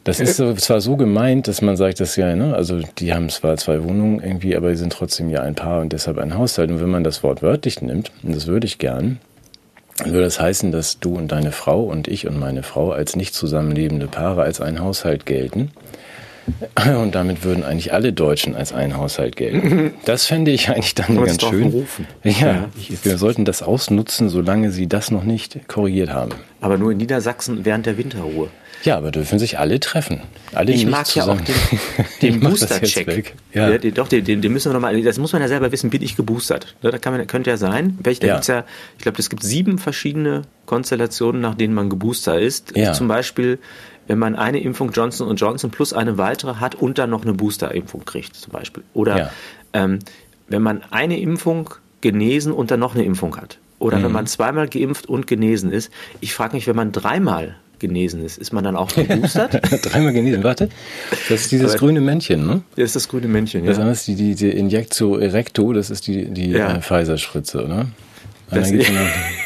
Das 0.04 0.20
ist 0.20 0.36
so, 0.36 0.52
zwar 0.52 0.82
so 0.82 0.96
gemeint, 0.96 1.48
dass 1.48 1.62
man 1.62 1.78
sagt, 1.78 1.98
dass 1.98 2.16
ja, 2.16 2.36
ne, 2.36 2.54
also 2.54 2.80
die 2.98 3.14
haben 3.14 3.30
zwar 3.30 3.56
zwei 3.56 3.82
Wohnungen 3.82 4.20
irgendwie, 4.22 4.54
aber 4.54 4.68
sie 4.68 4.76
sind 4.76 4.92
trotzdem 4.92 5.30
ja 5.30 5.40
ein 5.40 5.54
Paar 5.54 5.80
und 5.80 5.94
deshalb 5.94 6.18
ein 6.18 6.36
Haushalt. 6.36 6.70
Und 6.70 6.80
wenn 6.80 6.90
man 6.90 7.04
das 7.04 7.22
Wort 7.22 7.40
wörtlich 7.42 7.80
nimmt, 7.80 8.12
und 8.22 8.36
das 8.36 8.46
würde 8.46 8.66
ich 8.66 8.76
gern, 8.76 9.18
würde 10.04 10.24
das 10.24 10.38
heißen, 10.38 10.72
dass 10.72 10.98
du 10.98 11.16
und 11.16 11.32
deine 11.32 11.52
Frau 11.52 11.84
und 11.84 12.06
ich 12.06 12.26
und 12.26 12.38
meine 12.38 12.62
Frau 12.62 12.92
als 12.92 13.16
nicht 13.16 13.32
zusammenlebende 13.34 14.06
Paare 14.06 14.42
als 14.42 14.60
ein 14.60 14.80
Haushalt 14.80 15.24
gelten. 15.24 15.70
Und 17.00 17.14
damit 17.14 17.44
würden 17.44 17.64
eigentlich 17.64 17.92
alle 17.92 18.12
Deutschen 18.12 18.54
als 18.54 18.72
ein 18.72 18.96
Haushalt 18.96 19.36
gelten. 19.36 19.92
Das 20.04 20.26
fände 20.26 20.50
ich 20.50 20.68
eigentlich 20.68 20.94
dann 20.94 21.16
ganz 21.24 21.40
schön. 21.42 21.70
Berufen. 21.70 22.06
Ja, 22.22 22.68
wir 23.02 23.18
sollten 23.18 23.44
das 23.44 23.62
ausnutzen, 23.62 24.28
solange 24.28 24.70
sie 24.70 24.86
das 24.86 25.10
noch 25.10 25.24
nicht 25.24 25.66
korrigiert 25.66 26.10
haben. 26.10 26.32
Aber 26.60 26.78
nur 26.78 26.92
in 26.92 26.98
Niedersachsen 26.98 27.64
während 27.64 27.86
der 27.86 27.96
Winterruhe. 27.96 28.48
Ja, 28.84 28.98
aber 28.98 29.10
dürfen 29.10 29.38
sich 29.38 29.58
alle 29.58 29.80
treffen. 29.80 30.20
Alle 30.52 30.72
ich 30.72 30.84
mag 30.86 31.06
zusammen. 31.06 31.42
ja 31.46 31.54
auch 31.54 32.20
den, 32.20 32.32
den 32.34 32.40
Booster-Check. 32.40 33.34
Ja. 33.54 33.70
ja. 33.70 33.78
doch, 33.78 34.08
den, 34.08 34.24
den 34.24 34.52
müssen 34.52 34.70
wir 34.70 34.74
nochmal, 34.74 35.00
das 35.02 35.18
muss 35.18 35.32
man 35.32 35.40
ja 35.40 35.48
selber 35.48 35.72
wissen, 35.72 35.88
bin 35.88 36.02
ich 36.02 36.16
geboostert. 36.16 36.76
Da 36.82 36.96
kann 36.98 37.16
man, 37.16 37.26
könnte 37.26 37.48
ja 37.48 37.56
sein. 37.56 37.98
Welch, 38.02 38.20
da 38.20 38.26
ja. 38.26 38.34
Gibt's 38.34 38.48
ja, 38.48 38.64
ich 38.98 39.02
glaube, 39.02 39.18
es 39.18 39.30
gibt 39.30 39.42
sieben 39.42 39.78
verschiedene 39.78 40.42
Konstellationen, 40.66 41.40
nach 41.40 41.54
denen 41.54 41.72
man 41.72 41.88
geboostert 41.88 42.42
ist. 42.42 42.76
Ja. 42.76 42.92
Zum 42.92 43.08
Beispiel 43.08 43.58
wenn 44.06 44.18
man 44.18 44.36
eine 44.36 44.60
Impfung 44.60 44.90
Johnson 44.92 45.34
Johnson 45.36 45.70
plus 45.70 45.92
eine 45.92 46.18
weitere 46.18 46.56
hat 46.56 46.74
und 46.74 46.98
dann 46.98 47.10
noch 47.10 47.22
eine 47.22 47.32
Booster-Impfung 47.32 48.04
kriegt, 48.04 48.36
zum 48.36 48.52
Beispiel. 48.52 48.82
Oder 48.92 49.18
ja. 49.18 49.30
ähm, 49.72 49.98
wenn 50.48 50.62
man 50.62 50.82
eine 50.90 51.18
Impfung 51.18 51.70
genesen 52.00 52.52
und 52.52 52.70
dann 52.70 52.80
noch 52.80 52.94
eine 52.94 53.04
Impfung 53.04 53.36
hat. 53.36 53.58
Oder 53.78 53.98
mhm. 53.98 54.04
wenn 54.04 54.12
man 54.12 54.26
zweimal 54.26 54.68
geimpft 54.68 55.08
und 55.08 55.26
genesen 55.26 55.72
ist. 55.72 55.90
Ich 56.20 56.34
frage 56.34 56.54
mich, 56.54 56.66
wenn 56.66 56.76
man 56.76 56.92
dreimal 56.92 57.56
genesen 57.78 58.24
ist, 58.24 58.38
ist 58.38 58.52
man 58.52 58.64
dann 58.64 58.76
auch 58.76 58.94
geboostert? 58.94 59.60
dreimal 59.82 60.12
genesen, 60.12 60.44
warte. 60.44 60.68
Das 61.28 61.42
ist 61.42 61.52
dieses 61.52 61.72
Aber, 61.72 61.80
grüne 61.80 62.00
Männchen, 62.00 62.46
ne? 62.46 62.62
Das 62.76 62.84
ist 62.84 62.96
das 62.96 63.08
grüne 63.08 63.28
Männchen, 63.28 63.64
ja. 63.64 63.72
Das 63.72 63.98
ist 63.98 64.06
die, 64.06 64.14
die, 64.14 64.34
die 64.34 64.50
Injectio 64.50 65.18
Erecto, 65.18 65.72
das 65.72 65.90
ist 65.90 66.06
die, 66.06 66.26
die 66.26 66.50
ja. 66.50 66.76
äh, 66.76 66.80
Pfizer-Spritze, 66.80 67.64
oder? 67.64 67.86
Das, 68.50 68.70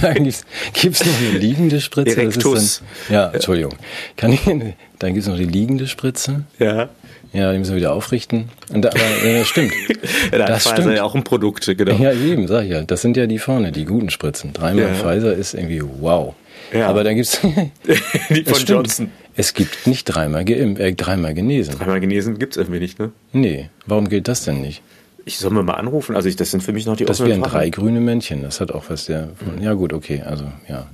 dann 0.00 0.24
gibt 0.24 0.94
es 0.94 1.04
noch 1.04 1.18
eine 1.18 1.38
liegende 1.38 1.80
Spritze. 1.80 2.20
Erectus. 2.20 2.82
Dann, 3.08 3.14
ja, 3.14 3.30
Entschuldigung. 3.30 3.74
Kann 4.16 4.32
ich, 4.32 4.40
dann 4.44 5.14
gibt 5.14 5.24
es 5.24 5.26
noch 5.26 5.36
die 5.36 5.44
liegende 5.44 5.86
Spritze. 5.86 6.44
Ja. 6.58 6.88
Ja, 7.32 7.50
die 7.50 7.58
müssen 7.58 7.70
wir 7.70 7.78
wieder 7.78 7.94
aufrichten. 7.94 8.50
Und 8.72 8.82
da, 8.82 8.90
aber 8.90 9.26
ja, 9.26 9.44
stimmt. 9.44 9.72
ja, 10.32 10.38
da 10.38 10.46
das 10.46 10.66
Pfizer 10.68 10.94
ja 10.94 11.02
auch 11.02 11.14
ein 11.14 11.24
Produkt, 11.24 11.64
genau. 11.64 11.94
Ja, 11.94 12.12
eben, 12.12 12.46
sag 12.46 12.64
ich 12.64 12.70
ja. 12.70 12.82
Das 12.82 13.00
sind 13.00 13.16
ja 13.16 13.26
die 13.26 13.38
vorne, 13.38 13.72
die 13.72 13.86
guten 13.86 14.10
Spritzen. 14.10 14.52
Dreimal 14.52 14.84
ja. 14.84 14.94
Pfizer 14.94 15.32
ist 15.32 15.54
irgendwie 15.54 15.82
wow. 15.82 16.34
Ja. 16.72 16.88
Aber 16.88 17.04
dann 17.04 17.16
gibt's 17.16 17.40
die 18.28 18.44
von 18.44 18.64
Johnson. 18.64 19.10
Es 19.34 19.54
gibt 19.54 19.86
nicht 19.86 20.04
dreimal 20.04 20.44
geimpft, 20.44 20.80
äh, 20.80 20.92
dreimal 20.92 21.32
genesen. 21.32 21.78
Dreimal 21.78 22.00
genesen 22.00 22.38
gibt's 22.38 22.58
irgendwie 22.58 22.80
nicht, 22.80 22.98
ne? 22.98 23.12
Nee. 23.32 23.70
Warum 23.86 24.10
gilt 24.10 24.28
das 24.28 24.44
denn 24.44 24.60
nicht? 24.60 24.82
Ich 25.24 25.38
soll 25.38 25.50
mir 25.52 25.62
mal 25.62 25.74
anrufen. 25.74 26.16
Also 26.16 26.28
ich, 26.28 26.36
das 26.36 26.50
sind 26.50 26.62
für 26.62 26.72
mich 26.72 26.86
noch 26.86 26.96
die 26.96 27.04
Das 27.04 27.24
wären 27.24 27.42
drei 27.42 27.70
grüne 27.70 28.00
Männchen. 28.00 28.42
Das 28.42 28.60
hat 28.60 28.72
auch 28.72 28.84
was 28.88 29.06
der. 29.06 29.26
Mhm. 29.26 29.62
Ja 29.62 29.74
gut, 29.74 29.92
okay. 29.92 30.22
Also 30.22 30.44
ja. 30.68 30.86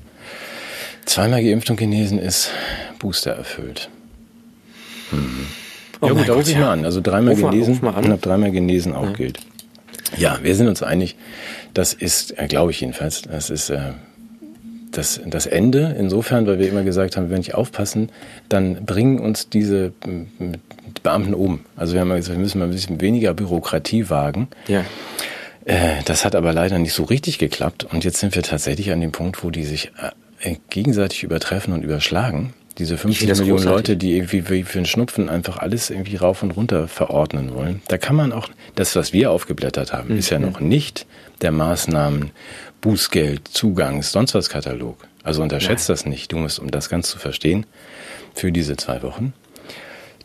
Zweimal 1.07 1.43
geimpft 1.43 1.71
und 1.71 1.77
genesen 1.77 2.19
ist 2.19 2.51
Booster 2.99 3.33
erfüllt. 3.33 3.89
Mhm. 5.11 5.47
Oh 6.01 6.07
ja 6.07 6.13
gut, 6.13 6.29
da 6.29 6.35
rufe 6.35 6.51
ich 6.51 6.59
mal 6.59 6.73
an. 6.73 6.85
Also 6.85 7.01
dreimal 7.01 7.35
ruf 7.35 7.51
genesen 7.51 7.79
mal, 7.81 7.95
und 7.95 8.13
ab 8.13 8.21
dreimal 8.21 8.51
genesen 8.51 8.93
auch 8.95 9.07
ja. 9.07 9.13
gilt. 9.13 9.39
Ja, 10.17 10.39
wir 10.43 10.55
sind 10.55 10.69
uns 10.69 10.83
einig. 10.83 11.17
Das 11.75 11.93
ist, 11.93 12.39
äh, 12.39 12.47
glaube 12.47 12.71
ich 12.71 12.81
jedenfalls, 12.81 13.23
das 13.23 13.51
ist 13.51 13.71
äh, 13.71 13.93
das, 14.93 15.21
das 15.27 15.47
Ende. 15.47 15.97
Insofern, 15.99 16.47
weil 16.47 16.59
wir 16.59 16.69
immer 16.69 16.83
gesagt 16.83 17.17
haben, 17.17 17.25
wenn 17.25 17.31
wir 17.31 17.39
nicht 17.39 17.55
aufpassen, 17.55 18.11
dann 18.49 18.85
bringen 18.85 19.21
uns 19.21 19.49
diese 19.49 19.93
Beamten 21.03 21.35
um. 21.35 21.61
Also 21.77 21.95
wir 21.95 22.01
haben 22.01 22.11
gesagt, 22.11 22.37
wir 22.37 22.43
müssen 22.43 22.59
mal 22.59 22.67
ein 22.67 22.71
bisschen 22.71 23.01
weniger 23.01 23.35
Bürokratie 23.35 24.11
wagen. 24.11 24.49
Ja. 24.67 24.85
Äh, 25.65 26.03
das 26.05 26.25
hat 26.25 26.35
aber 26.35 26.53
leider 26.53 26.79
nicht 26.79 26.95
so 26.95 27.05
richtig 27.05 27.39
geklappt. 27.39 27.85
Und 27.85 28.05
jetzt 28.05 28.19
sind 28.19 28.35
wir 28.35 28.43
tatsächlich 28.43 28.91
an 28.91 29.01
dem 29.01 29.13
Punkt, 29.13 29.45
wo 29.45 29.51
die 29.51 29.65
sich 29.65 29.93
äh, 30.41 30.57
gegenseitig 30.71 31.23
übertreffen 31.23 31.75
und 31.75 31.83
überschlagen. 31.83 32.55
Diese 32.79 32.97
50 32.97 33.29
Millionen 33.29 33.51
großartig. 33.51 33.71
Leute, 33.71 33.97
die 33.97 34.17
irgendwie 34.17 34.49
wie 34.49 34.63
für 34.63 34.79
einen 34.79 34.87
Schnupfen 34.87 35.29
einfach 35.29 35.59
alles 35.59 35.91
irgendwie 35.91 36.17
rauf 36.17 36.45
und 36.45 36.53
runter 36.53 36.87
verordnen 36.87 37.53
wollen. 37.53 37.83
Da 37.89 37.99
kann 37.99 38.15
man 38.15 38.33
auch, 38.33 38.49
das, 38.77 38.95
was 38.95 39.13
wir 39.13 39.33
aufgeblättert 39.33 39.93
haben, 39.93 40.13
mhm. 40.13 40.19
ist 40.19 40.31
ja 40.31 40.39
noch 40.39 40.61
nicht 40.61 41.05
der 41.43 41.51
Maßnahmen, 41.51 42.31
Bußgeld, 42.81 43.49
Zugangs, 43.49 44.13
sonst 44.13 44.35
was 44.35 44.49
Katalog. 44.49 45.07
Also 45.23 45.43
unterschätzt 45.43 45.89
Nein. 45.89 45.95
das 45.97 46.07
nicht. 46.07 46.33
Du 46.33 46.39
musst, 46.39 46.59
um 46.59 46.71
das 46.71 46.89
ganz 46.89 47.11
zu 47.11 47.19
verstehen, 47.19 47.67
für 48.35 48.53
diese 48.53 48.77
zwei 48.77 49.03
Wochen, 49.03 49.33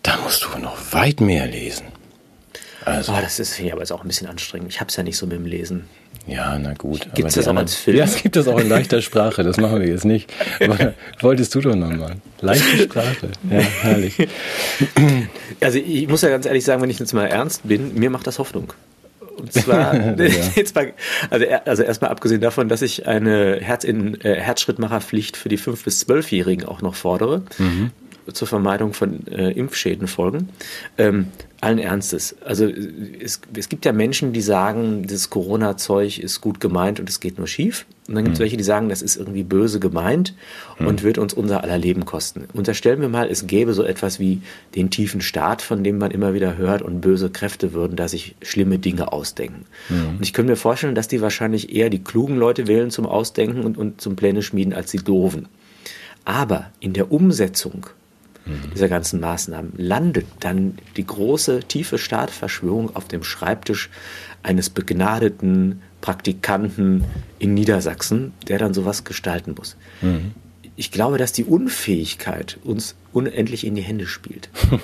da 0.03 0.17
musst 0.17 0.43
du 0.43 0.59
noch 0.59 0.77
weit 0.93 1.19
mehr 1.21 1.47
lesen. 1.47 1.85
Also. 2.85 3.13
Oh, 3.13 3.17
das 3.21 3.39
ist 3.39 3.55
finde 3.55 3.67
ich 3.67 3.73
aber 3.73 3.81
jetzt 3.81 3.91
auch 3.91 4.01
ein 4.01 4.07
bisschen 4.07 4.27
anstrengend. 4.27 4.69
Ich 4.69 4.79
habe 4.81 4.89
es 4.89 4.95
ja 4.95 5.03
nicht 5.03 5.17
so 5.17 5.25
mit 5.25 5.37
dem 5.37 5.45
Lesen. 5.45 5.85
Ja, 6.27 6.57
na 6.57 6.73
gut. 6.73 7.13
Gibt 7.15 7.29
es 7.29 7.35
das 7.35 7.47
auch 7.47 7.55
als 7.55 7.75
Film? 7.75 7.97
Ja, 7.97 8.05
es 8.05 8.21
gibt 8.21 8.35
das 8.35 8.47
auch 8.47 8.57
in 8.59 8.69
leichter 8.69 9.01
Sprache. 9.01 9.43
Das 9.43 9.57
machen 9.57 9.79
wir 9.81 9.87
jetzt 9.87 10.05
nicht. 10.05 10.31
Aber 10.61 10.93
wolltest 11.19 11.53
du 11.55 11.61
doch 11.61 11.75
nochmal. 11.75 12.15
Leichte 12.41 12.83
Sprache. 12.83 13.29
Ja, 13.49 13.59
herrlich. 13.59 14.15
Also 15.59 15.79
ich 15.79 16.07
muss 16.07 16.21
ja 16.21 16.29
ganz 16.29 16.45
ehrlich 16.45 16.63
sagen, 16.63 16.81
wenn 16.81 16.89
ich 16.89 16.99
jetzt 16.99 17.13
mal 17.13 17.25
ernst 17.27 17.67
bin, 17.67 17.95
mir 17.95 18.09
macht 18.09 18.27
das 18.27 18.39
Hoffnung. 18.39 18.73
Und 19.43 19.51
zwar, 19.51 19.93
jetzt 20.55 20.73
mal, 20.73 20.93
also, 21.29 21.45
also 21.65 21.83
erstmal 21.83 22.11
abgesehen 22.11 22.39
davon, 22.39 22.69
dass 22.69 22.81
ich 22.81 23.07
eine 23.07 23.59
Herz 23.59 23.83
in, 23.83 24.19
äh, 24.21 24.35
Herzschrittmacherpflicht 24.35 25.35
für 25.35 25.49
die 25.49 25.59
5- 25.59 25.83
bis 25.83 26.07
12-Jährigen 26.07 26.65
auch 26.65 26.81
noch 26.81 26.95
fordere. 26.95 27.43
Mhm 27.57 27.91
zur 28.31 28.47
Vermeidung 28.47 28.93
von 28.93 29.27
äh, 29.27 29.51
Impfschäden 29.51 30.07
folgen. 30.07 30.49
Ähm, 30.97 31.27
allen 31.63 31.79
Ernstes. 31.79 32.35
Also 32.43 32.67
es, 32.67 33.39
es, 33.55 33.69
gibt 33.69 33.85
ja 33.85 33.93
Menschen, 33.93 34.33
die 34.33 34.41
sagen, 34.41 35.07
das 35.07 35.29
Corona-Zeug 35.29 36.19
ist 36.19 36.41
gut 36.41 36.59
gemeint 36.59 36.99
und 36.99 37.07
es 37.07 37.21
geht 37.21 37.37
nur 37.37 37.47
schief. 37.47 37.85
Und 38.07 38.15
dann 38.15 38.25
gibt 38.25 38.33
es 38.33 38.39
mhm. 38.39 38.43
welche, 38.43 38.57
die 38.57 38.65
sagen, 38.65 38.89
das 38.89 39.01
ist 39.01 39.15
irgendwie 39.15 39.43
böse 39.43 39.79
gemeint 39.79 40.35
mhm. 40.77 40.87
und 40.87 41.03
wird 41.03 41.17
uns 41.17 41.33
unser 41.33 41.63
aller 41.63 41.77
Leben 41.77 42.03
kosten. 42.03 42.47
Unterstellen 42.53 42.99
wir 42.99 43.07
mal, 43.07 43.29
es 43.29 43.47
gäbe 43.47 43.73
so 43.73 43.83
etwas 43.83 44.19
wie 44.19 44.41
den 44.75 44.89
tiefen 44.89 45.21
Staat, 45.21 45.61
von 45.61 45.85
dem 45.85 45.97
man 45.99 46.11
immer 46.11 46.33
wieder 46.33 46.57
hört, 46.57 46.81
und 46.81 46.99
böse 46.99 47.29
Kräfte 47.29 47.71
würden 47.71 47.95
da 47.95 48.09
sich 48.09 48.35
schlimme 48.41 48.77
Dinge 48.77 49.13
ausdenken. 49.13 49.65
Mhm. 49.87 50.17
Und 50.17 50.21
ich 50.21 50.33
könnte 50.33 50.51
mir 50.51 50.57
vorstellen, 50.57 50.95
dass 50.95 51.07
die 51.07 51.21
wahrscheinlich 51.21 51.73
eher 51.73 51.89
die 51.89 52.03
klugen 52.03 52.35
Leute 52.35 52.67
wählen 52.67 52.91
zum 52.91 53.05
Ausdenken 53.05 53.63
und, 53.63 53.77
und 53.77 54.01
zum 54.01 54.17
Pläne 54.17 54.41
schmieden 54.41 54.73
als 54.73 54.91
die 54.91 54.97
doofen. 54.97 55.47
Aber 56.25 56.71
in 56.81 56.91
der 56.91 57.11
Umsetzung 57.11 57.87
dieser 58.73 58.89
ganzen 58.89 59.19
Maßnahmen, 59.19 59.73
landet 59.77 60.25
dann 60.39 60.77
die 60.97 61.07
große, 61.07 61.61
tiefe 61.61 61.97
Staatsverschwörung 61.97 62.95
auf 62.95 63.07
dem 63.07 63.23
Schreibtisch 63.23 63.89
eines 64.41 64.69
begnadeten 64.69 65.81
Praktikanten 66.01 67.05
in 67.39 67.53
Niedersachsen, 67.53 68.33
der 68.47 68.57
dann 68.57 68.73
sowas 68.73 69.05
gestalten 69.05 69.55
muss. 69.57 69.77
Mhm. 70.01 70.31
Ich 70.75 70.91
glaube, 70.91 71.17
dass 71.17 71.31
die 71.31 71.45
Unfähigkeit 71.45 72.57
uns 72.63 72.95
unendlich 73.13 73.65
in 73.65 73.75
die 73.75 73.81
Hände 73.81 74.07
spielt. 74.07 74.49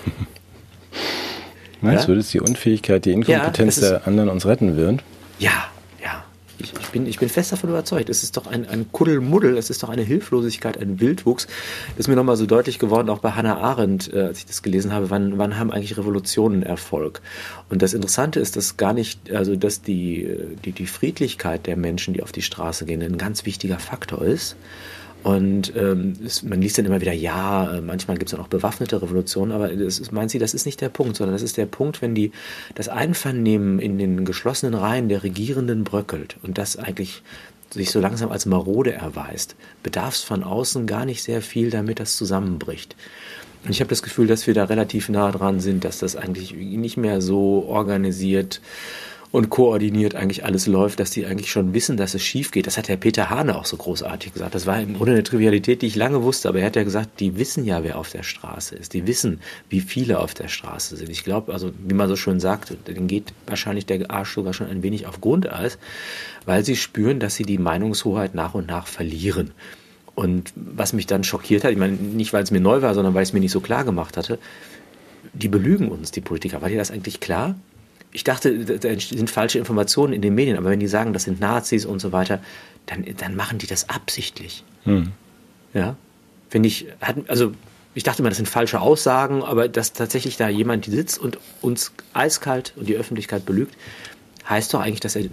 Meinst 1.82 2.04
ja? 2.04 2.08
du, 2.08 2.16
dass 2.16 2.30
die 2.30 2.40
Unfähigkeit, 2.40 3.06
die 3.06 3.12
Inkompetenz 3.12 3.82
ja, 3.82 3.90
der 3.90 4.08
anderen 4.08 4.30
uns 4.30 4.46
retten 4.46 4.78
wird? 4.78 5.04
Ja, 5.40 5.70
ich, 6.60 6.74
ich, 6.80 6.88
bin, 6.90 7.06
ich 7.06 7.20
bin 7.20 7.30
fest 7.30 7.52
davon 7.52 7.70
überzeugt. 7.70 8.10
Es 8.10 8.24
ist 8.24 8.38
doch 8.38 8.48
ein, 8.48 8.68
ein 8.68 8.92
Kuddelmuddel, 8.92 9.58
es 9.58 9.70
ist 9.70 9.84
doch 9.84 9.90
eine 9.90 10.02
Hilflosigkeit, 10.02 10.78
ein 10.78 11.00
Wildwuchs. 11.00 11.48
Das 11.90 12.00
ist 12.00 12.08
mir 12.08 12.16
nochmal 12.16 12.36
so 12.38 12.46
deutlich 12.46 12.80
geworden, 12.80 13.10
auch 13.10 13.20
bei 13.20 13.32
Hannah 13.32 13.58
Arendt, 13.58 14.14
äh, 14.14 14.22
als 14.22 14.40
ich 14.40 14.46
das 14.46 14.62
gelesen 14.62 14.92
habe, 14.92 15.10
wann, 15.10 15.38
wann 15.38 15.58
haben 15.58 15.72
eigentlich 15.72 15.98
Revolutionen 15.98 16.64
Erfolg? 16.64 17.22
Und 17.70 17.82
das 17.82 17.94
Interessante 17.94 18.40
ist, 18.40 18.56
dass 18.56 18.78
gar 18.78 18.94
nicht, 18.94 19.32
also 19.32 19.56
dass 19.56 19.82
die, 19.82 20.30
die, 20.66 20.72
die 20.72 20.86
Friedlichkeit 20.86 21.68
der 21.68 21.78
Menschen, 21.78 22.14
die 22.14 22.24
auf 22.24 22.32
die 22.32 22.42
Straße 22.42 22.86
gehen, 22.86 23.02
ein 23.02 23.18
ganz 23.18 23.46
wichtiger 23.46 23.80
Faktor 23.80 24.22
ist. 24.22 24.56
Und 25.22 25.76
ähm, 25.76 26.14
es, 26.26 26.44
man 26.44 26.62
liest 26.62 26.78
dann 26.78 26.86
immer 26.86 27.02
wieder, 27.02 27.12
ja, 27.12 27.76
äh, 27.76 27.82
manchmal 27.82 28.18
gibt 28.18 28.30
es 28.30 28.32
dann 28.32 28.44
auch 28.44 28.48
bewaffnete 28.48 29.02
Revolutionen, 29.02 29.52
aber 29.52 29.68
das 29.68 30.12
meint 30.12 30.32
sie, 30.32 30.40
das 30.40 30.54
ist 30.54 30.66
nicht 30.66 30.80
der 30.80 30.90
Punkt, 30.90 31.18
sondern 31.18 31.36
das 31.36 31.42
ist 31.42 31.58
der 31.58 31.66
Punkt, 31.66 32.02
wenn 32.02 32.16
die 32.16 32.32
das 32.76 32.88
Einvernehmen 32.88 33.80
in 33.80 33.98
den 33.98 34.24
geschlossenen 34.24 34.76
Reihen 34.76 35.10
der 35.10 35.24
Regierenden 35.24 35.84
bröckelt 35.84 36.38
und 36.42 36.58
das 36.58 36.78
eigentlich 36.78 37.22
sich 37.72 37.92
so 37.92 38.00
langsam 38.00 38.32
als 38.32 38.46
marode 38.46 38.94
erweist, 38.94 39.56
bedarf 39.84 40.16
es 40.16 40.24
von 40.24 40.44
außen 40.44 40.88
gar 40.88 41.06
nicht 41.06 41.22
sehr 41.22 41.42
viel, 41.42 41.70
damit 41.70 42.00
das 42.00 42.16
zusammenbricht. 42.18 42.96
Und 43.64 43.72
ich 43.72 43.82
habe 43.82 43.90
das 43.90 44.02
Gefühl, 44.02 44.28
dass 44.28 44.48
wir 44.48 44.54
da 44.54 44.64
relativ 44.66 45.10
nah 45.10 45.32
dran 45.32 45.60
sind, 45.60 45.84
dass 45.84 46.00
das 46.00 46.16
eigentlich 46.16 46.54
nicht 46.54 46.98
mehr 46.98 47.22
so 47.22 47.66
organisiert 47.68 48.62
und 49.32 49.52
koordiniert 49.52 50.16
eigentlich 50.16 50.44
alles 50.44 50.66
läuft, 50.66 51.00
dass 51.00 51.12
die 51.12 51.26
eigentlich 51.26 51.52
schon 51.52 51.74
wissen, 51.74 51.98
dass 51.98 52.16
es 52.16 52.24
schief 52.24 52.50
geht. 52.50 52.66
Das 52.66 52.78
hat 52.78 52.90
Herr 52.90 52.98
Peter 52.98 53.30
Hane 53.30 53.56
auch 53.56 53.66
so 53.66 53.78
großartig 53.78 54.34
gesagt. 54.34 54.56
Das 54.56 54.66
war 54.66 54.82
im 54.82 54.96
Grunde 54.96 55.12
eine 55.12 55.24
Trivialität, 55.24 55.84
die 55.84 55.88
ich 55.88 55.96
lange 55.96 56.24
wusste, 56.24 56.50
aber 56.50 56.60
er 56.60 56.66
hat 56.66 56.76
ja 56.76 56.84
gesagt, 56.84 57.20
die 57.20 57.38
wissen 57.38 57.64
ja, 57.64 57.84
wer 57.84 58.00
auf 58.00 58.10
der 58.10 58.24
Straße 58.24 58.76
ist. 58.76 58.94
Die 58.94 59.06
wissen, 59.06 59.40
wie 59.70 59.82
viele 59.82 60.20
auf 60.20 60.34
der 60.34 60.48
Straße 60.48 60.98
sind. 60.98 61.10
Ich 61.10 61.24
glaube, 61.24 61.54
also 61.54 61.72
wie 61.88 61.94
man 61.94 62.10
so 62.10 62.16
schön 62.16 62.40
sagt, 62.40 62.76
denen 62.88 63.08
geht 63.08 63.34
wahrscheinlich 63.46 63.86
der 63.86 64.10
Arsch 64.10 64.34
sogar 64.34 64.54
schon 64.54 64.68
ein 64.68 64.82
wenig 64.82 65.06
auf 65.06 65.22
Grundeis, 65.22 65.78
weil 66.46 66.66
sie 66.66 66.76
spüren, 66.76 67.20
dass 67.20 67.36
sie 67.36 67.44
die 67.44 67.60
Meinungshoheit 67.60 68.34
nach 68.34 68.56
und 68.56 68.68
nach 68.68 68.88
verlieren. 68.88 69.52
Und 70.16 70.52
was 70.56 70.92
mich 70.92 71.06
dann 71.06 71.24
schockiert 71.24 71.64
hat, 71.64 71.72
ich 71.72 71.78
meine, 71.78 71.94
nicht 71.94 72.34
weil 72.34 72.44
es 72.44 72.52
mir 72.52 72.60
neu 72.60 72.82
war, 72.82 72.96
sondern 72.96 73.14
weil 73.14 73.24
es 73.24 73.32
mir 73.32 73.40
nicht 73.40 73.52
so 73.52 73.62
klar 73.62 73.84
gemacht 73.84 74.18
hatte, 74.18 74.40
die 75.34 75.48
belügen 75.48 75.90
uns, 75.90 76.10
die 76.10 76.22
Politiker. 76.22 76.62
War 76.62 76.70
dir 76.70 76.78
das 76.78 76.92
eigentlich 76.92 77.20
klar? 77.20 77.56
Ich 78.12 78.24
dachte, 78.24 78.80
da 78.80 79.00
sind 79.00 79.30
falsche 79.30 79.60
Informationen 79.60 80.14
in 80.14 80.22
den 80.22 80.34
Medien, 80.34 80.58
aber 80.58 80.70
wenn 80.70 80.80
die 80.80 80.88
sagen, 80.88 81.14
das 81.14 81.24
sind 81.24 81.40
Nazis 81.40 81.86
und 81.86 82.00
so 82.00 82.12
weiter, 82.12 82.42
dann, 82.86 83.06
dann 83.18 83.36
machen 83.36 83.60
die 83.60 83.68
das 83.68 83.90
absichtlich. 83.90 84.64
Hm. 84.84 85.12
Ja. 85.74 85.96
Wenn 86.50 86.64
ich, 86.64 86.88
also 87.28 87.52
ich 87.94 88.04
dachte 88.04 88.22
immer, 88.22 88.30
das 88.30 88.38
sind 88.38 88.50
falsche 88.50 88.82
Aussagen, 88.82 89.44
aber 89.44 89.68
dass 89.68 89.94
tatsächlich 89.94 90.38
da 90.38 90.50
jemand 90.50 90.86
sitzt 90.86 91.20
und 91.20 91.38
uns 91.62 91.92
eiskalt 92.14 92.74
und 92.76 92.90
die 92.90 92.96
Öffentlichkeit 92.96 93.46
belügt, 93.46 93.76
heißt 94.48 94.74
doch 94.74 94.80
eigentlich, 94.80 95.02
dass 95.02 95.16
er 95.16 95.26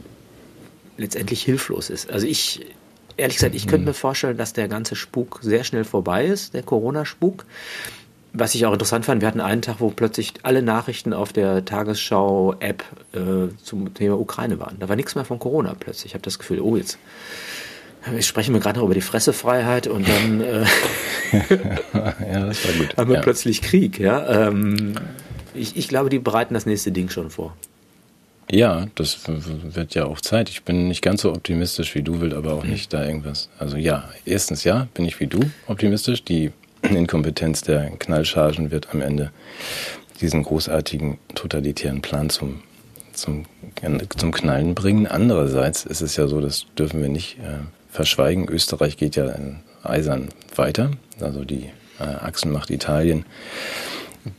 letztendlich 0.98 1.42
hilflos 1.42 1.88
ist. 1.88 2.10
Also 2.10 2.26
ich, 2.26 2.66
ehrlich 3.16 3.36
gesagt, 3.36 3.54
ich 3.54 3.66
könnte 3.66 3.78
hm. 3.78 3.84
mir 3.86 3.94
vorstellen, 3.94 4.36
dass 4.36 4.52
der 4.52 4.68
ganze 4.68 4.96
Spuk 4.96 5.38
sehr 5.42 5.64
schnell 5.64 5.84
vorbei 5.84 6.26
ist, 6.26 6.52
der 6.52 6.62
Corona-Spuk 6.62 7.46
was 8.38 8.54
ich 8.54 8.66
auch 8.66 8.72
interessant 8.72 9.04
fand, 9.04 9.20
wir 9.20 9.28
hatten 9.28 9.40
einen 9.40 9.62
Tag, 9.62 9.76
wo 9.78 9.90
plötzlich 9.90 10.34
alle 10.42 10.62
Nachrichten 10.62 11.12
auf 11.12 11.32
der 11.32 11.64
Tagesschau-App 11.64 12.84
äh, 13.12 13.18
zum 13.62 13.94
Thema 13.94 14.18
Ukraine 14.18 14.58
waren. 14.58 14.76
Da 14.78 14.88
war 14.88 14.96
nichts 14.96 15.14
mehr 15.14 15.24
von 15.24 15.38
Corona 15.38 15.74
plötzlich. 15.78 16.06
Ich 16.06 16.14
habe 16.14 16.22
das 16.22 16.38
Gefühl, 16.38 16.60
oh, 16.60 16.76
jetzt 16.76 16.98
wir 18.08 18.22
sprechen 18.22 18.54
wir 18.54 18.60
gerade 18.60 18.78
noch 18.78 18.84
über 18.84 18.94
die 18.94 19.00
Fressefreiheit 19.00 19.88
und 19.88 20.06
dann 20.08 20.40
äh, 20.40 20.64
ja, 22.32 22.46
das 22.46 22.64
war 22.64 22.74
gut. 22.78 22.96
haben 22.96 23.08
wir 23.08 23.16
ja. 23.16 23.22
plötzlich 23.22 23.62
Krieg. 23.62 23.98
Ja? 23.98 24.48
Ähm, 24.48 24.94
ich, 25.54 25.76
ich 25.76 25.88
glaube, 25.88 26.08
die 26.08 26.18
bereiten 26.18 26.54
das 26.54 26.66
nächste 26.66 26.92
Ding 26.92 27.08
schon 27.08 27.30
vor. 27.30 27.56
Ja, 28.48 28.86
das 28.94 29.18
wird 29.26 29.96
ja 29.96 30.04
auch 30.04 30.20
Zeit. 30.20 30.48
Ich 30.50 30.62
bin 30.62 30.86
nicht 30.86 31.02
ganz 31.02 31.22
so 31.22 31.32
optimistisch 31.32 31.96
wie 31.96 32.02
du, 32.02 32.20
will 32.20 32.32
aber 32.32 32.52
auch 32.52 32.64
nicht 32.64 32.92
da 32.92 33.04
irgendwas. 33.04 33.48
Also 33.58 33.76
ja, 33.76 34.08
erstens 34.24 34.62
ja, 34.62 34.86
bin 34.94 35.04
ich 35.04 35.18
wie 35.18 35.26
du 35.26 35.40
optimistisch. 35.66 36.22
Die 36.22 36.52
Inkompetenz 36.96 37.62
der 37.62 37.90
Knallchargen 37.98 38.70
wird 38.70 38.88
am 38.92 39.00
Ende 39.00 39.32
diesen 40.20 40.42
großartigen 40.42 41.18
totalitären 41.34 42.02
Plan 42.02 42.30
zum, 42.30 42.62
zum, 43.12 43.44
zum 44.16 44.32
Knallen 44.32 44.74
bringen. 44.74 45.06
Andererseits 45.06 45.84
ist 45.84 46.00
es 46.00 46.16
ja 46.16 46.26
so, 46.26 46.40
das 46.40 46.66
dürfen 46.78 47.02
wir 47.02 47.08
nicht 47.08 47.38
äh, 47.38 47.58
verschweigen. 47.90 48.48
Österreich 48.48 48.96
geht 48.96 49.16
ja 49.16 49.34
eisern 49.82 50.28
weiter, 50.54 50.90
also 51.20 51.44
die 51.44 51.70
äh, 51.98 52.04
Achsenmacht 52.04 52.70
Italien 52.70 53.24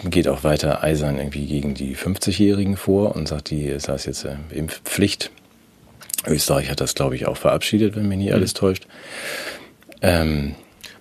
geht 0.10 0.28
auch 0.28 0.44
weiter 0.44 0.84
eisern 0.84 1.18
irgendwie 1.18 1.46
gegen 1.46 1.74
die 1.74 1.96
50-Jährigen 1.96 2.76
vor 2.76 3.16
und 3.16 3.28
sagt, 3.28 3.52
die 3.52 3.64
ist 3.64 3.88
das 3.88 4.06
jetzt 4.06 4.26
äh, 4.26 4.36
Impfpflicht. 4.52 5.32
Österreich 6.26 6.70
hat 6.70 6.82
das, 6.82 6.94
glaube 6.94 7.16
ich, 7.16 7.26
auch 7.26 7.38
verabschiedet, 7.38 7.96
wenn 7.96 8.08
mich 8.08 8.18
nicht 8.18 8.34
alles 8.34 8.54
mhm. 8.54 8.58
täuscht. 8.58 8.88
Ähm, 10.02 10.56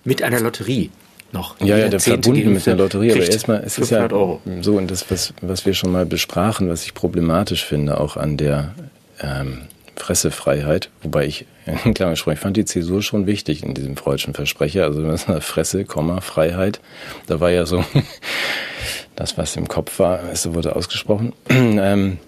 Mit 0.05 0.23
einer 0.23 0.39
Lotterie 0.39 0.89
noch. 1.31 1.59
Ja, 1.59 1.77
ja, 1.77 1.89
der 1.89 1.99
verbunden 1.99 2.53
mit 2.53 2.65
der 2.65 2.75
Lotterie. 2.75 3.11
Aber 3.11 3.21
erstmal, 3.21 3.63
es 3.63 3.77
ist 3.77 3.91
ja 3.91 4.09
Euro. 4.09 4.41
so, 4.61 4.77
und 4.77 4.89
das, 4.89 5.09
was, 5.11 5.33
was 5.41 5.65
wir 5.65 5.73
schon 5.73 5.91
mal 5.91 6.05
besprachen, 6.05 6.69
was 6.69 6.83
ich 6.83 6.93
problematisch 6.93 7.65
finde, 7.65 7.99
auch 7.99 8.17
an 8.17 8.37
der 8.37 8.73
ähm, 9.21 9.63
Fressefreiheit, 9.95 10.89
wobei 11.01 11.25
ich, 11.25 11.45
in 11.85 11.93
Klammern 11.93 12.13
gesprochen, 12.13 12.35
ich 12.35 12.39
fand 12.39 12.57
die 12.57 12.65
Zäsur 12.65 13.01
schon 13.01 13.27
wichtig 13.27 13.63
in 13.63 13.73
diesem 13.73 13.97
freudschen 13.97 14.33
Versprecher, 14.33 14.85
also 14.85 15.03
das 15.03 15.23
ist 15.23 15.29
eine 15.29 15.41
Fresse, 15.41 15.85
Komma, 15.85 16.21
Freiheit. 16.21 16.79
Da 17.27 17.39
war 17.39 17.51
ja 17.51 17.65
so, 17.65 17.83
das, 19.15 19.37
was 19.37 19.55
im 19.55 19.67
Kopf 19.67 19.99
war, 19.99 20.35
so 20.35 20.53
wurde 20.53 20.75
ausgesprochen. 20.75 21.33
ähm, 21.49 22.19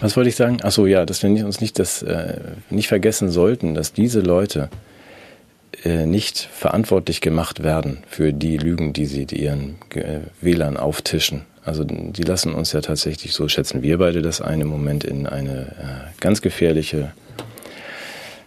was 0.00 0.16
wollte 0.16 0.28
ich 0.28 0.36
sagen? 0.36 0.58
Ach 0.62 0.72
so, 0.72 0.86
ja, 0.86 1.06
dass 1.06 1.22
wir 1.22 1.30
uns 1.46 1.60
nicht, 1.60 1.78
das, 1.78 2.02
äh, 2.02 2.34
nicht 2.68 2.88
vergessen 2.88 3.30
sollten, 3.30 3.74
dass 3.74 3.94
diese 3.94 4.20
Leute 4.20 4.68
nicht 5.84 6.48
verantwortlich 6.52 7.20
gemacht 7.20 7.62
werden 7.62 7.98
für 8.08 8.32
die 8.32 8.56
Lügen, 8.56 8.92
die 8.92 9.06
sie 9.06 9.24
ihren 9.24 9.76
äh, 9.94 10.20
Wählern 10.40 10.76
auftischen. 10.76 11.42
Also 11.64 11.84
die 11.84 12.22
lassen 12.22 12.54
uns 12.54 12.72
ja 12.72 12.80
tatsächlich, 12.80 13.32
so 13.32 13.48
schätzen 13.48 13.82
wir 13.82 13.98
beide 13.98 14.22
das 14.22 14.40
eine 14.40 14.64
Moment, 14.64 15.04
in 15.04 15.26
eine 15.26 15.60
äh, 15.60 16.20
ganz 16.20 16.42
gefährliche 16.42 17.12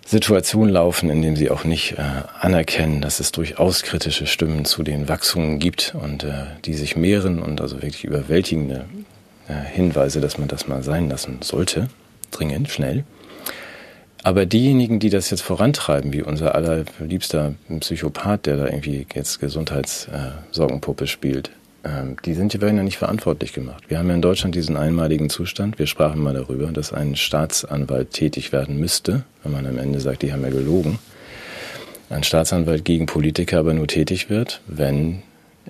Situation 0.05 0.69
laufen, 0.69 1.09
indem 1.09 1.35
sie 1.35 1.49
auch 1.49 1.63
nicht 1.63 1.93
äh, 1.93 2.01
anerkennen, 2.39 3.01
dass 3.01 3.19
es 3.19 3.31
durchaus 3.31 3.83
kritische 3.83 4.27
Stimmen 4.27 4.65
zu 4.65 4.83
den 4.83 5.07
Wachsungen 5.07 5.59
gibt 5.59 5.95
und 5.99 6.23
äh, 6.23 6.45
die 6.65 6.73
sich 6.73 6.95
mehren 6.95 7.41
und 7.41 7.61
also 7.61 7.77
wirklich 7.77 8.03
überwältigende 8.03 8.85
äh, 9.47 9.53
Hinweise, 9.53 10.19
dass 10.19 10.37
man 10.37 10.47
das 10.47 10.67
mal 10.67 10.83
sein 10.83 11.09
lassen 11.09 11.39
sollte, 11.41 11.87
dringend, 12.31 12.69
schnell. 12.69 13.05
Aber 14.23 14.45
diejenigen, 14.45 14.99
die 14.99 15.09
das 15.09 15.29
jetzt 15.29 15.41
vorantreiben, 15.41 16.13
wie 16.13 16.23
unser 16.23 16.55
allerliebster 16.55 17.55
Psychopath, 17.81 18.45
der 18.45 18.55
da 18.55 18.65
irgendwie 18.65 19.05
jetzt 19.13 19.41
Gesundheitssorgenpuppe 19.41 21.07
spielt, 21.07 21.51
ähm, 21.83 22.15
die 22.23 22.33
sind, 22.33 22.53
die 22.53 22.61
werden 22.61 22.77
ja 22.77 22.83
nicht 22.83 22.97
verantwortlich 22.97 23.51
gemacht. 23.51 23.83
Wir 23.89 23.99
haben 23.99 24.07
ja 24.07 24.15
in 24.15 24.21
Deutschland 24.21 24.55
diesen 24.55 24.77
einmaligen 24.77 25.29
Zustand. 25.29 25.77
Wir 25.77 25.87
sprachen 25.87 26.21
mal 26.21 26.33
darüber, 26.33 26.67
dass 26.67 26.93
ein 26.93 27.17
Staatsanwalt 27.17 28.11
tätig 28.11 28.53
werden 28.53 28.79
müsste, 28.79 29.23
wenn 29.43 29.51
man 29.51 29.65
am 29.65 29.77
Ende 29.77 29.99
sagt, 29.99 30.21
die 30.21 30.31
haben 30.31 30.43
ja 30.43 30.49
gelogen. 30.49 30.99
Ein 32.09 32.23
Staatsanwalt 32.23 32.85
gegen 32.85 33.05
Politiker 33.05 33.59
aber 33.59 33.73
nur 33.73 33.87
tätig 33.87 34.29
wird, 34.29 34.61
wenn 34.67 35.23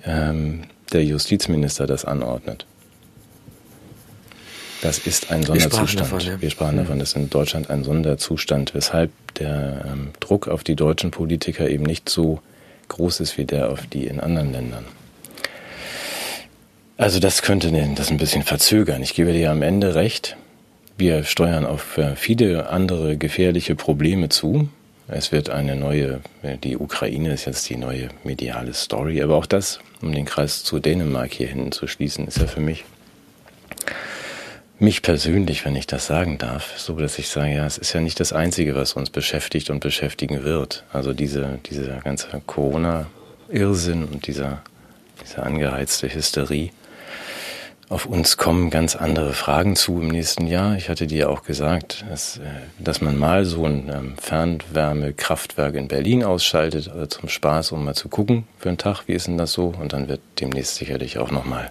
ähm, 0.04 0.62
der 0.92 1.04
Justizminister 1.04 1.86
das 1.88 2.04
anordnet. 2.04 2.66
Das 4.84 4.98
ist 4.98 5.30
ein 5.30 5.42
Sonderzustand. 5.42 5.72
Wir 5.80 5.88
sprachen 5.88 5.96
davon, 5.96 6.20
ja. 6.20 6.42
Wir 6.42 6.50
sprachen 6.50 6.76
davon, 6.76 6.98
das 6.98 7.08
ist 7.08 7.16
in 7.16 7.30
Deutschland 7.30 7.70
ein 7.70 7.84
Sonderzustand, 7.84 8.74
weshalb 8.74 9.10
der 9.36 9.82
ähm, 9.90 10.10
Druck 10.20 10.46
auf 10.46 10.62
die 10.62 10.76
deutschen 10.76 11.10
Politiker 11.10 11.70
eben 11.70 11.84
nicht 11.84 12.10
so 12.10 12.40
groß 12.88 13.20
ist 13.20 13.38
wie 13.38 13.46
der 13.46 13.70
auf 13.70 13.86
die 13.86 14.06
in 14.06 14.20
anderen 14.20 14.52
Ländern. 14.52 14.84
Also 16.98 17.18
das 17.18 17.40
könnte 17.40 17.72
das 17.96 18.10
ein 18.10 18.18
bisschen 18.18 18.42
verzögern. 18.42 19.02
Ich 19.02 19.14
gebe 19.14 19.32
dir 19.32 19.50
am 19.50 19.62
Ende 19.62 19.94
recht. 19.94 20.36
Wir 20.98 21.24
steuern 21.24 21.64
auf 21.64 21.96
äh, 21.96 22.14
viele 22.14 22.68
andere 22.68 23.16
gefährliche 23.16 23.74
Probleme 23.76 24.28
zu. 24.28 24.68
Es 25.08 25.32
wird 25.32 25.48
eine 25.48 25.76
neue, 25.76 26.20
äh, 26.42 26.58
die 26.62 26.76
Ukraine 26.76 27.32
ist 27.32 27.46
jetzt 27.46 27.70
die 27.70 27.76
neue 27.76 28.10
mediale 28.22 28.74
Story, 28.74 29.22
aber 29.22 29.36
auch 29.36 29.46
das, 29.46 29.80
um 30.02 30.12
den 30.12 30.26
Kreis 30.26 30.62
zu 30.62 30.78
Dänemark 30.78 31.32
hier 31.32 31.48
hinten 31.48 31.72
zu 31.72 31.86
schließen, 31.86 32.28
ist 32.28 32.36
ja 32.36 32.46
für 32.46 32.60
mich 32.60 32.84
mich 34.78 35.02
persönlich, 35.02 35.64
wenn 35.64 35.76
ich 35.76 35.86
das 35.86 36.06
sagen 36.06 36.38
darf, 36.38 36.78
so 36.78 36.94
dass 36.94 37.18
ich 37.18 37.28
sage, 37.28 37.54
ja, 37.54 37.66
es 37.66 37.78
ist 37.78 37.92
ja 37.92 38.00
nicht 38.00 38.18
das 38.20 38.32
Einzige, 38.32 38.74
was 38.74 38.94
uns 38.94 39.10
beschäftigt 39.10 39.70
und 39.70 39.80
beschäftigen 39.80 40.42
wird. 40.44 40.84
Also 40.92 41.12
diese, 41.12 41.58
diese 41.70 42.00
ganze 42.02 42.28
Corona-Irrsinn 42.46 44.04
und 44.04 44.26
dieser, 44.26 44.62
diese 45.22 45.42
angeheizte 45.42 46.12
Hysterie. 46.12 46.70
Auf 47.90 48.06
uns 48.06 48.38
kommen 48.38 48.70
ganz 48.70 48.96
andere 48.96 49.34
Fragen 49.34 49.76
zu 49.76 50.00
im 50.00 50.08
nächsten 50.08 50.46
Jahr. 50.46 50.76
Ich 50.76 50.88
hatte 50.88 51.06
dir 51.06 51.28
auch 51.28 51.42
gesagt, 51.42 52.04
dass, 52.08 52.38
äh, 52.38 52.40
dass 52.78 53.02
man 53.02 53.18
mal 53.18 53.44
so 53.44 53.66
ein 53.66 53.90
ähm, 53.90 54.14
Fernwärmekraftwerk 54.16 55.74
in 55.74 55.86
Berlin 55.86 56.24
ausschaltet, 56.24 56.88
also 56.88 57.06
zum 57.06 57.28
Spaß, 57.28 57.72
um 57.72 57.84
mal 57.84 57.94
zu 57.94 58.08
gucken 58.08 58.44
für 58.58 58.70
einen 58.70 58.78
Tag, 58.78 59.04
wie 59.06 59.12
ist 59.12 59.26
denn 59.26 59.36
das 59.36 59.52
so? 59.52 59.74
Und 59.78 59.92
dann 59.92 60.08
wird 60.08 60.20
demnächst 60.40 60.76
sicherlich 60.76 61.18
auch 61.18 61.30
nochmal 61.30 61.70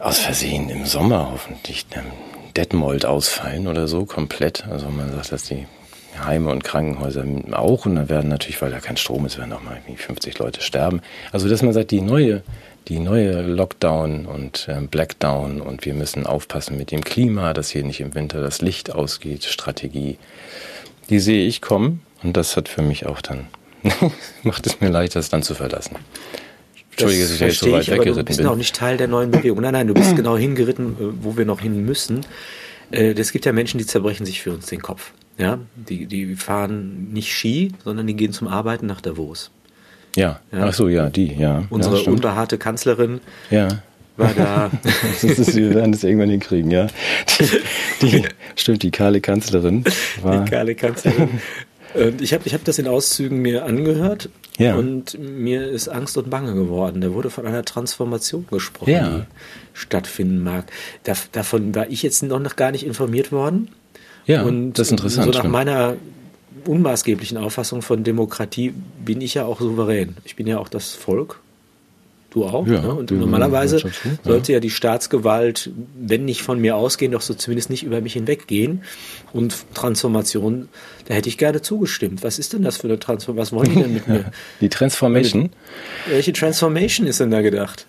aus 0.00 0.18
Versehen 0.18 0.68
im 0.70 0.86
Sommer 0.86 1.30
hoffentlich 1.32 1.86
Detmold 2.56 3.06
ausfallen 3.06 3.66
oder 3.66 3.86
so 3.86 4.06
komplett. 4.06 4.66
Also 4.66 4.88
man 4.88 5.12
sagt, 5.12 5.32
dass 5.32 5.44
die 5.44 5.66
Heime 6.18 6.50
und 6.50 6.64
Krankenhäuser 6.64 7.24
auch 7.52 7.86
und 7.86 7.96
dann 7.96 8.08
werden 8.08 8.28
natürlich, 8.28 8.60
weil 8.60 8.70
da 8.70 8.80
kein 8.80 8.96
Strom 8.96 9.26
ist, 9.26 9.38
werden 9.38 9.52
auch 9.52 9.62
mal 9.62 9.80
50 9.94 10.38
Leute 10.38 10.60
sterben. 10.60 11.00
Also 11.32 11.48
dass 11.48 11.62
man 11.62 11.72
sagt, 11.72 11.90
die 11.90 12.00
neue, 12.00 12.42
die 12.88 12.98
neue 12.98 13.42
Lockdown 13.42 14.26
und 14.26 14.68
äh, 14.68 14.80
Blackdown 14.80 15.60
und 15.60 15.84
wir 15.84 15.94
müssen 15.94 16.26
aufpassen 16.26 16.76
mit 16.76 16.90
dem 16.90 17.04
Klima, 17.04 17.52
dass 17.52 17.70
hier 17.70 17.84
nicht 17.84 18.00
im 18.00 18.14
Winter 18.14 18.40
das 18.40 18.60
Licht 18.60 18.92
ausgeht, 18.92 19.44
Strategie, 19.44 20.18
die 21.08 21.20
sehe 21.20 21.46
ich 21.46 21.60
kommen 21.60 22.02
und 22.22 22.36
das 22.36 22.56
hat 22.56 22.68
für 22.68 22.82
mich 22.82 23.06
auch 23.06 23.20
dann, 23.20 23.46
macht 24.42 24.66
es 24.66 24.80
mir 24.80 24.88
leicht, 24.88 25.14
das 25.14 25.30
dann 25.30 25.42
zu 25.42 25.54
verlassen. 25.54 25.96
Entschuldige, 27.00 27.22
dass 27.22 27.32
ich 27.32 27.40
jetzt 27.40 27.58
so 27.58 27.72
weit 27.72 27.82
ich, 27.82 27.90
weggeritten 27.90 28.14
bin. 28.14 28.24
Du 28.24 28.24
bist 28.24 28.38
bin. 28.38 28.46
auch 28.46 28.56
nicht 28.56 28.74
Teil 28.74 28.96
der 28.96 29.08
neuen 29.08 29.30
Bewegung. 29.30 29.60
Nein, 29.60 29.72
nein, 29.72 29.86
du 29.86 29.94
bist 29.94 30.16
genau 30.16 30.36
hingeritten, 30.36 30.96
äh, 30.98 31.24
wo 31.24 31.36
wir 31.36 31.44
noch 31.44 31.60
hin 31.60 31.84
müssen. 31.84 32.20
Äh, 32.90 33.12
es 33.12 33.32
gibt 33.32 33.44
ja 33.44 33.52
Menschen, 33.52 33.78
die 33.78 33.86
zerbrechen 33.86 34.26
sich 34.26 34.42
für 34.42 34.52
uns 34.52 34.66
den 34.66 34.82
Kopf. 34.82 35.12
Ja, 35.38 35.58
die, 35.74 36.06
die 36.06 36.36
fahren 36.36 37.12
nicht 37.12 37.32
Ski, 37.32 37.72
sondern 37.82 38.06
die 38.06 38.14
gehen 38.14 38.32
zum 38.32 38.46
Arbeiten 38.46 38.86
nach 38.86 39.00
Davos. 39.00 39.50
Ja, 40.16 40.40
ja. 40.52 40.66
ach 40.66 40.74
so, 40.74 40.88
ja, 40.88 41.08
die, 41.08 41.34
ja. 41.34 41.64
Unsere 41.70 42.02
ja, 42.02 42.10
unbehaarte 42.10 42.58
Kanzlerin 42.58 43.20
ja. 43.50 43.68
war 44.16 44.34
da. 44.36 44.70
das 44.82 45.24
ist, 45.24 45.56
wir 45.56 45.74
werden 45.74 45.92
das 45.92 46.04
irgendwann 46.04 46.30
hinkriegen, 46.30 46.70
ja. 46.70 46.88
Die, 48.02 48.08
die, 48.08 48.24
stimmt, 48.56 48.82
die 48.82 48.90
kahle 48.90 49.20
Kanzlerin 49.20 49.84
war. 50.22 50.44
Die 50.44 50.50
kahle 50.50 50.74
Kanzlerin. 50.74 51.40
Und 51.94 52.20
ich 52.20 52.32
habe 52.32 52.44
ich 52.46 52.54
hab 52.54 52.64
das 52.64 52.78
in 52.78 52.86
Auszügen 52.86 53.38
mir 53.38 53.64
angehört 53.64 54.28
ja. 54.58 54.76
und 54.76 55.18
mir 55.18 55.68
ist 55.68 55.88
Angst 55.88 56.16
und 56.16 56.30
Bange 56.30 56.54
geworden. 56.54 57.00
Da 57.00 57.12
wurde 57.12 57.30
von 57.30 57.46
einer 57.46 57.64
Transformation 57.64 58.46
gesprochen, 58.50 58.90
ja. 58.90 59.08
die 59.08 59.22
stattfinden 59.72 60.42
mag. 60.42 60.66
Da, 61.04 61.14
davon 61.32 61.74
war 61.74 61.88
ich 61.90 62.02
jetzt 62.02 62.22
noch 62.22 62.56
gar 62.56 62.70
nicht 62.70 62.86
informiert 62.86 63.32
worden. 63.32 63.68
Ja, 64.26 64.42
und 64.42 64.74
das 64.74 64.88
ist 64.88 64.92
interessant. 64.92 65.24
So 65.24 65.30
nach 65.30 65.38
stimmt. 65.40 65.52
meiner 65.52 65.96
unmaßgeblichen 66.66 67.38
Auffassung 67.38 67.82
von 67.82 68.04
Demokratie 68.04 68.74
bin 69.04 69.20
ich 69.20 69.34
ja 69.34 69.44
auch 69.44 69.60
souverän. 69.60 70.16
Ich 70.24 70.36
bin 70.36 70.46
ja 70.46 70.58
auch 70.58 70.68
das 70.68 70.92
Volk 70.94 71.40
Du 72.30 72.44
auch. 72.44 72.66
Ja, 72.66 72.80
ne? 72.80 72.94
Und 72.94 73.10
normalerweise 73.10 73.82
sollte 74.24 74.52
ja 74.52 74.60
die 74.60 74.70
Staatsgewalt, 74.70 75.70
wenn 75.98 76.24
nicht 76.24 76.42
von 76.42 76.60
mir 76.60 76.76
ausgehen, 76.76 77.10
doch 77.10 77.22
so 77.22 77.34
zumindest 77.34 77.70
nicht 77.70 77.82
über 77.82 78.00
mich 78.00 78.12
hinweggehen. 78.12 78.82
Und 79.32 79.54
Transformation, 79.74 80.68
da 81.06 81.14
hätte 81.14 81.28
ich 81.28 81.38
gerne 81.38 81.60
zugestimmt. 81.60 82.22
Was 82.22 82.38
ist 82.38 82.52
denn 82.52 82.62
das 82.62 82.76
für 82.76 82.86
eine 82.86 83.00
Transformation? 83.00 83.36
Was 83.36 83.52
wollen 83.52 83.74
die 83.74 83.82
denn 83.82 83.94
mit 83.94 84.08
mir? 84.08 84.30
Die 84.60 84.68
Transformation? 84.68 85.50
Welche 86.08 86.32
Transformation 86.32 87.08
ist 87.08 87.18
denn 87.18 87.32
da 87.32 87.40
gedacht? 87.42 87.86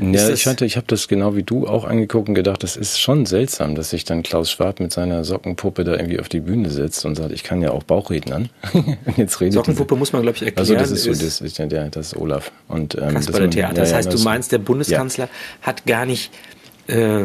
Ja, 0.00 0.28
ich 0.28 0.46
hatte, 0.46 0.66
ich 0.66 0.76
habe 0.76 0.86
das 0.86 1.08
genau 1.08 1.34
wie 1.34 1.42
du 1.42 1.66
auch 1.66 1.84
angeguckt 1.84 2.28
und 2.28 2.34
gedacht, 2.34 2.62
das 2.62 2.76
ist 2.76 3.00
schon 3.00 3.24
seltsam, 3.24 3.74
dass 3.74 3.90
sich 3.90 4.04
dann 4.04 4.22
Klaus 4.22 4.50
Schwab 4.50 4.80
mit 4.80 4.92
seiner 4.92 5.24
Sockenpuppe 5.24 5.82
da 5.84 5.92
irgendwie 5.92 6.20
auf 6.20 6.28
die 6.28 6.40
Bühne 6.40 6.70
setzt 6.70 7.04
und 7.06 7.14
sagt, 7.14 7.32
ich 7.32 7.42
kann 7.42 7.62
ja 7.62 7.70
auch 7.70 7.82
Bauchrednern. 7.82 8.50
jetzt 9.16 9.40
redet 9.40 9.54
Sockenpuppe 9.54 9.94
diese, 9.94 9.98
muss 9.98 10.12
man, 10.12 10.22
glaube 10.22 10.36
ich, 10.36 10.42
erklären. 10.42 10.58
Also 10.58 10.74
das 10.74 10.90
ist 10.90 11.04
so, 11.04 11.10
das 11.10 11.40
ist, 11.40 11.58
ja, 11.58 11.66
das 11.66 12.08
ist 12.08 12.16
Olaf. 12.16 12.52
Und, 12.68 12.96
ähm, 12.96 13.14
Kasperle 13.14 13.48
Theater. 13.48 13.74
Das, 13.74 13.90
ja, 13.90 13.96
heißt, 13.96 14.12
du 14.12 14.18
meinst, 14.18 14.52
der 14.52 14.58
Bundeskanzler 14.58 15.24
ja. 15.24 15.66
hat 15.66 15.86
gar 15.86 16.04
nicht 16.04 16.32
äh, 16.86 17.24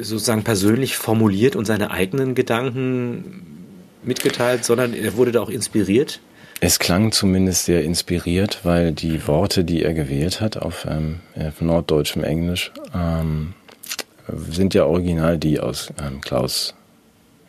sozusagen 0.00 0.42
persönlich 0.42 0.96
formuliert 0.96 1.54
und 1.54 1.66
seine 1.66 1.92
eigenen 1.92 2.34
Gedanken 2.34 3.66
mitgeteilt, 4.02 4.64
sondern 4.64 4.92
er 4.92 5.16
wurde 5.16 5.32
da 5.32 5.40
auch 5.40 5.50
inspiriert 5.50 6.20
es 6.60 6.78
klang 6.78 7.12
zumindest 7.12 7.66
sehr 7.66 7.84
inspiriert, 7.84 8.60
weil 8.62 8.92
die 8.92 9.26
Worte, 9.26 9.64
die 9.64 9.82
er 9.82 9.92
gewählt 9.92 10.40
hat 10.40 10.56
auf, 10.56 10.86
ähm, 10.88 11.20
auf 11.36 11.60
norddeutschem 11.60 12.24
Englisch, 12.24 12.72
ähm, 12.94 13.54
sind 14.50 14.74
ja 14.74 14.84
original 14.84 15.38
die 15.38 15.60
aus 15.60 15.92
ähm, 16.02 16.20
Klaus, 16.20 16.74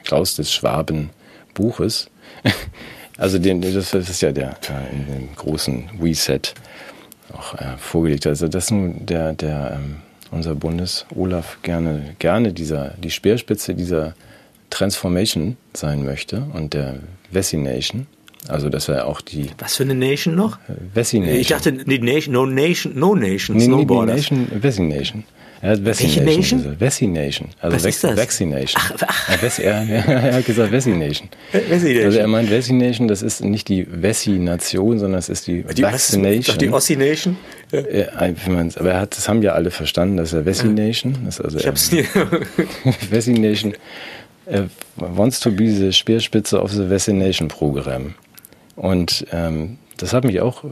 Klaus 0.03 0.35
des 0.35 0.53
Schwaben 0.53 1.09
Buches. 1.53 2.09
also 3.17 3.39
den, 3.39 3.61
das, 3.61 3.91
das, 3.91 4.09
ist 4.09 4.21
ja 4.21 4.31
der 4.31 4.57
äh, 4.69 4.95
in 4.95 5.05
dem 5.07 5.35
großen 5.35 5.89
Reset 6.01 6.53
auch 7.33 7.55
äh, 7.55 7.77
vorgelegt. 7.77 8.27
Also 8.27 8.47
das 8.47 8.71
nun 8.71 9.05
der, 9.05 9.33
der 9.33 9.79
ähm, 9.79 9.97
unser 10.31 10.55
Bundes 10.55 11.05
Olaf 11.15 11.59
gerne, 11.61 12.15
gerne 12.19 12.53
dieser, 12.53 12.93
die 12.97 13.11
Speerspitze 13.11 13.73
dieser 13.73 14.13
Transformation 14.69 15.55
sein 15.73 16.03
möchte 16.03 16.45
und 16.53 16.73
der 16.73 16.99
Vessination. 17.31 18.07
Also, 18.49 18.69
dass 18.69 18.87
er 18.87 19.07
auch 19.07 19.21
die. 19.21 19.47
Was 19.57 19.75
für 19.75 19.83
eine 19.83 19.95
Nation 19.95 20.35
noch? 20.35 20.57
Vessination. 20.93 21.39
Ich 21.39 21.47
dachte, 21.47 21.71
die 21.73 21.99
Nation, 21.99 22.33
no 22.33 22.45
Nation, 22.45 22.93
no 22.97 23.15
Nation, 23.15 23.57
nee, 23.57 23.65
Snowboarders. 23.65 24.31
Nee, 24.31 24.37
die 24.37 24.43
Nation, 24.43 24.61
Vessination. 24.61 25.23
Er 25.61 25.71
hat 25.71 25.85
Welche 25.85 26.23
Nation? 26.23 26.75
Vessination. 26.77 27.49
Also 27.59 27.75
Was 27.75 27.85
ist 27.85 28.03
das? 28.03 28.17
Vaccination. 28.17 28.81
Ach, 28.83 28.91
ach. 29.07 29.59
Er, 29.59 29.63
er, 29.63 30.07
er, 30.07 30.33
hat 30.35 30.45
gesagt 30.45 30.69
Vessination. 30.69 31.29
Vessination. 31.51 32.05
Also 32.05 32.19
er 32.19 32.27
meint 32.27 32.49
Vessination, 32.49 33.07
das 33.07 33.23
ist 33.23 33.43
nicht 33.43 33.67
die 33.67 33.85
Vessination, 33.85 34.99
sondern 34.99 35.17
es 35.17 35.29
ist 35.29 35.47
die, 35.47 35.63
die 35.63 35.81
Vaccination. 35.81 36.43
Doch 36.43 36.57
die 36.57 36.69
Ossination? 36.69 37.37
Ja. 37.71 38.07
aber 38.19 38.91
er 38.91 39.01
hat, 39.01 39.17
das 39.17 39.27
haben 39.27 39.41
ja 39.41 39.53
alle 39.53 39.71
verstanden, 39.71 40.17
dass 40.17 40.31
er 40.31 40.45
Vessination 40.45 41.17
ja. 41.23 41.29
ist. 41.29 41.41
Also 41.41 41.57
ich 41.57 41.67
hab's 41.67 41.91
nie. 41.91 42.05
Vessination 43.09 43.73
uh, 44.47 44.67
wants 44.95 45.39
to 45.39 45.51
be 45.51 45.71
the 45.71 45.91
Speerspitze 45.91 46.61
of 46.61 46.71
the 46.71 46.87
Vessination 46.87 47.47
Program. 47.47 48.13
Und 48.78 49.25
ähm, 49.32 49.80
das 49.97 50.13
hat 50.13 50.23
mich 50.23 50.39
auch 50.39 50.63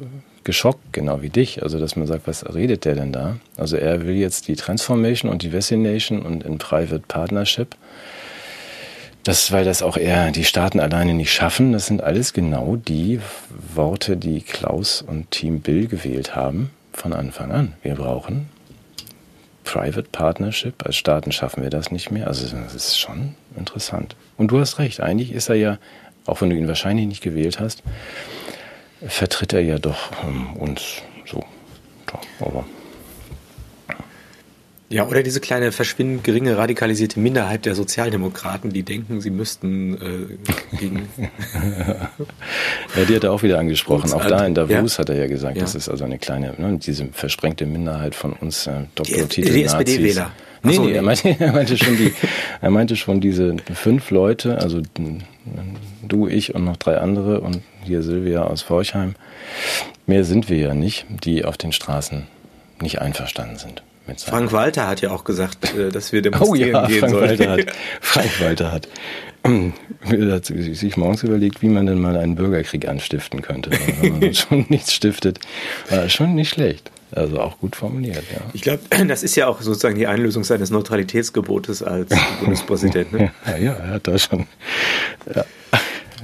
geschockt, 0.44 0.94
genau 0.94 1.22
wie 1.22 1.30
dich. 1.30 1.64
Also, 1.64 1.80
dass 1.80 1.98
man 1.98 2.08
sagt, 2.08 2.28
was 2.28 2.46
redet 2.56 2.86
der 2.86 2.96
denn 2.96 3.12
da? 3.12 3.38
Also, 3.58 3.76
er 3.76 4.06
will 4.06 4.16
jetzt 4.16 4.48
die 4.48 4.56
Transformation 4.56 5.30
und 5.30 5.42
die 5.42 5.52
Vestination 5.52 6.22
und 6.22 6.44
in 6.44 6.58
Private 6.60 7.04
Partnership. 7.06 7.76
Das, 9.24 9.52
weil 9.52 9.66
das 9.66 9.82
auch 9.82 9.98
eher 9.98 10.32
die 10.32 10.46
Staaten 10.46 10.80
alleine 10.80 11.16
nicht 11.16 11.34
schaffen. 11.34 11.74
Das 11.74 11.88
sind 11.88 12.04
alles 12.04 12.32
genau 12.32 12.76
die 12.76 13.20
Worte, 13.74 14.18
die 14.18 14.42
Klaus 14.42 15.02
und 15.02 15.32
Team 15.32 15.62
Bill 15.62 15.88
gewählt 15.88 16.36
haben 16.36 16.70
von 16.94 17.12
Anfang 17.12 17.52
an. 17.52 17.74
Wir 17.82 17.96
brauchen 17.96 18.48
Private 19.64 20.08
Partnership. 20.12 20.86
Als 20.86 20.96
Staaten 20.96 21.32
schaffen 21.32 21.64
wir 21.64 21.72
das 21.72 21.90
nicht 21.90 22.12
mehr. 22.12 22.28
Also, 22.28 22.56
das 22.56 22.76
ist 22.76 23.00
schon 23.00 23.34
interessant. 23.58 24.16
Und 24.38 24.52
du 24.52 24.60
hast 24.60 24.78
recht. 24.78 25.02
Eigentlich 25.02 25.32
ist 25.32 25.50
er 25.50 25.56
ja, 25.56 25.80
auch 26.26 26.42
wenn 26.42 26.50
du 26.50 26.56
ihn 26.56 26.68
wahrscheinlich 26.68 27.08
nicht 27.08 27.22
gewählt 27.22 27.60
hast, 27.60 27.84
vertritt 29.08 29.54
er 29.54 29.62
ja 29.62 29.80
doch 29.80 30.12
ähm, 30.24 30.56
uns 30.58 31.02
so. 31.26 31.44
aber 32.40 32.66
ja, 34.88 35.08
oder 35.08 35.24
diese 35.24 35.40
kleine 35.40 35.72
verschwindend 35.72 36.24
geringe 36.24 36.58
radikalisierte 36.58 37.20
Minderheit 37.20 37.66
der 37.66 37.74
Sozialdemokraten, 37.74 38.72
die 38.72 38.84
denken, 38.84 39.20
sie 39.20 39.32
müssten 39.32 39.96
äh, 39.96 40.78
gegen. 40.78 41.10
ja, 42.96 43.06
die 43.10 43.16
hat 43.16 43.24
er 43.24 43.32
auch 43.32 43.42
wieder 43.42 43.58
angesprochen. 43.58 44.14
Auch 44.14 44.26
da 44.26 44.46
in 44.46 44.54
Davos 44.54 44.98
ja. 44.98 45.00
hat 45.00 45.10
er 45.10 45.16
ja 45.16 45.28
gesagt, 45.28 45.58
ja. 45.58 45.64
das 45.64 45.74
ist 45.74 45.90
also 45.90 46.06
eine 46.06 46.20
kleine, 46.20 46.54
ne, 46.58 46.78
diese 46.78 47.08
versprengte 47.12 47.66
Minderheit 47.66 48.14
von 48.14 48.34
uns 48.34 48.68
äh, 48.68 48.84
Doktortitel. 48.94 49.48
Die, 49.48 49.54
die 49.54 49.64
SPD-Wähler. 49.64 50.32
Nee, 50.62 50.78
nee, 50.78 50.94
er 50.94 51.02
meinte, 51.02 51.36
er 51.40 51.52
meinte 51.52 51.78
schon 51.78 51.98
die, 51.98 52.14
er 52.62 52.70
meinte 52.70 52.96
schon 52.96 53.20
diese 53.20 53.56
fünf 53.74 54.12
Leute, 54.12 54.60
also 54.60 54.82
du, 56.08 56.28
ich 56.28 56.56
und 56.56 56.64
noch 56.64 56.78
drei 56.78 56.98
andere 56.98 57.42
und 57.42 57.62
hier 57.84 58.02
Silvia 58.02 58.44
aus 58.44 58.62
Forchheim. 58.62 59.16
Mehr 60.06 60.24
sind 60.24 60.50
wir 60.50 60.58
ja 60.58 60.74
nicht, 60.74 61.06
die 61.24 61.46
auf 61.46 61.58
den 61.58 61.72
Straßen 61.72 62.28
nicht 62.82 63.02
einverstanden 63.02 63.58
sind. 63.58 63.84
Frank 64.18 64.52
Walter 64.52 64.88
hat 64.88 65.02
ja 65.02 65.12
auch 65.12 65.24
gesagt, 65.24 65.76
äh, 65.76 65.90
dass 65.90 66.12
wir 66.12 66.22
demonstrieren 66.22 66.76
oh 66.76 66.80
ja, 66.82 66.88
gehen 66.88 67.00
Frank 67.00 67.14
sollen. 67.14 67.30
Walter 67.30 67.52
hat, 67.52 67.66
Frank 68.02 68.42
Walter 68.42 68.72
hat, 68.72 68.88
hat 69.44 70.46
sich 70.46 70.98
morgens 70.98 71.24
überlegt, 71.24 71.62
wie 71.62 71.70
man 71.70 71.86
denn 71.88 72.00
mal 72.00 72.16
einen 72.18 72.36
Bürgerkrieg 72.36 72.88
anstiften 72.88 73.42
könnte. 73.42 73.72
Wenn 74.02 74.20
man 74.20 74.34
schon 74.34 74.66
nichts 74.70 74.94
stiftet, 74.94 75.40
war 75.90 76.08
schon 76.10 76.36
nicht 76.36 76.50
schlecht. 76.50 76.92
Also 77.12 77.40
auch 77.40 77.60
gut 77.60 77.76
formuliert, 77.76 78.24
ja. 78.32 78.42
Ich 78.54 78.62
glaube, 78.62 78.82
das 79.08 79.24
ist 79.24 79.36
ja 79.36 79.48
auch 79.48 79.62
sozusagen 79.62 79.96
die 79.96 80.08
Einlösung 80.08 80.44
seines 80.44 80.70
Neutralitätsgebotes 80.70 81.82
als 81.82 82.14
Bundespräsident. 82.40 83.14
Ne? 83.14 83.32
ja, 83.48 83.58
ja, 83.58 83.74
er 83.74 83.90
hat 83.90 84.08
da 84.08 84.18
schon. 84.18 84.48
Ja. 85.34 85.46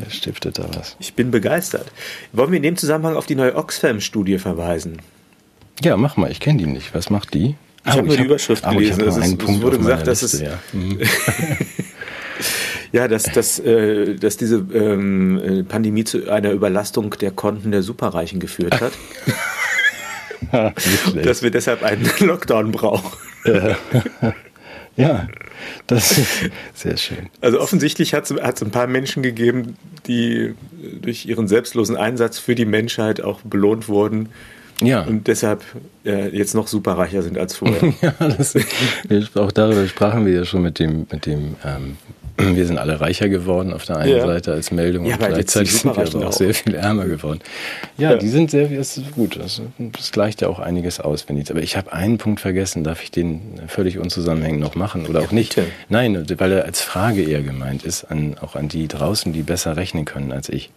Er 0.04 0.10
stiftet 0.10 0.60
da 0.60 0.66
was. 0.74 0.96
Ich 1.00 1.14
bin 1.14 1.32
begeistert. 1.32 1.92
Wollen 2.34 2.52
wir 2.52 2.58
in 2.58 2.64
dem 2.64 2.78
Zusammenhang 2.78 3.16
auf 3.16 3.26
die 3.26 3.36
neue 3.36 3.56
Oxfam-Studie 3.56 4.40
verweisen? 4.40 5.02
Ja, 5.82 5.98
mach 5.98 6.18
mal. 6.18 6.32
Ich 6.32 6.40
kenne 6.40 6.60
die 6.60 6.66
nicht. 6.66 6.94
Was 6.94 7.10
macht 7.10 7.34
die? 7.34 7.56
Ich 7.84 7.94
oh, 7.94 7.98
habe 7.98 8.08
nur 8.08 8.18
die 8.18 8.24
Überschrift 8.24 8.64
oh, 8.66 8.72
gelesen. 8.72 9.02
Es, 9.08 9.18
es, 9.18 9.62
wurde 9.62 9.78
gesagt, 9.78 10.08
dass 10.08 10.22
es. 10.22 10.40
Ja, 10.40 10.60
mhm. 10.74 11.00
ja 12.92 13.08
dass, 13.08 13.24
dass, 13.24 13.60
äh, 13.60 14.16
dass 14.16 14.38
diese 14.38 14.58
ähm, 14.74 15.40
äh, 15.40 15.64
Pandemie 15.64 16.04
zu 16.04 16.30
einer 16.30 16.52
Überlastung 16.52 17.16
der 17.20 17.32
Konten 17.32 17.72
der 17.72 17.82
Superreichen 17.82 18.40
geführt 18.40 18.80
hat. 18.82 18.94
dass 21.24 21.42
wir 21.42 21.52
deshalb 21.52 21.84
einen 21.84 22.10
Lockdown 22.20 22.72
brauchen. 22.72 23.12
Ja, 24.98 25.28
das 25.88 26.18
ist 26.18 26.52
sehr 26.74 26.98
schön. 26.98 27.30
Also 27.40 27.60
offensichtlich 27.60 28.14
hat 28.14 28.30
es 28.30 28.62
ein 28.62 28.72
paar 28.72 28.88
Menschen 28.88 29.24
gegeben, 29.24 29.78
die 30.08 30.54
durch 31.02 31.26
ihren 31.26 31.48
selbstlosen 31.48 31.96
Einsatz 31.96 32.40
für 32.40 32.56
die 32.56 32.66
Menschheit 32.66 33.22
auch 33.22 33.42
belohnt 33.42 33.88
wurden. 33.88 34.30
Ja. 34.82 35.04
Und 35.04 35.28
deshalb 35.28 35.64
äh, 36.06 36.36
jetzt 36.36 36.56
noch 36.56 36.68
superreicher 36.68 37.22
sind 37.22 37.38
als 37.38 37.56
vorher. 37.56 37.94
ja, 38.02 38.14
das, 38.20 38.56
auch 39.36 39.52
darüber 39.52 39.88
sprachen 39.88 40.26
wir 40.26 40.34
ja 40.34 40.46
schon 40.46 40.64
mit 40.64 40.80
dem, 40.80 41.06
mit 41.12 41.26
dem 41.26 41.56
ähm, 41.64 41.98
wir 42.38 42.66
sind 42.66 42.78
alle 42.78 43.00
reicher 43.00 43.30
geworden 43.30 43.74
auf 43.74 43.86
der 43.86 43.98
einen 43.98 44.18
ja. 44.18 44.26
Seite 44.26 44.54
als 44.54 44.72
Meldung 44.72 45.06
ja, 45.06 45.16
und 45.16 45.20
gleichzeitig 45.20 45.74
sind 45.74 45.96
wir 45.96 46.08
aber 46.08 46.28
auch 46.28 46.34
sehr 46.34 46.54
viel 46.54 46.76
ärmer 46.76 47.06
geworden. 47.06 47.40
Ja, 47.98 48.12
ja, 48.12 48.18
die 48.18 48.30
sind 48.30 48.52
sehr, 48.52 48.68
das 48.68 48.98
ist 48.98 49.12
gut. 49.12 49.38
Das, 49.42 49.62
das, 49.78 50.12
gleicht 50.12 50.42
ja 50.42 50.48
auch 50.48 50.60
einiges 50.60 51.00
aus, 51.00 51.28
wenn 51.28 51.38
ich. 51.38 51.50
Aber 51.52 51.62
ich 51.62 51.78
habe 51.78 51.94
einen 51.94 52.18
Punkt 52.18 52.40
vergessen. 52.40 52.84
Darf 52.84 53.04
ich 53.04 53.12
den 53.12 53.62
völlig 53.68 53.98
unzusammenhängend 53.98 54.62
noch 54.62 54.76
machen 54.76 55.06
oder 55.06 55.22
auch 55.22 55.32
nicht? 55.32 55.56
Bitte. 55.56 55.68
Nein, 55.90 56.26
weil 56.38 56.52
er 56.52 56.66
als 56.66 56.82
Frage 56.82 57.24
eher 57.24 57.42
gemeint 57.42 57.84
ist, 57.84 58.06
an, 58.06 58.36
auch 58.40 58.56
an 58.56 58.68
die 58.68 58.88
draußen, 58.88 59.34
die 59.34 59.44
besser 59.44 59.78
rechnen 59.78 60.06
können 60.06 60.32
als 60.32 60.50
ich. 60.50 60.72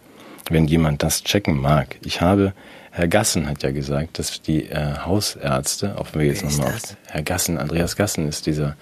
Wenn 0.49 0.67
jemand 0.67 1.01
das 1.01 1.23
checken 1.23 1.59
mag. 1.59 1.95
Ich 2.03 2.21
habe 2.21 2.53
Herr 2.95 3.09
Gassen 3.09 3.49
hat 3.49 3.61
ja 3.61 3.71
gesagt, 3.71 4.19
dass 4.19 4.41
die 4.41 4.69
äh, 4.69 4.99
Hausärzte, 5.03 5.97
auch 5.97 6.07
wenn 6.13 6.21
wir 6.21 6.27
jetzt 6.29 6.45
nochmal 6.45 6.67
auf 6.67 6.95
Herr 7.07 7.23
Gassen, 7.23 7.57
Andreas 7.57 7.97
Gassen 7.97 8.29
ist 8.29 8.45
dieser 8.45 8.77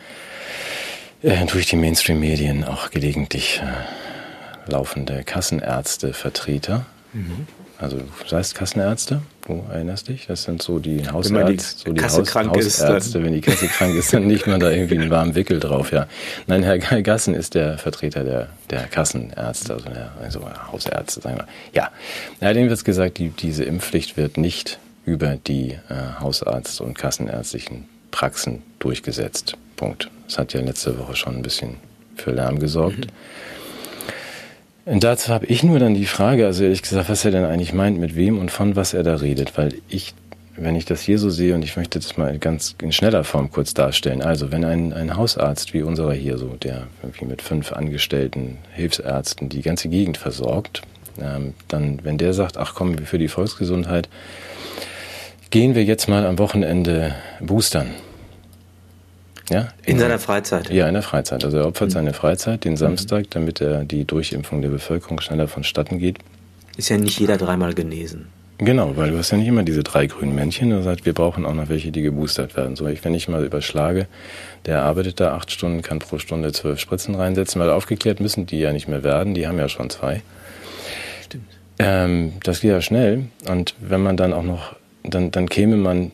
äh, 1.23 1.45
durch 1.45 1.65
die 1.67 1.75
Mainstream-Medien 1.75 2.63
auch 2.63 2.91
gelegentlich 2.91 3.61
äh, 3.63 4.71
laufende 4.71 5.23
Kassenärzte-Vertreter. 5.23 6.85
Mhm. 7.13 7.47
Also 7.79 7.99
das 8.23 8.31
heißt 8.31 8.55
Kassenärzte, 8.55 9.21
du 9.45 9.63
erinnerst 9.69 10.07
dich? 10.07 10.27
Das 10.27 10.43
sind 10.43 10.61
so 10.61 10.79
die 10.79 11.09
Hausärzte, 11.09 11.89
so 11.89 11.93
die 11.93 12.01
Haus, 12.01 12.35
Hausärzte, 12.35 13.23
wenn 13.23 13.33
die 13.33 13.41
Kasse 13.41 13.67
krank 13.67 13.95
ist, 13.95 14.13
dann 14.13 14.27
nicht 14.27 14.47
mal 14.47 14.59
da 14.59 14.69
irgendwie 14.69 14.97
einen 14.97 15.09
warmen 15.09 15.35
Wickel 15.35 15.59
drauf, 15.59 15.91
ja. 15.91 16.07
Nein, 16.47 16.63
Herr 16.63 16.77
Gassen 16.77 17.33
ist 17.33 17.55
der 17.55 17.77
Vertreter 17.77 18.23
der, 18.23 18.49
der 18.69 18.83
Kassenärzte, 18.83 19.73
also 19.73 19.89
der 19.89 20.11
also 20.21 20.41
Hausärzte, 20.71 21.21
sagen 21.21 21.37
wir. 21.37 21.47
Ja, 21.73 21.91
ja 22.39 22.53
dem 22.53 22.69
wird 22.69 22.85
gesagt, 22.85 23.17
die, 23.17 23.29
diese 23.29 23.65
Impfpflicht 23.65 24.15
wird 24.15 24.37
nicht 24.37 24.79
über 25.05 25.35
die 25.35 25.71
äh, 25.71 26.19
Hausarzt- 26.21 26.79
und 26.79 26.97
kassenärztlichen 26.97 27.89
Praxen 28.11 28.61
durchgesetzt. 28.79 29.57
Punkt. 29.75 30.09
Das 30.33 30.39
hat 30.39 30.53
ja 30.53 30.61
letzte 30.61 30.97
Woche 30.97 31.15
schon 31.15 31.35
ein 31.35 31.41
bisschen 31.43 31.75
für 32.15 32.31
Lärm 32.31 32.57
gesorgt. 32.57 33.05
Mhm. 34.85 34.91
Und 34.91 35.03
dazu 35.03 35.31
habe 35.31 35.45
ich 35.45 35.61
nur 35.61 35.77
dann 35.77 35.93
die 35.93 36.07
Frage, 36.07 36.47
also 36.47 36.63
ehrlich 36.63 36.81
gesagt, 36.81 37.07
was 37.07 37.23
er 37.23 37.29
denn 37.29 37.45
eigentlich 37.45 37.71
meint, 37.71 37.99
mit 37.99 38.15
wem 38.15 38.39
und 38.39 38.49
von 38.49 38.75
was 38.75 38.95
er 38.95 39.03
da 39.03 39.17
redet, 39.17 39.55
weil 39.59 39.75
ich, 39.89 40.15
wenn 40.55 40.75
ich 40.75 40.85
das 40.85 41.01
hier 41.01 41.19
so 41.19 41.29
sehe 41.29 41.53
und 41.53 41.61
ich 41.61 41.77
möchte 41.77 41.99
das 41.99 42.17
mal 42.17 42.39
ganz 42.39 42.75
in 42.81 42.91
schneller 42.91 43.23
Form 43.23 43.51
kurz 43.51 43.75
darstellen, 43.75 44.23
also 44.23 44.51
wenn 44.51 44.65
ein, 44.65 44.91
ein 44.91 45.15
Hausarzt 45.15 45.75
wie 45.75 45.83
unserer 45.83 46.13
hier 46.13 46.39
so, 46.39 46.47
der 46.47 46.87
irgendwie 47.03 47.25
mit 47.25 47.43
fünf 47.43 47.71
Angestellten, 47.71 48.57
Hilfsärzten 48.71 49.49
die 49.49 49.61
ganze 49.61 49.87
Gegend 49.87 50.17
versorgt, 50.17 50.81
ähm, 51.21 51.53
dann, 51.67 51.99
wenn 52.01 52.17
der 52.17 52.33
sagt, 52.33 52.57
ach 52.57 52.73
komm, 52.73 52.97
für 52.97 53.19
die 53.19 53.27
Volksgesundheit, 53.27 54.09
gehen 55.51 55.75
wir 55.75 55.83
jetzt 55.83 56.09
mal 56.09 56.25
am 56.25 56.39
Wochenende 56.39 57.13
boostern 57.39 57.91
ja, 59.49 59.69
in, 59.83 59.93
in 59.93 59.99
seiner 59.99 60.19
Freizeit. 60.19 60.69
Ja, 60.69 60.87
in 60.87 60.93
der 60.93 61.03
Freizeit. 61.03 61.43
Also 61.43 61.57
er 61.57 61.67
opfert 61.67 61.89
mhm. 61.89 61.93
seine 61.93 62.13
Freizeit 62.13 62.63
den 62.63 62.77
Samstag, 62.77 63.29
damit 63.31 63.61
er 63.61 63.83
die 63.83 64.05
Durchimpfung 64.05 64.61
der 64.61 64.69
Bevölkerung 64.69 65.19
schneller 65.21 65.47
vonstatten 65.47 65.99
geht. 65.99 66.19
Ist 66.77 66.89
ja 66.89 66.97
nicht 66.97 67.19
jeder 67.19 67.37
dreimal 67.37 67.73
genesen. 67.73 68.27
Genau, 68.59 68.95
weil 68.95 69.11
du 69.11 69.17
hast 69.17 69.31
ja 69.31 69.37
nicht 69.37 69.47
immer 69.47 69.63
diese 69.63 69.83
drei 69.83 70.05
grünen 70.05 70.35
Männchen. 70.35 70.69
Du 70.69 70.81
sagst, 70.83 71.05
wir 71.05 71.13
brauchen 71.13 71.45
auch 71.45 71.53
noch 71.53 71.69
welche, 71.69 71.91
die 71.91 72.01
geboostert 72.01 72.55
werden. 72.55 72.75
So, 72.75 72.87
ich, 72.87 73.03
wenn 73.03 73.13
ich 73.13 73.27
mal 73.27 73.43
überschlage, 73.43 74.07
der 74.65 74.83
arbeitet 74.83 75.19
da 75.19 75.35
acht 75.35 75.51
Stunden, 75.51 75.81
kann 75.81 75.99
pro 75.99 76.19
Stunde 76.19 76.51
zwölf 76.51 76.79
Spritzen 76.79 77.15
reinsetzen, 77.15 77.59
weil 77.59 77.71
aufgeklärt 77.71 78.19
müssen 78.19 78.45
die 78.45 78.59
ja 78.59 78.71
nicht 78.71 78.87
mehr 78.87 79.03
werden. 79.03 79.33
Die 79.33 79.47
haben 79.47 79.57
ja 79.57 79.67
schon 79.69 79.89
zwei. 79.89 80.21
Stimmt. 81.23 81.45
Ähm, 81.79 82.33
das 82.43 82.61
geht 82.61 82.71
ja 82.71 82.81
schnell. 82.81 83.25
Und 83.49 83.75
wenn 83.79 84.01
man 84.01 84.17
dann 84.17 84.33
auch 84.33 84.43
noch, 84.43 84.75
dann, 85.03 85.31
dann 85.31 85.49
käme 85.49 85.75
man 85.75 86.11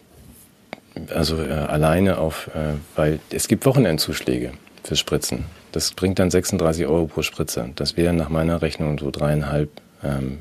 also 1.14 1.41
äh, 1.41 1.52
alleine 1.52 2.18
auf, 2.18 2.47
äh, 2.56 2.76
weil 2.95 3.20
es 3.32 3.47
gibt 3.47 3.66
Wochenendzuschläge 3.66 4.52
für 4.84 4.95
Spritzen. 4.95 5.45
Das 5.72 5.91
bringt 5.91 6.20
dann 6.20 6.32
36 6.32 6.86
Euro 6.88 7.08
pro 7.08 7.22
Spritze. 7.22 7.70
Das 7.76 7.97
wären 7.97 8.16
nach 8.16 8.30
meiner 8.30 8.62
Rechnung 8.62 8.97
so 8.97 9.12
dreieinhalb 9.12 9.70
ähm, 10.04 10.39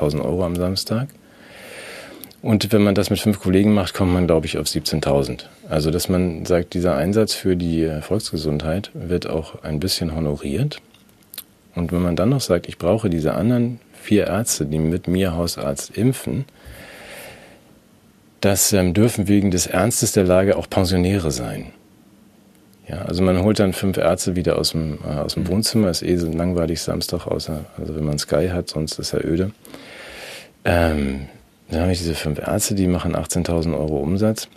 Euro 0.00 0.44
am 0.44 0.56
Samstag. 0.56 1.08
Und 2.40 2.72
wenn 2.72 2.82
man 2.82 2.94
das 2.94 3.10
mit 3.10 3.18
fünf 3.18 3.40
Kollegen 3.40 3.74
macht, 3.74 3.94
kommt 3.94 4.12
man, 4.12 4.26
glaube 4.26 4.46
ich, 4.46 4.58
auf 4.58 4.66
17.000. 4.66 5.46
Also, 5.68 5.90
dass 5.90 6.08
man 6.08 6.44
sagt, 6.46 6.74
dieser 6.74 6.94
Einsatz 6.94 7.34
für 7.34 7.56
die 7.56 7.82
äh, 7.82 8.00
Volksgesundheit 8.00 8.90
wird 8.94 9.28
auch 9.28 9.62
ein 9.62 9.80
bisschen 9.80 10.14
honoriert. 10.14 10.80
Und 11.74 11.92
wenn 11.92 12.02
man 12.02 12.16
dann 12.16 12.30
noch 12.30 12.40
sagt, 12.40 12.68
ich 12.68 12.78
brauche 12.78 13.10
diese 13.10 13.34
anderen 13.34 13.80
vier 13.92 14.28
Ärzte, 14.28 14.66
die 14.66 14.78
mit 14.78 15.08
mir 15.08 15.34
Hausarzt 15.34 15.96
impfen, 15.96 16.44
das 18.40 18.72
ähm, 18.72 18.94
dürfen 18.94 19.28
wegen 19.28 19.50
des 19.50 19.66
Ernstes 19.66 20.12
der 20.12 20.24
Lage 20.24 20.56
auch 20.56 20.68
Pensionäre 20.70 21.30
sein. 21.30 21.72
Ja, 22.88 23.02
also 23.02 23.22
man 23.22 23.42
holt 23.42 23.58
dann 23.58 23.74
fünf 23.74 23.98
Ärzte 23.98 24.34
wieder 24.34 24.58
aus 24.58 24.70
dem, 24.70 24.98
äh, 25.04 25.18
aus 25.18 25.34
dem 25.34 25.46
Wohnzimmer, 25.46 25.90
ist 25.90 26.02
eh 26.02 26.16
so 26.16 26.30
langweilig 26.30 26.80
Samstag, 26.80 27.26
außer 27.26 27.66
also 27.76 27.94
wenn 27.94 28.04
man 28.04 28.18
Sky 28.18 28.48
hat, 28.48 28.70
sonst 28.70 28.98
ist 28.98 29.12
er 29.12 29.24
öde. 29.24 29.50
Ähm, 30.64 31.28
dann 31.70 31.82
habe 31.82 31.92
ich 31.92 31.98
diese 31.98 32.14
fünf 32.14 32.38
Ärzte, 32.38 32.74
die 32.74 32.86
machen 32.86 33.14
18.000 33.14 33.76
Euro 33.76 33.98
Umsatz. 33.98 34.48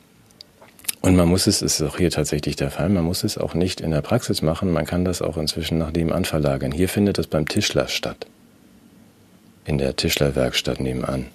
Und 1.01 1.15
man 1.15 1.27
muss 1.27 1.47
es, 1.47 1.61
ist 1.61 1.82
auch 1.82 1.97
hier 1.97 2.11
tatsächlich 2.11 2.55
der 2.55 2.69
Fall, 2.69 2.88
man 2.89 3.03
muss 3.03 3.23
es 3.23 3.38
auch 3.38 3.53
nicht 3.55 3.82
in 3.82 3.91
der 3.91 4.01
Praxis 4.01 4.41
machen, 4.41 4.71
man 4.71 4.86
kann 4.86 5.03
das 5.03 5.21
auch 5.21 5.36
inzwischen 5.36 5.79
nach 5.79 5.91
dem 5.91 6.09
verlagern. 6.23 6.71
Hier 6.71 6.88
findet 6.88 7.17
das 7.17 7.27
beim 7.27 7.47
Tischler 7.47 7.88
statt. 7.88 8.27
In 9.65 9.77
der 9.77 9.95
Tischlerwerkstatt 9.95 10.79
nebenan. 10.79 11.25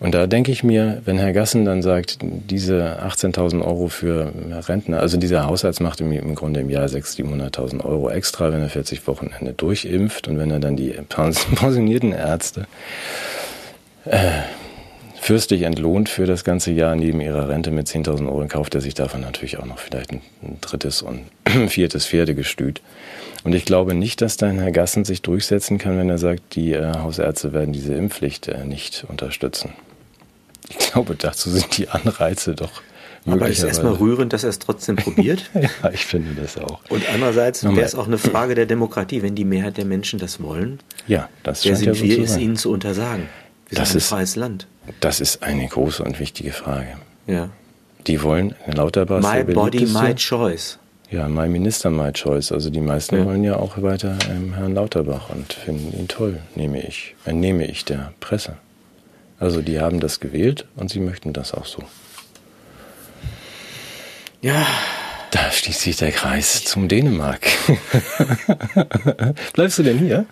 Und 0.00 0.14
da 0.14 0.28
denke 0.28 0.52
ich 0.52 0.62
mir, 0.62 1.02
wenn 1.04 1.18
Herr 1.18 1.32
Gassen 1.32 1.64
dann 1.64 1.82
sagt, 1.82 2.18
diese 2.22 3.02
18.000 3.02 3.64
Euro 3.64 3.88
für 3.88 4.32
Rentner, 4.68 5.00
also 5.00 5.16
dieser 5.16 5.46
Hausarzt 5.46 5.80
macht 5.80 6.00
im, 6.00 6.34
Grunde 6.36 6.60
im 6.60 6.70
Jahr 6.70 6.86
600.000, 6.86 7.52
700.000 7.52 7.84
Euro 7.84 8.08
extra, 8.08 8.52
wenn 8.52 8.62
er 8.62 8.68
40 8.68 9.06
Wochenende 9.08 9.54
durchimpft 9.54 10.28
und 10.28 10.38
wenn 10.38 10.50
er 10.50 10.60
dann 10.60 10.76
die 10.76 10.90
pensionierten 11.08 12.12
Ärzte 12.12 12.66
äh, 14.04 14.30
fürstlich 15.20 15.62
entlohnt 15.62 16.08
für 16.08 16.26
das 16.26 16.44
ganze 16.44 16.70
Jahr 16.70 16.94
neben 16.94 17.20
ihrer 17.20 17.48
Rente 17.48 17.72
mit 17.72 17.88
10.000 17.88 18.28
Euro, 18.28 18.46
kauft 18.46 18.76
er 18.76 18.80
sich 18.80 18.94
davon 18.94 19.20
natürlich 19.20 19.58
auch 19.58 19.66
noch 19.66 19.78
vielleicht 19.78 20.12
ein, 20.12 20.20
ein 20.42 20.58
drittes 20.60 21.02
und 21.02 21.22
viertes 21.68 22.06
Pferdegestüt. 22.06 22.82
Und 23.42 23.52
ich 23.52 23.64
glaube 23.64 23.94
nicht, 23.94 24.20
dass 24.20 24.36
dann 24.36 24.60
Herr 24.60 24.72
Gassen 24.72 25.04
sich 25.04 25.22
durchsetzen 25.22 25.78
kann, 25.78 25.98
wenn 25.98 26.08
er 26.08 26.18
sagt, 26.18 26.54
die 26.54 26.72
äh, 26.72 26.94
Hausärzte 26.98 27.52
werden 27.52 27.72
diese 27.72 27.94
Impfpflicht 27.94 28.46
äh, 28.46 28.64
nicht 28.64 29.04
unterstützen. 29.08 29.70
Ich 30.70 30.78
glaube, 30.78 31.14
dazu 31.16 31.50
sind 31.50 31.76
die 31.78 31.88
Anreize 31.88 32.54
doch. 32.54 32.82
Aber 33.26 33.48
es 33.48 33.58
ist 33.58 33.64
erstmal 33.64 33.94
rührend, 33.94 34.32
dass 34.32 34.44
er 34.44 34.50
es 34.50 34.58
trotzdem 34.58 34.96
probiert. 34.96 35.50
ja, 35.54 35.90
ich 35.90 36.06
finde 36.06 36.40
das 36.40 36.56
auch. 36.56 36.80
Und 36.88 37.02
andererseits 37.12 37.64
wäre 37.64 37.82
es 37.82 37.94
auch 37.94 38.06
eine 38.06 38.18
Frage 38.18 38.54
der 38.54 38.66
Demokratie, 38.66 39.22
wenn 39.22 39.34
die 39.34 39.44
Mehrheit 39.44 39.76
der 39.76 39.84
Menschen 39.84 40.18
das 40.18 40.42
wollen. 40.42 40.80
Ja, 41.06 41.28
das 41.42 41.64
Wer 41.64 41.76
sind 41.76 41.96
ja 41.96 42.02
wir, 42.02 42.22
es 42.22 42.36
ihnen 42.36 42.56
zu 42.56 42.70
untersagen? 42.70 43.28
Wir 43.68 43.78
das 43.78 43.88
sind 43.88 43.96
ein 43.96 43.98
ist, 43.98 44.08
freies 44.08 44.36
Land. 44.36 44.66
Das 45.00 45.20
ist 45.20 45.42
eine 45.42 45.66
große 45.66 46.02
und 46.02 46.18
wichtige 46.20 46.52
Frage. 46.52 46.96
Ja. 47.26 47.50
Die 48.06 48.22
wollen 48.22 48.54
Lauterbach. 48.66 49.20
My 49.20 49.44
body, 49.44 49.84
my 49.86 50.14
choice. 50.14 50.78
Ja, 51.10 51.28
my 51.28 51.48
Minister, 51.48 51.90
my 51.90 52.12
choice. 52.12 52.52
Also 52.52 52.70
die 52.70 52.80
meisten 52.80 53.16
ja. 53.16 53.24
wollen 53.24 53.44
ja 53.44 53.56
auch 53.56 53.80
weiter 53.82 54.18
ähm, 54.30 54.54
Herrn 54.54 54.74
Lauterbach 54.74 55.30
und 55.30 55.52
finden 55.52 55.98
ihn 55.98 56.08
toll, 56.08 56.40
nehme 56.54 56.86
ich, 56.86 57.14
entnehme 57.24 57.66
ich 57.66 57.84
der 57.84 58.12
Presse. 58.20 58.56
Also 59.38 59.62
die 59.62 59.80
haben 59.80 60.00
das 60.00 60.20
gewählt 60.20 60.66
und 60.76 60.90
sie 60.90 61.00
möchten 61.00 61.32
das 61.32 61.54
auch 61.54 61.66
so. 61.66 61.82
Ja. 64.40 64.66
Da 65.30 65.52
schließt 65.52 65.82
sich 65.82 65.96
der 65.98 66.10
Kreis 66.10 66.64
zum 66.64 66.88
Dänemark. 66.88 67.40
Bleibst 69.52 69.78
du 69.78 69.82
denn 69.82 69.98
hier? 69.98 70.24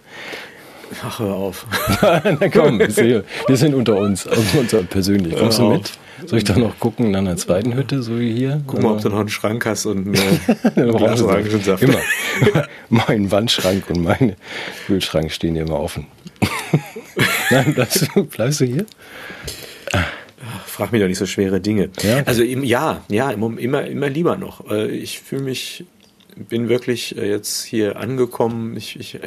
Ach, 1.04 1.18
hör 1.18 1.34
auf. 1.34 1.66
Na 2.00 2.48
komm, 2.48 2.78
wir 2.78 3.57
sind 3.57 3.74
unter 3.74 3.96
uns, 3.96 4.26
also 4.26 4.59
unter 4.59 4.82
persönlich. 4.84 5.36
Kommst 5.36 5.59
du 5.59 5.70
mit? 5.70 5.92
Soll 6.24 6.38
ich 6.38 6.44
da 6.44 6.57
noch 6.57 6.78
gucken 6.78 7.09
in 7.09 7.16
einer 7.16 7.36
zweiten 7.36 7.74
Hütte, 7.74 8.02
so 8.02 8.18
wie 8.18 8.34
hier? 8.34 8.62
Guck 8.66 8.82
mal, 8.82 8.92
ob 8.92 9.02
du 9.02 9.11
noch 9.11 9.20
einen 9.20 9.28
Schrank 9.28 9.66
hast 9.66 9.84
und 9.84 10.18
eine 10.74 10.92
Glas 10.92 11.20
Orangensaft. 11.20 11.82
Immer. 11.82 12.00
mein 12.88 13.30
Wandschrank 13.30 13.90
und 13.90 14.02
mein 14.02 14.36
Kühlschrank 14.86 15.30
stehen 15.30 15.57
immer 15.57 15.78
offen. 15.78 16.07
Nein, 17.51 17.74
bleibst 17.74 18.09
du, 18.14 18.24
bleibst 18.24 18.61
du 18.61 18.64
hier? 18.64 18.86
Frag 20.66 20.92
mich 20.92 21.01
doch 21.01 21.09
nicht 21.09 21.18
so 21.18 21.26
schwere 21.26 21.61
Dinge. 21.61 21.90
Ja? 22.03 22.22
Also 22.26 22.42
ja, 22.42 23.05
ja, 23.09 23.30
immer, 23.30 23.86
immer 23.86 24.09
lieber 24.09 24.36
noch. 24.36 24.70
Ich 24.70 25.20
fühle 25.20 25.42
mich 25.42 25.84
bin 26.36 26.68
wirklich 26.68 27.16
äh, 27.16 27.28
jetzt 27.28 27.64
hier 27.64 27.97
angekommen. 27.97 28.76
Ich, 28.76 28.99
ich, 29.01 29.18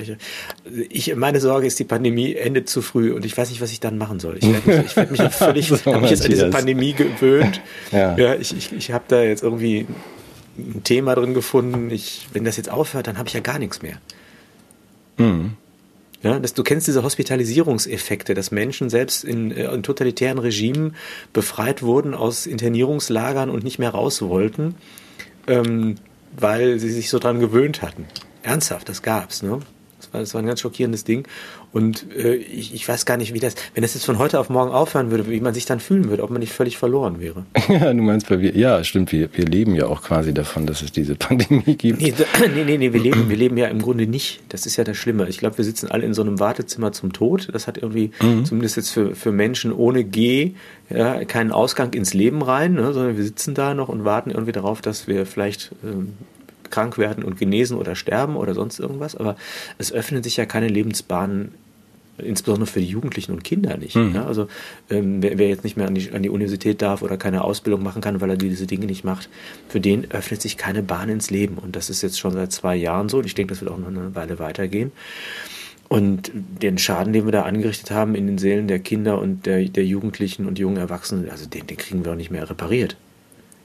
ich, 0.90 1.16
meine 1.16 1.40
Sorge 1.40 1.66
ist, 1.66 1.80
die 1.80 1.84
Pandemie 1.84 2.36
endet 2.36 2.70
zu 2.70 2.82
früh 2.82 3.12
und 3.12 3.26
ich 3.26 3.36
weiß 3.36 3.50
nicht, 3.50 3.62
was 3.62 3.72
ich 3.72 3.80
dann 3.80 3.98
machen 3.98 4.20
soll. 4.20 4.38
Ich 4.40 4.48
werde 4.48 4.68
mich, 4.70 4.86
ich 4.86 4.96
werd 4.96 5.12
mich 5.12 5.22
völlig, 5.32 5.68
so 5.68 5.78
habe 5.86 6.02
mich 6.02 6.12
jetzt 6.12 6.24
an 6.24 6.32
diese 6.32 6.50
Pandemie 6.50 6.94
gewöhnt. 6.94 7.62
ja. 7.92 8.16
ja, 8.16 8.36
ich, 8.36 8.56
ich, 8.56 8.72
ich 8.74 8.92
habe 8.92 9.06
da 9.08 9.24
jetzt 9.24 9.44
irgendwie 9.44 9.88
ein 10.58 10.84
Thema 10.84 11.16
drin 11.16 11.34
gefunden. 11.34 11.90
Ich, 11.90 12.28
wenn 12.34 12.44
das 12.44 12.58
jetzt 12.58 12.70
aufhört, 12.70 13.08
dann 13.08 13.18
habe 13.18 13.28
ich 13.28 13.34
ja 13.34 13.40
gar 13.40 13.58
nichts 13.58 13.82
mehr. 13.82 13.98
Mhm. 15.18 15.54
Ja, 16.22 16.38
dass 16.38 16.54
du 16.54 16.64
kennst 16.64 16.88
diese 16.88 17.04
Hospitalisierungseffekte, 17.04 18.34
dass 18.34 18.52
Menschen 18.52 18.90
selbst 18.90 19.24
in, 19.24 19.52
äh, 19.52 19.74
in 19.74 19.84
totalitären 19.84 20.38
Regimen 20.38 20.96
befreit 21.32 21.82
wurden 21.82 22.14
aus 22.14 22.46
Internierungslagern 22.46 23.50
und 23.50 23.64
nicht 23.64 23.80
mehr 23.80 23.92
raus 23.92 24.22
wollten. 24.22 24.76
Ähm, 25.48 25.96
weil 26.38 26.80
sie 26.80 26.92
sich 26.92 27.10
so 27.10 27.20
dran 27.20 27.40
gewöhnt 27.40 27.82
hatten. 27.82 28.06
Ernsthaft, 28.44 28.90
das 28.90 29.02
gab's, 29.02 29.42
ne? 29.42 29.60
Das 30.10 30.14
war, 30.14 30.20
das 30.22 30.34
war 30.34 30.42
ein 30.42 30.48
ganz 30.48 30.62
schockierendes 30.62 31.04
Ding. 31.04 31.28
Und 31.72 32.08
äh, 32.16 32.36
ich, 32.36 32.74
ich 32.74 32.88
weiß 32.88 33.06
gar 33.06 33.18
nicht, 33.18 33.34
wie 33.34 33.40
das, 33.40 33.56
wenn 33.76 33.84
das 33.84 33.94
jetzt 33.94 34.06
von 34.06 34.18
heute 34.18 34.40
auf 34.40 34.50
morgen 34.50 34.72
aufhören 34.72 35.12
würde, 35.12 35.30
wie 35.30 35.40
man 35.40 35.54
sich 35.54 35.66
dann 35.66 35.80
fühlen 35.80 36.10
würde, 36.10 36.24
ob 36.24 36.32
man 36.32 36.40
nicht 36.40 36.54
völlig 36.54 36.78
verloren 36.78 37.20
wäre. 37.20 37.46
Ja, 37.70 37.94
du 37.94 38.02
meinst, 38.02 38.30
weil 38.32 38.42
wir, 38.42 38.58
ja, 38.58 38.84
stimmt, 38.84 39.12
wir, 39.12 39.30
wir 39.32 39.46
leben 39.46 39.76
ja 39.76 39.86
auch 39.86 40.02
quasi 40.02 40.34
davon, 40.34 40.66
dass 40.66 40.82
es 40.82 40.92
diese 40.92 41.16
Pandemie 41.20 41.76
gibt. 41.76 42.02
Nee, 42.02 42.14
nee, 42.56 42.64
nee, 42.64 42.78
nee 42.78 42.94
wir, 42.94 43.00
leben, 43.00 43.30
wir 43.30 43.38
leben 43.38 43.58
ja 43.58 43.68
im 43.68 43.80
Grunde 43.80 44.08
nicht. 44.08 44.42
Das 44.50 44.66
ist 44.66 44.76
ja 44.76 44.84
das 44.84 44.98
Schlimme. 44.98 45.30
Ich 45.30 45.38
glaube, 45.38 45.58
wir 45.60 45.66
sitzen 45.66 45.90
alle 45.92 46.06
in 46.06 46.16
so 46.16 46.24
einem 46.24 46.40
Wartezimmer 46.40 46.92
zum 46.92 47.14
Tod. 47.14 47.50
Das 47.54 47.68
hat 47.68 47.78
irgendwie, 47.78 48.12
mhm. 48.22 48.46
zumindest 48.46 48.78
jetzt 48.78 48.90
für, 48.90 49.16
für 49.16 49.32
Menschen 49.32 49.72
ohne 49.72 50.04
G, 50.04 50.54
ja, 50.90 51.24
keinen 51.26 51.52
Ausgang 51.52 51.94
ins 51.94 52.16
Leben 52.16 52.42
rein, 52.42 52.74
ne, 52.74 52.92
sondern 52.94 53.16
wir 53.16 53.24
sitzen 53.24 53.54
da 53.54 53.76
noch 53.76 53.90
und 53.90 54.04
warten 54.04 54.32
irgendwie 54.32 54.52
darauf, 54.52 54.82
dass 54.82 55.08
wir 55.08 55.28
vielleicht 55.28 55.72
ähm, 55.84 56.14
krank 56.70 56.98
werden 56.98 57.24
und 57.24 57.38
genesen 57.38 57.78
oder 57.78 57.96
sterben 57.96 58.36
oder 58.36 58.54
sonst 58.54 58.80
irgendwas. 58.80 59.16
Aber 59.16 59.36
es 59.78 59.92
öffnen 59.92 60.24
sich 60.24 60.38
ja 60.38 60.46
keine 60.46 60.68
Lebensbahnen 60.68 61.52
insbesondere 62.24 62.68
für 62.68 62.80
die 62.80 62.88
Jugendlichen 62.88 63.32
und 63.32 63.44
Kinder 63.44 63.78
nicht. 63.78 63.96
Mhm. 63.96 64.16
Ja, 64.16 64.26
also 64.26 64.48
ähm, 64.90 65.22
wer, 65.22 65.38
wer, 65.38 65.48
jetzt 65.48 65.64
nicht 65.64 65.78
mehr 65.78 65.88
an 65.88 65.96
die, 65.96 66.12
an 66.12 66.24
die 66.24 66.30
Universität 66.30 66.82
darf 66.82 67.02
oder 67.02 67.18
keine 67.18 67.44
Ausbildung 67.44 67.84
machen 67.84 68.02
kann, 68.02 68.22
weil 68.22 68.30
er 68.32 68.38
diese 68.38 68.68
Dinge 68.68 68.86
nicht 68.86 69.04
macht, 69.04 69.30
für 69.68 69.80
den 69.80 70.12
öffnet 70.12 70.42
sich 70.42 70.58
keine 70.58 70.84
Bahn 70.84 71.10
ins 71.10 71.30
Leben. 71.30 71.58
Und 71.58 71.76
das 71.76 71.90
ist 71.90 72.02
jetzt 72.02 72.20
schon 72.20 72.34
seit 72.34 72.52
zwei 72.52 72.76
Jahren 72.76 73.10
so 73.10 73.18
und 73.18 73.26
ich 73.26 73.36
denke, 73.36 73.54
das 73.54 73.62
wird 73.62 73.72
auch 73.72 73.78
noch 73.78 73.88
eine 73.88 74.16
Weile 74.16 74.40
weitergehen. 74.40 74.92
Und 75.88 76.32
den 76.34 76.78
Schaden, 76.78 77.14
den 77.14 77.26
wir 77.26 77.32
da 77.32 77.44
angerichtet 77.44 77.90
haben 77.90 78.14
in 78.14 78.28
den 78.28 78.38
Seelen 78.38 78.68
der 78.68 78.78
Kinder 78.78 79.20
und 79.20 79.48
der, 79.48 79.64
der 79.66 79.86
Jugendlichen 79.86 80.46
und 80.46 80.60
jungen 80.60 80.78
Erwachsenen, 80.78 81.30
also 81.32 81.48
den, 81.48 81.66
den 81.66 81.78
kriegen 81.78 82.06
wir 82.06 82.12
auch 82.12 82.18
nicht 82.18 82.30
mehr 82.30 82.48
repariert. 82.48 82.96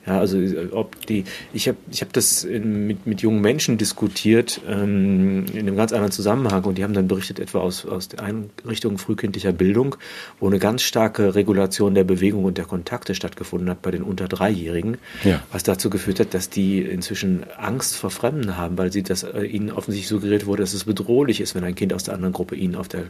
Ja, 0.06 0.18
also 0.18 0.38
ob 0.72 1.06
die, 1.06 1.24
ich 1.54 1.66
habe 1.66 1.78
ich 1.90 2.02
hab 2.02 2.12
das 2.12 2.44
in, 2.44 2.86
mit, 2.86 3.06
mit 3.06 3.22
jungen 3.22 3.40
Menschen 3.40 3.78
diskutiert 3.78 4.60
ähm, 4.68 5.46
in 5.52 5.60
einem 5.60 5.76
ganz 5.76 5.92
anderen 5.92 6.12
Zusammenhang 6.12 6.64
und 6.64 6.76
die 6.76 6.84
haben 6.84 6.92
dann 6.92 7.08
berichtet 7.08 7.40
etwa 7.40 7.60
aus, 7.60 7.86
aus 7.86 8.08
der 8.08 8.22
Einrichtung 8.22 8.98
frühkindlicher 8.98 9.52
Bildung, 9.52 9.96
wo 10.40 10.46
eine 10.46 10.58
ganz 10.58 10.82
starke 10.82 11.34
Regulation 11.34 11.94
der 11.94 12.04
Bewegung 12.04 12.44
und 12.44 12.58
der 12.58 12.66
Kontakte 12.66 13.14
stattgefunden 13.14 13.70
hat 13.70 13.80
bei 13.80 13.90
den 13.90 14.02
unter 14.02 14.28
Dreijährigen, 14.28 14.98
ja. 15.22 15.42
was 15.50 15.62
dazu 15.62 15.88
geführt 15.88 16.20
hat, 16.20 16.34
dass 16.34 16.50
die 16.50 16.82
inzwischen 16.82 17.44
Angst 17.56 17.96
vor 17.96 18.10
Fremden 18.10 18.58
haben, 18.58 18.76
weil 18.76 18.92
sie 18.92 19.02
das 19.02 19.22
äh, 19.22 19.44
ihnen 19.44 19.70
offensichtlich 19.70 20.08
suggeriert 20.08 20.44
wurde, 20.44 20.62
dass 20.62 20.74
es 20.74 20.84
bedrohlich 20.84 21.40
ist, 21.40 21.54
wenn 21.54 21.64
ein 21.64 21.74
Kind 21.74 21.94
aus 21.94 22.04
der 22.04 22.12
anderen 22.12 22.34
Gruppe 22.34 22.56
ihnen 22.56 22.74
auf 22.74 22.88
der 22.88 23.04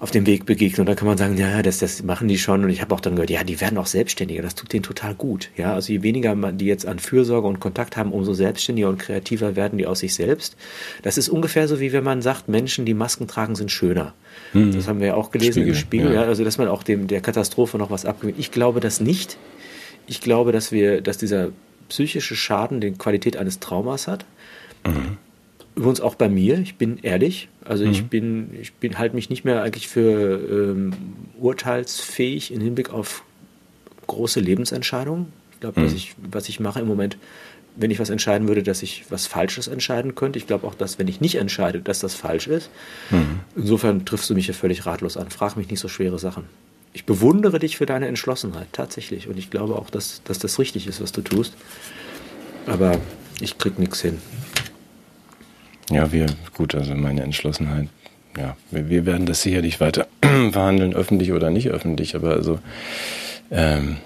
auf 0.00 0.10
dem 0.10 0.26
Weg 0.26 0.46
begegnen. 0.46 0.80
Und 0.80 0.86
da 0.86 0.94
kann 0.94 1.06
man 1.06 1.18
sagen, 1.18 1.36
ja, 1.36 1.60
das, 1.62 1.78
das 1.78 2.02
machen 2.02 2.26
die 2.26 2.38
schon. 2.38 2.64
Und 2.64 2.70
ich 2.70 2.80
habe 2.80 2.94
auch 2.94 3.00
dann 3.00 3.16
gehört, 3.16 3.28
ja, 3.28 3.44
die 3.44 3.60
werden 3.60 3.76
auch 3.76 3.86
selbstständiger. 3.86 4.40
Das 4.40 4.54
tut 4.54 4.72
denen 4.72 4.82
total 4.82 5.14
gut. 5.14 5.50
Ja, 5.58 5.74
also 5.74 5.92
je 5.92 6.02
weniger 6.02 6.34
man 6.34 6.56
die 6.56 6.64
jetzt 6.64 6.86
an 6.86 6.98
Fürsorge 6.98 7.46
und 7.46 7.60
Kontakt 7.60 7.98
haben, 7.98 8.10
umso 8.12 8.32
selbstständiger 8.32 8.88
und 8.88 8.98
kreativer 8.98 9.56
werden 9.56 9.76
die 9.76 9.86
aus 9.86 10.00
sich 10.00 10.14
selbst. 10.14 10.56
Das 11.02 11.18
ist 11.18 11.28
ungefähr 11.28 11.68
so, 11.68 11.80
wie 11.80 11.92
wenn 11.92 12.02
man 12.02 12.22
sagt, 12.22 12.48
Menschen, 12.48 12.86
die 12.86 12.94
Masken 12.94 13.28
tragen, 13.28 13.54
sind 13.56 13.70
schöner. 13.70 14.14
Mhm. 14.54 14.72
Das 14.72 14.88
haben 14.88 15.00
wir 15.00 15.08
ja 15.08 15.14
auch 15.14 15.30
gelesen 15.30 15.52
Spiegel, 15.52 15.68
im 15.68 15.74
Spiegel. 15.74 16.14
Ja. 16.14 16.22
ja. 16.22 16.28
also 16.28 16.44
dass 16.44 16.56
man 16.56 16.68
auch 16.68 16.82
dem 16.82 17.06
der 17.06 17.20
Katastrophe 17.20 17.76
noch 17.76 17.90
was 17.90 18.06
abgewinnt. 18.06 18.38
Ich 18.38 18.50
glaube 18.50 18.80
das 18.80 19.00
nicht. 19.00 19.36
Ich 20.06 20.22
glaube, 20.22 20.50
dass 20.50 20.72
wir, 20.72 21.02
dass 21.02 21.18
dieser 21.18 21.50
psychische 21.90 22.36
Schaden 22.36 22.80
die 22.80 22.92
Qualität 22.92 23.36
eines 23.36 23.60
Traumas 23.60 24.08
hat. 24.08 24.24
Mhm. 24.86 25.18
Übrigens 25.76 26.00
auch 26.00 26.14
bei 26.14 26.28
mir, 26.28 26.58
ich 26.58 26.76
bin 26.76 26.98
ehrlich. 26.98 27.48
Also 27.64 27.84
mhm. 27.84 27.92
ich 27.92 28.06
bin, 28.06 28.50
ich 28.60 28.72
bin 28.74 28.98
halte 28.98 29.14
mich 29.14 29.30
nicht 29.30 29.44
mehr 29.44 29.62
eigentlich 29.62 29.88
für 29.88 30.72
ähm, 30.72 30.92
urteilsfähig 31.38 32.52
im 32.52 32.60
Hinblick 32.60 32.90
auf 32.90 33.22
große 34.06 34.40
Lebensentscheidungen. 34.40 35.32
Ich 35.52 35.60
glaube, 35.60 35.80
mhm. 35.80 35.84
was, 35.86 35.92
ich, 35.92 36.14
was 36.30 36.48
ich 36.48 36.60
mache 36.60 36.80
im 36.80 36.88
Moment, 36.88 37.16
wenn 37.76 37.90
ich 37.90 38.00
was 38.00 38.10
entscheiden 38.10 38.48
würde, 38.48 38.62
dass 38.62 38.82
ich 38.82 39.04
was 39.10 39.26
Falsches 39.26 39.68
entscheiden 39.68 40.14
könnte. 40.14 40.38
Ich 40.38 40.46
glaube 40.46 40.66
auch, 40.66 40.74
dass 40.74 40.98
wenn 40.98 41.08
ich 41.08 41.20
nicht 41.20 41.36
entscheide, 41.36 41.80
dass 41.80 42.00
das 42.00 42.14
falsch 42.14 42.48
ist. 42.48 42.70
Mhm. 43.10 43.40
Insofern 43.56 44.04
triffst 44.04 44.28
du 44.28 44.34
mich 44.34 44.48
ja 44.48 44.54
völlig 44.54 44.86
ratlos 44.86 45.16
an. 45.16 45.30
Frag 45.30 45.56
mich 45.56 45.70
nicht 45.70 45.80
so 45.80 45.88
schwere 45.88 46.18
Sachen. 46.18 46.44
Ich 46.92 47.04
bewundere 47.04 47.60
dich 47.60 47.76
für 47.76 47.86
deine 47.86 48.08
Entschlossenheit, 48.08 48.66
tatsächlich. 48.72 49.28
Und 49.28 49.38
ich 49.38 49.50
glaube 49.50 49.76
auch, 49.76 49.90
dass, 49.90 50.22
dass 50.24 50.40
das 50.40 50.58
richtig 50.58 50.88
ist, 50.88 51.00
was 51.00 51.12
du 51.12 51.22
tust. 51.22 51.54
Aber 52.66 52.98
ich 53.40 53.58
krieg 53.58 53.78
nichts 53.78 54.00
hin. 54.00 54.18
Ja, 55.90 56.12
wir, 56.12 56.26
gut, 56.54 56.74
also 56.74 56.94
meine 56.94 57.22
Entschlossenheit, 57.22 57.88
ja, 58.38 58.56
wir, 58.70 58.88
wir 58.88 59.06
werden 59.06 59.26
das 59.26 59.42
sicherlich 59.42 59.80
weiter 59.80 60.06
verhandeln, 60.22 60.94
öffentlich 60.94 61.32
oder 61.32 61.50
nicht 61.50 61.68
öffentlich, 61.68 62.14
aber 62.14 62.30
also, 62.30 62.60
ähm, 63.50 63.96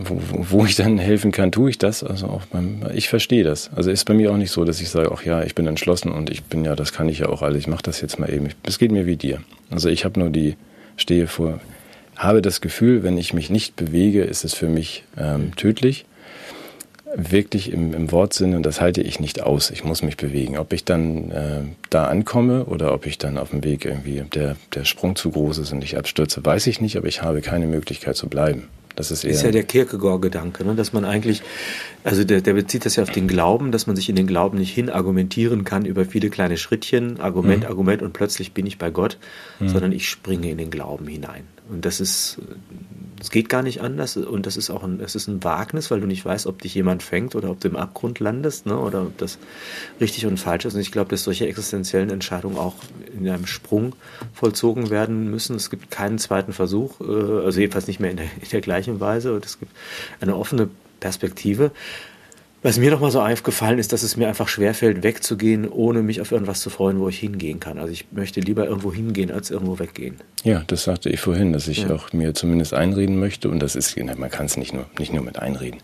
wo, 0.00 0.20
wo 0.30 0.64
ich 0.64 0.74
dann 0.74 0.98
helfen 0.98 1.30
kann, 1.30 1.52
tue 1.52 1.70
ich 1.70 1.78
das. 1.78 2.02
Also 2.02 2.26
auch 2.26 2.46
beim, 2.46 2.82
ich 2.94 3.08
verstehe 3.08 3.44
das. 3.44 3.70
Also 3.76 3.90
ist 3.90 4.04
bei 4.04 4.14
mir 4.14 4.32
auch 4.32 4.36
nicht 4.36 4.50
so, 4.50 4.64
dass 4.64 4.80
ich 4.80 4.88
sage, 4.88 5.10
ach 5.12 5.24
ja, 5.24 5.42
ich 5.42 5.54
bin 5.54 5.66
entschlossen 5.66 6.10
und 6.10 6.30
ich 6.30 6.44
bin 6.44 6.64
ja, 6.64 6.74
das 6.74 6.92
kann 6.92 7.08
ich 7.08 7.20
ja 7.20 7.28
auch 7.28 7.42
alles. 7.42 7.58
Ich 7.58 7.66
mache 7.68 7.82
das 7.82 8.00
jetzt 8.00 8.18
mal 8.18 8.32
eben. 8.32 8.48
Es 8.64 8.78
geht 8.78 8.90
mir 8.90 9.06
wie 9.06 9.16
dir. 9.16 9.40
Also 9.70 9.88
ich 9.88 10.04
habe 10.04 10.18
nur 10.18 10.30
die, 10.30 10.56
stehe 10.96 11.28
vor, 11.28 11.60
habe 12.16 12.42
das 12.42 12.60
Gefühl, 12.60 13.02
wenn 13.02 13.18
ich 13.18 13.34
mich 13.34 13.50
nicht 13.50 13.76
bewege, 13.76 14.24
ist 14.24 14.44
es 14.44 14.54
für 14.54 14.68
mich 14.68 15.04
ähm, 15.16 15.54
tödlich. 15.56 16.06
Wirklich 17.16 17.72
im, 17.72 17.94
im 17.94 18.10
Wortsinne, 18.12 18.56
und 18.56 18.64
das 18.64 18.80
halte 18.80 19.00
ich 19.00 19.20
nicht 19.20 19.42
aus. 19.42 19.70
Ich 19.70 19.84
muss 19.84 20.02
mich 20.02 20.16
bewegen. 20.16 20.58
Ob 20.58 20.72
ich 20.72 20.84
dann 20.84 21.30
äh, 21.30 21.60
da 21.90 22.06
ankomme 22.06 22.64
oder 22.64 22.92
ob 22.92 23.06
ich 23.06 23.18
dann 23.18 23.38
auf 23.38 23.50
dem 23.50 23.62
Weg 23.64 23.84
irgendwie 23.84 24.22
der, 24.34 24.56
der 24.74 24.84
Sprung 24.84 25.16
zu 25.16 25.30
groß 25.30 25.58
ist 25.58 25.72
und 25.72 25.84
ich 25.84 25.96
abstürze, 25.96 26.44
weiß 26.44 26.66
ich 26.66 26.80
nicht, 26.80 26.96
aber 26.96 27.06
ich 27.06 27.22
habe 27.22 27.40
keine 27.40 27.66
Möglichkeit 27.66 28.16
zu 28.16 28.28
bleiben. 28.28 28.68
Das 28.96 29.10
ist, 29.10 29.24
eher 29.24 29.32
ist 29.32 29.42
ja 29.42 29.50
der 29.50 29.64
Kierkegaard-Gedanke, 29.64 30.64
ne? 30.64 30.74
dass 30.74 30.92
man 30.92 31.04
eigentlich, 31.04 31.42
also 32.04 32.22
der, 32.22 32.42
der 32.42 32.52
bezieht 32.52 32.84
das 32.84 32.96
ja 32.96 33.02
auf 33.02 33.10
den 33.10 33.26
Glauben, 33.26 33.72
dass 33.72 33.86
man 33.86 33.96
sich 33.96 34.10
in 34.10 34.16
den 34.16 34.26
Glauben 34.26 34.58
nicht 34.58 34.74
hin 34.74 34.90
argumentieren 34.90 35.64
kann 35.64 35.86
über 35.86 36.04
viele 36.04 36.28
kleine 36.28 36.58
Schrittchen, 36.58 37.18
Argument, 37.18 37.64
mhm. 37.64 37.70
Argument 37.70 38.02
und 38.02 38.12
plötzlich 38.12 38.52
bin 38.52 38.66
ich 38.66 38.76
bei 38.76 38.90
Gott, 38.90 39.18
mhm. 39.58 39.70
sondern 39.70 39.90
ich 39.90 40.08
springe 40.08 40.50
in 40.50 40.58
den 40.58 40.70
Glauben 40.70 41.06
hinein. 41.06 41.44
Und 41.70 41.86
das 41.86 42.00
ist, 42.00 42.38
es 43.22 43.30
geht 43.30 43.48
gar 43.48 43.62
nicht 43.62 43.80
anders 43.80 44.18
und 44.18 44.44
das 44.44 44.58
ist 44.58 44.68
auch 44.68 44.82
ein, 44.82 45.00
es 45.00 45.14
ist 45.14 45.28
ein 45.28 45.42
Wagnis, 45.44 45.90
weil 45.90 46.00
du 46.00 46.06
nicht 46.06 46.22
weißt, 46.22 46.46
ob 46.46 46.60
dich 46.60 46.74
jemand 46.74 47.02
fängt 47.02 47.34
oder 47.34 47.50
ob 47.50 47.60
du 47.60 47.68
im 47.68 47.76
Abgrund 47.76 48.20
landest, 48.20 48.66
ne? 48.66 48.78
oder 48.78 49.00
ob 49.00 49.16
das 49.16 49.38
richtig 49.98 50.26
und 50.26 50.36
falsch 50.36 50.66
ist. 50.66 50.74
Und 50.74 50.82
ich 50.82 50.92
glaube, 50.92 51.08
dass 51.08 51.24
solche 51.24 51.46
existenziellen 51.46 52.10
Entscheidungen 52.10 52.58
auch 52.58 52.74
in 53.18 53.26
einem 53.26 53.46
Sprung 53.46 53.96
vollzogen 54.34 54.90
werden 54.90 55.30
müssen. 55.30 55.56
Es 55.56 55.70
gibt 55.70 55.90
keinen 55.90 56.18
zweiten 56.18 56.52
Versuch, 56.52 57.00
äh, 57.00 57.44
also 57.44 57.60
jedenfalls 57.60 57.86
nicht 57.86 57.98
mehr 57.98 58.10
in 58.10 58.18
der, 58.18 58.26
in 58.26 58.50
der 58.52 58.60
gleichen 58.60 59.00
Weise. 59.00 59.34
Und 59.34 59.46
es 59.46 59.58
gibt 59.58 59.72
eine 60.20 60.36
offene 60.36 60.68
Perspektive. 61.04 61.70
Was 62.62 62.78
mir 62.78 62.90
nochmal 62.90 63.10
so 63.10 63.20
aufgefallen 63.20 63.78
ist, 63.78 63.92
dass 63.92 64.02
es 64.02 64.16
mir 64.16 64.26
einfach 64.26 64.48
schwerfällt, 64.48 65.02
wegzugehen, 65.02 65.68
ohne 65.68 66.00
mich 66.00 66.22
auf 66.22 66.32
irgendwas 66.32 66.62
zu 66.62 66.70
freuen, 66.70 66.98
wo 66.98 67.10
ich 67.10 67.18
hingehen 67.18 67.60
kann. 67.60 67.76
Also 67.76 67.92
ich 67.92 68.06
möchte 68.10 68.40
lieber 68.40 68.64
irgendwo 68.66 68.90
hingehen, 68.90 69.30
als 69.30 69.50
irgendwo 69.50 69.78
weggehen. 69.78 70.16
Ja, 70.44 70.62
das 70.66 70.84
sagte 70.84 71.10
ich 71.10 71.20
vorhin, 71.20 71.52
dass 71.52 71.68
ich 71.68 71.82
ja. 71.82 71.90
auch 71.90 72.14
mir 72.14 72.32
zumindest 72.32 72.72
einreden 72.72 73.20
möchte. 73.20 73.50
Und 73.50 73.60
das 73.60 73.76
ist, 73.76 73.98
man 73.98 74.30
kann 74.30 74.46
es 74.46 74.56
nicht 74.56 74.72
nur, 74.72 74.86
nicht 74.98 75.12
nur 75.12 75.22
mit 75.22 75.38
einreden. 75.38 75.80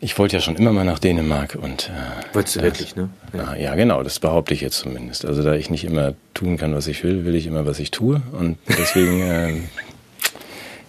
Ich 0.00 0.18
wollte 0.18 0.34
ja 0.34 0.42
schon 0.42 0.56
immer 0.56 0.72
mal 0.72 0.84
nach 0.84 0.98
Dänemark 0.98 1.56
und. 1.62 1.90
Äh, 1.90 2.34
Wolltest 2.34 2.56
du 2.56 2.60
das, 2.60 2.66
wirklich, 2.66 2.96
ne? 2.96 3.08
Ja. 3.32 3.54
ja, 3.54 3.74
genau, 3.76 4.02
das 4.02 4.18
behaupte 4.18 4.52
ich 4.52 4.62
jetzt 4.62 4.78
zumindest. 4.78 5.24
Also 5.24 5.44
da 5.44 5.54
ich 5.54 5.70
nicht 5.70 5.84
immer 5.84 6.14
tun 6.34 6.56
kann, 6.56 6.74
was 6.74 6.88
ich 6.88 7.04
will, 7.04 7.24
will 7.24 7.36
ich 7.36 7.46
immer, 7.46 7.66
was 7.66 7.78
ich 7.78 7.92
tue. 7.92 8.20
Und 8.32 8.58
deswegen 8.66 9.20
äh, 9.30 9.60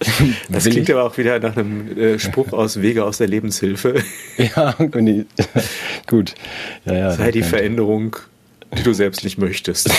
Das 0.50 0.66
klingt 0.66 0.90
aber 0.90 1.04
auch 1.04 1.18
wieder 1.18 1.40
nach 1.40 1.58
einem 1.58 1.98
äh, 1.98 2.20
Spruch 2.20 2.54
aus 2.54 2.82
Wege 2.82 3.04
aus 3.06 3.18
der 3.18 3.28
Lebenshilfe. 3.28 3.96
Ja, 4.38 4.76
gut. 6.08 6.36
Ja, 6.86 6.94
ja, 6.94 7.12
Sei 7.12 7.32
die 7.32 7.44
Veränderung, 7.44 8.16
die 8.78 8.84
du 8.84 8.94
selbst 8.94 9.24
nicht 9.24 9.38
möchtest. 9.38 9.90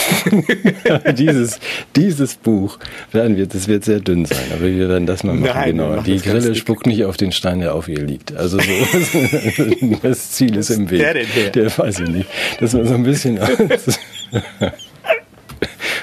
dieses, 1.16 1.60
dieses 1.94 2.34
Buch 2.34 2.78
werden 3.12 3.36
wir, 3.36 3.46
das 3.46 3.68
wird 3.68 3.84
sehr 3.84 4.00
dünn 4.00 4.24
sein, 4.24 4.46
aber 4.52 4.66
wir 4.66 4.88
werden 4.88 5.06
das 5.06 5.22
mal 5.22 5.34
machen. 5.34 5.52
Nein, 5.54 5.76
genau. 5.76 6.02
Die 6.02 6.18
Grille 6.18 6.54
spuckt 6.54 6.86
nicht 6.86 7.04
auf 7.04 7.16
den 7.16 7.32
Stein, 7.32 7.60
der 7.60 7.74
auf 7.74 7.88
ihr 7.88 8.00
liegt. 8.00 8.36
Also 8.36 8.58
so, 8.58 9.94
das 10.02 10.32
Ziel 10.32 10.56
ist 10.56 10.70
im 10.70 10.90
Weg. 10.90 11.00
Der 11.00 11.14
denn 11.14 11.26
her? 11.26 11.50
Der 11.50 11.78
weiß 11.78 12.00
ich 12.00 12.08
nicht. 12.08 12.28
Das 12.60 12.74
war 12.74 12.84
so 12.84 12.94
ein 12.94 13.04
bisschen 13.04 13.38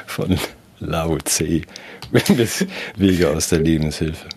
von 0.06 0.38
Lao 0.80 1.18
Tse. 1.20 1.62
Wege 2.98 3.30
aus 3.30 3.50
der 3.50 3.60
Lebenshilfe. 3.60 4.28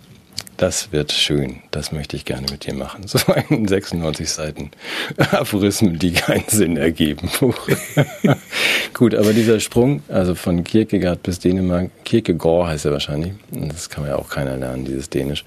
Das 0.57 0.93
wird 0.93 1.11
schön. 1.11 1.57
Das 1.71 1.91
möchte 1.91 2.15
ich 2.15 2.23
gerne 2.23 2.47
mit 2.49 2.65
dir 2.65 2.73
machen. 2.73 3.05
So 3.07 3.19
ein 3.33 3.67
96 3.67 4.29
Seiten 4.29 4.71
Aphorismen, 5.17 5.99
die 5.99 6.13
keinen 6.13 6.47
Sinn 6.47 6.77
ergeben. 6.77 7.29
Gut, 8.93 9.15
aber 9.15 9.33
dieser 9.33 9.59
Sprung, 9.59 10.01
also 10.07 10.33
von 10.33 10.63
Kierkegaard 10.63 11.23
bis 11.23 11.39
Dänemark, 11.39 11.89
Kierkegaard 12.05 12.67
heißt 12.67 12.85
er 12.85 12.93
wahrscheinlich. 12.93 13.33
Das 13.51 13.89
kann 13.89 14.05
ja 14.05 14.15
auch 14.15 14.29
keiner 14.29 14.55
lernen, 14.55 14.85
dieses 14.85 15.09
Dänisch. 15.09 15.43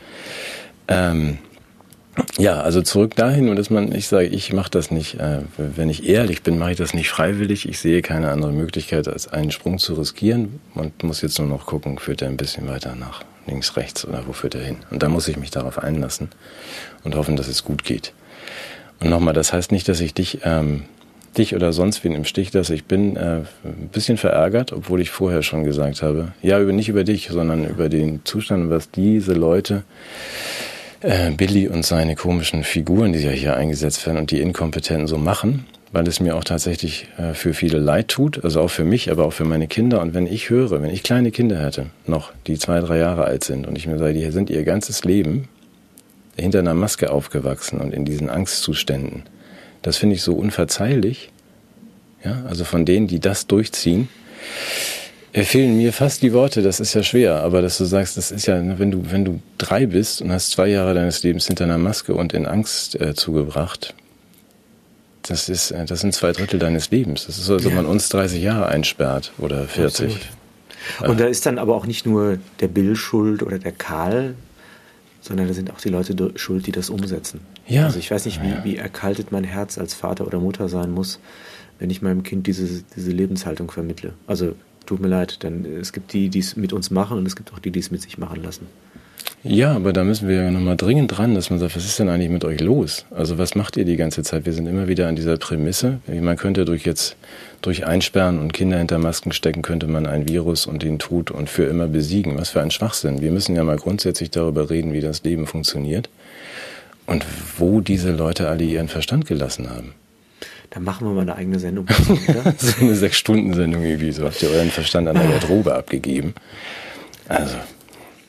Ähm, 0.89 1.39
ja, 2.39 2.61
also 2.61 2.83
zurück 2.83 3.17
dahin 3.17 3.49
und 3.49 3.57
dass 3.57 3.71
man, 3.71 3.95
ich 3.95 4.09
sage, 4.09 4.27
ich 4.27 4.53
mache 4.53 4.71
das 4.71 4.91
nicht, 4.91 5.15
äh, 5.15 5.41
wenn 5.57 5.91
ich 5.91 6.09
ehrlich 6.09 6.43
bin, 6.43 6.59
mache 6.59 6.73
ich 6.73 6.77
das 6.77 6.95
nicht 6.95 7.09
freiwillig. 7.09 7.69
Ich 7.69 7.79
sehe 7.81 8.03
keine 8.03 8.31
andere 8.31 8.53
Möglichkeit, 8.53 9.09
als 9.09 9.29
einen 9.29 9.51
Sprung 9.51 9.79
zu 9.79 9.95
riskieren 9.95 10.61
und 10.75 11.03
muss 11.03 11.23
jetzt 11.23 11.39
nur 11.39 11.49
noch 11.49 11.67
gucken, 11.67 11.99
führt 11.99 12.23
er 12.23 12.29
ein 12.29 12.37
bisschen 12.37 12.69
weiter 12.69 12.95
nach 12.95 13.23
links, 13.47 13.77
rechts 13.77 14.07
oder 14.07 14.23
wo 14.27 14.33
führt 14.33 14.55
er 14.55 14.63
hin. 14.63 14.77
Und 14.91 15.03
da 15.03 15.09
muss 15.09 15.29
ich 15.29 15.37
mich 15.37 15.51
darauf 15.51 15.79
einlassen 15.79 16.29
und 17.05 17.15
hoffen, 17.15 17.37
dass 17.37 17.49
es 17.49 17.65
gut 17.65 17.85
geht. 17.85 18.13
Und 19.01 19.11
nochmal, 19.11 19.35
das 19.35 19.53
heißt 19.53 19.73
nicht, 19.73 19.89
dass 19.89 20.01
ich 20.01 20.15
dich, 20.15 20.41
ähm, 20.45 20.85
dich 21.37 21.55
oder 21.55 21.73
sonst 21.73 22.03
wen 22.05 22.15
im 22.15 22.25
Stich 22.25 22.53
lasse. 22.53 22.75
Ich 22.75 22.85
bin 22.85 23.17
äh, 23.17 23.43
ein 23.65 23.91
bisschen 23.93 24.17
verärgert, 24.17 24.73
obwohl 24.73 25.01
ich 25.01 25.11
vorher 25.11 25.43
schon 25.43 25.65
gesagt 25.65 26.03
habe, 26.03 26.33
ja, 26.43 26.61
über, 26.61 26.73
nicht 26.73 26.89
über 26.89 27.05
dich, 27.05 27.29
sondern 27.31 27.65
über 27.65 27.89
den 27.89 28.25
Zustand, 28.25 28.71
was 28.71 28.91
diese 28.91 29.35
Leute 29.35 29.85
äh, 31.01 31.31
Billy 31.31 31.69
und 31.69 31.85
seine 31.85 32.17
komischen 32.17 32.65
Figuren, 32.65 33.13
die 33.13 33.21
ja 33.21 33.31
hier 33.31 33.57
eingesetzt 33.57 34.07
werden 34.07 34.19
und 34.19 34.31
die 34.31 34.41
Inkompetenten 34.41 35.07
so 35.07 35.19
machen, 35.19 35.67
weil 35.93 36.07
es 36.09 36.21
mir 36.21 36.37
auch 36.37 36.45
tatsächlich 36.45 37.07
äh, 37.19 37.35
für 37.35 37.55
viele 37.55 37.79
leid 37.79 38.09
tut, 38.09 38.45
also 38.45 38.61
auch 38.61 38.71
für 38.71 38.85
mich, 38.85 39.11
aber 39.11 39.25
auch 39.25 39.33
für 39.33 39.45
meine 39.45 39.69
Kinder. 39.69 40.01
Und 40.01 40.15
wenn 40.15 40.27
ich 40.27 40.51
höre, 40.51 40.83
wenn 40.83 40.91
ich 40.91 41.03
kleine 41.03 41.31
Kinder 41.31 41.61
hätte, 41.63 41.87
noch, 42.07 42.33
die 42.47 42.59
zwei, 42.59 42.81
drei 42.81 42.99
Jahre 42.99 43.25
alt 43.25 43.45
sind, 43.45 43.67
und 43.67 43.77
ich 43.77 43.87
mir 43.87 43.99
sage, 43.99 44.15
die 44.15 44.31
sind 44.31 44.51
ihr 44.51 44.65
ganzes 44.65 45.05
Leben 45.05 45.49
hinter 46.37 46.61
einer 46.61 46.75
Maske 46.75 47.11
aufgewachsen 47.11 47.81
und 47.81 47.93
in 47.93 48.05
diesen 48.05 48.29
Angstzuständen, 48.29 49.23
das 49.83 49.97
finde 49.97 50.17
ich 50.17 50.23
so 50.23 50.35
unverzeihlich. 50.35 51.31
Ja, 52.25 52.43
also 52.49 52.65
von 52.65 52.85
denen, 52.85 53.07
die 53.07 53.21
das 53.21 53.47
durchziehen, 53.47 54.09
fehlen 55.33 55.77
mir 55.77 55.93
fast 55.93 56.23
die 56.23 56.33
Worte, 56.33 56.63
das 56.63 56.81
ist 56.81 56.95
ja 56.95 57.03
schwer, 57.03 57.43
aber 57.43 57.63
dass 57.63 57.79
du 57.79 57.85
sagst, 57.85 58.17
das 58.17 58.31
ist 58.31 58.47
ja, 58.47 58.61
wenn 58.79 58.91
du, 58.91 59.11
wenn 59.11 59.25
du 59.25 59.41
drei 59.59 59.87
bist 59.87 60.23
und 60.23 60.33
hast 60.33 60.51
zwei 60.51 60.69
Jahre 60.69 60.95
deines 60.95 61.23
Lebens 61.23 61.47
hinter 61.47 61.65
einer 61.65 61.79
Maske 61.79 62.15
und 62.15 62.33
in 62.33 62.47
Angst 62.47 62.99
äh, 63.01 63.15
zugebracht, 63.15 63.95
das 65.23 65.49
ist, 65.49 65.71
äh, 65.71 65.85
das 65.85 66.01
sind 66.01 66.15
zwei 66.15 66.33
Drittel 66.33 66.59
deines 66.59 66.91
Lebens. 66.91 67.27
Das 67.27 67.39
ist 67.39 67.45
so, 67.45 67.55
als 67.55 67.67
ob 67.67 67.75
man 67.75 67.87
uns 67.87 68.09
30 68.09 68.43
Jahre 68.43 68.67
einsperrt 68.67 69.33
oder 69.39 69.65
40. 69.67 70.07
Absolut. 70.07 71.11
Und 71.11 71.21
da 71.21 71.27
ist 71.27 71.45
dann 71.45 71.59
aber 71.59 71.75
auch 71.75 71.87
nicht 71.87 72.07
nur 72.07 72.39
der 72.61 72.69
Bill 72.69 72.97
schuld 72.97 73.43
oder 73.43 73.59
der 73.59 73.73
Karl, 73.73 74.35
sondern 75.21 75.49
da 75.49 75.55
sind 75.55 75.71
auch 75.71 75.81
die 75.81 75.91
Leute 75.91 76.33
schuld, 76.37 76.67
die 76.67 76.73
das 76.73 76.89
umsetzen. 76.89 77.41
Ja. 77.67 77.85
Also 77.85 77.99
ich 77.99 78.11
weiß 78.11 78.25
nicht, 78.25 78.41
wie, 78.43 78.55
wie 78.65 78.77
erkaltet 78.77 79.33
mein 79.33 79.45
Herz 79.45 79.77
als 79.77 79.93
Vater 79.93 80.27
oder 80.27 80.39
Mutter 80.39 80.69
sein 80.69 80.91
muss, 80.91 81.19
wenn 81.79 81.91
ich 81.91 82.01
meinem 82.01 82.23
Kind 82.23 82.47
diese, 82.47 82.83
diese 82.97 83.11
Lebenshaltung 83.11 83.71
vermittle. 83.71 84.15
Also 84.27 84.55
tut 84.89 85.01
mir 85.01 85.09
leid, 85.09 85.43
denn 85.43 85.67
es 85.81 85.93
gibt 85.93 86.13
die, 86.13 86.29
die 86.29 86.39
es 86.39 86.57
mit 86.57 86.73
uns 86.73 86.91
machen 86.91 87.19
und 87.19 87.27
es 87.27 87.37
gibt 87.37 87.53
auch 87.53 87.59
die, 87.59 87.71
die 87.71 87.81
es 87.81 87.91
mit 87.91 88.03
sich 88.03 88.19
machen 88.19 88.43
lassen. 88.43 88.67
Ja, 89.45 89.77
aber 89.77 89.93
da 89.93 90.03
müssen 90.03 90.29
wir 90.29 90.43
ja 90.43 90.51
nochmal 90.51 90.77
dringend 90.77 91.17
dran, 91.17 91.35
dass 91.35 91.51
man 91.51 91.59
sagt, 91.59 91.77
was 91.77 91.85
ist 91.85 91.99
denn 91.99 92.09
eigentlich 92.09 92.31
mit 92.31 92.45
euch 92.45 92.61
los? 92.61 93.05
Also 93.11 93.39
was 93.39 93.55
macht 93.55 93.77
ihr 93.77 93.85
die 93.85 93.97
ganze 93.97 94.23
Zeit? 94.23 94.47
Wir 94.47 94.53
sind 94.53 94.67
immer 94.67 94.89
wieder 94.89 95.07
an 95.07 95.15
dieser 95.15 95.37
Prämisse. 95.37 96.01
Man 96.09 96.37
könnte 96.37 96.65
durch 96.65 96.85
jetzt, 96.85 97.17
durch 97.61 97.87
Einsperren 97.87 98.39
und 98.41 98.53
Kinder 98.53 98.79
hinter 98.79 98.99
Masken 98.99 99.33
stecken, 99.33 99.63
könnte 99.63 99.87
man 99.87 100.07
ein 100.07 100.29
Virus 100.29 100.67
und 100.67 100.83
den 100.83 100.99
Tod 100.99 101.31
und 101.31 101.49
für 101.49 101.65
immer 101.65 101.87
besiegen. 101.87 102.37
Was 102.37 102.51
für 102.51 102.63
ein 102.63 102.71
Schwachsinn. 102.71 103.21
Wir 103.21 103.31
müssen 103.31 103.55
ja 103.55 103.63
mal 103.63 103.77
grundsätzlich 103.77 104.31
darüber 104.31 104.71
reden, 104.71 104.93
wie 104.93 105.01
das 105.01 105.23
Leben 105.23 105.47
funktioniert 105.47 106.09
und 107.07 107.25
wo 107.59 107.81
diese 107.81 108.11
Leute 108.13 108.49
alle 108.49 108.65
ihren 108.65 108.89
Verstand 108.89 109.27
gelassen 109.27 109.71
haben. 109.71 109.93
Da 110.71 110.81
machen 110.81 111.07
wir 111.07 111.15
mal 111.15 111.23
eine 111.23 111.37
eigene 111.37 111.59
Sendung. 111.59 111.87
so 112.59 112.81
eine 112.81 112.95
Sechs-Stunden-Sendung 112.95 113.83
irgendwie. 113.83 114.13
So 114.13 114.25
habt 114.25 114.43
ihr 114.43 114.51
euren 114.51 114.71
Verstand 114.71 115.09
an 115.09 115.17
der 115.17 115.27
Garderobe 115.27 115.75
abgegeben. 115.75 116.35
Also. 117.29 117.57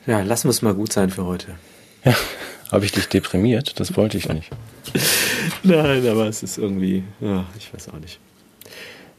Ja, 0.06 0.22
lassen 0.22 0.44
wir 0.44 0.50
es 0.50 0.62
mal 0.62 0.74
gut 0.74 0.92
sein 0.92 1.10
für 1.10 1.26
heute. 1.26 1.48
Ja, 2.04 2.14
habe 2.72 2.84
ich 2.84 2.92
dich 2.92 3.08
deprimiert? 3.08 3.78
Das 3.78 3.96
wollte 3.96 4.16
ich 4.16 4.28
nicht. 4.28 4.50
Nein, 5.62 6.06
aber 6.08 6.26
es 6.26 6.42
ist 6.42 6.56
irgendwie, 6.56 7.04
ja, 7.20 7.44
ich 7.58 7.72
weiß 7.74 7.90
auch 7.90 7.98
nicht. 7.98 8.18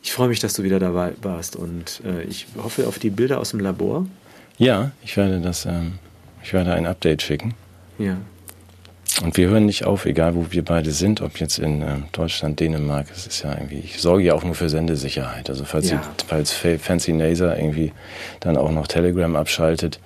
Ich 0.03 0.13
freue 0.13 0.29
mich, 0.29 0.39
dass 0.39 0.53
du 0.53 0.63
wieder 0.63 0.79
dabei 0.79 1.13
warst 1.21 1.55
und 1.55 2.01
äh, 2.03 2.23
ich 2.23 2.47
hoffe 2.57 2.87
auf 2.87 2.97
die 2.97 3.11
Bilder 3.11 3.39
aus 3.39 3.51
dem 3.51 3.59
Labor. 3.59 4.07
Ja, 4.57 4.91
ich 5.03 5.15
werde 5.15 5.39
das, 5.39 5.65
ähm, 5.65 5.99
ich 6.43 6.53
werde 6.53 6.73
ein 6.73 6.87
Update 6.87 7.21
schicken. 7.21 7.53
Ja. 7.99 8.17
Und 9.21 9.35
wir 9.37 9.49
hören 9.49 9.65
nicht 9.65 9.85
auf, 9.85 10.05
egal 10.05 10.35
wo 10.35 10.47
wir 10.51 10.63
beide 10.63 10.91
sind, 10.91 11.21
ob 11.21 11.39
jetzt 11.39 11.59
in 11.59 11.81
äh, 11.81 11.97
Deutschland, 12.11 12.59
Dänemark, 12.59 13.07
es 13.13 13.27
ist 13.27 13.43
ja 13.43 13.53
irgendwie, 13.53 13.79
ich 13.79 14.01
sorge 14.01 14.23
ja 14.23 14.33
auch 14.33 14.43
nur 14.43 14.55
für 14.55 14.69
Sendesicherheit. 14.69 15.49
Also 15.49 15.65
falls, 15.65 15.91
ja. 15.91 16.01
die, 16.19 16.25
falls 16.25 16.51
Fancy 16.51 17.11
Naser 17.11 17.57
irgendwie 17.57 17.91
dann 18.39 18.57
auch 18.57 18.71
noch 18.71 18.87
Telegram 18.87 19.35
abschaltet, 19.35 19.99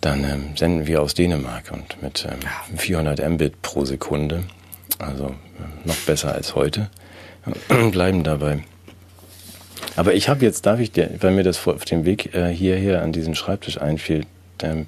dann 0.00 0.24
ähm, 0.24 0.56
senden 0.56 0.86
wir 0.86 1.02
aus 1.02 1.14
Dänemark 1.14 1.72
und 1.72 2.02
mit 2.02 2.26
ähm, 2.30 2.76
400 2.76 3.26
Mbit 3.28 3.62
pro 3.62 3.84
Sekunde, 3.84 4.44
also 4.98 5.26
äh, 5.26 5.88
noch 5.88 5.96
besser 5.96 6.34
als 6.34 6.54
heute, 6.54 6.90
bleiben 7.90 8.22
dabei. 8.22 8.62
Aber 9.96 10.12
ich 10.14 10.28
habe 10.28 10.44
jetzt, 10.44 10.66
darf 10.66 10.78
ich 10.78 10.92
dir, 10.92 11.10
weil 11.20 11.32
mir 11.32 11.42
das 11.42 11.66
auf 11.66 11.84
dem 11.86 12.04
Weg 12.04 12.34
äh, 12.34 12.52
hierher 12.52 13.02
an 13.02 13.12
diesen 13.12 13.34
Schreibtisch 13.34 13.80
einfiel, 13.80 14.26
ähm, 14.62 14.86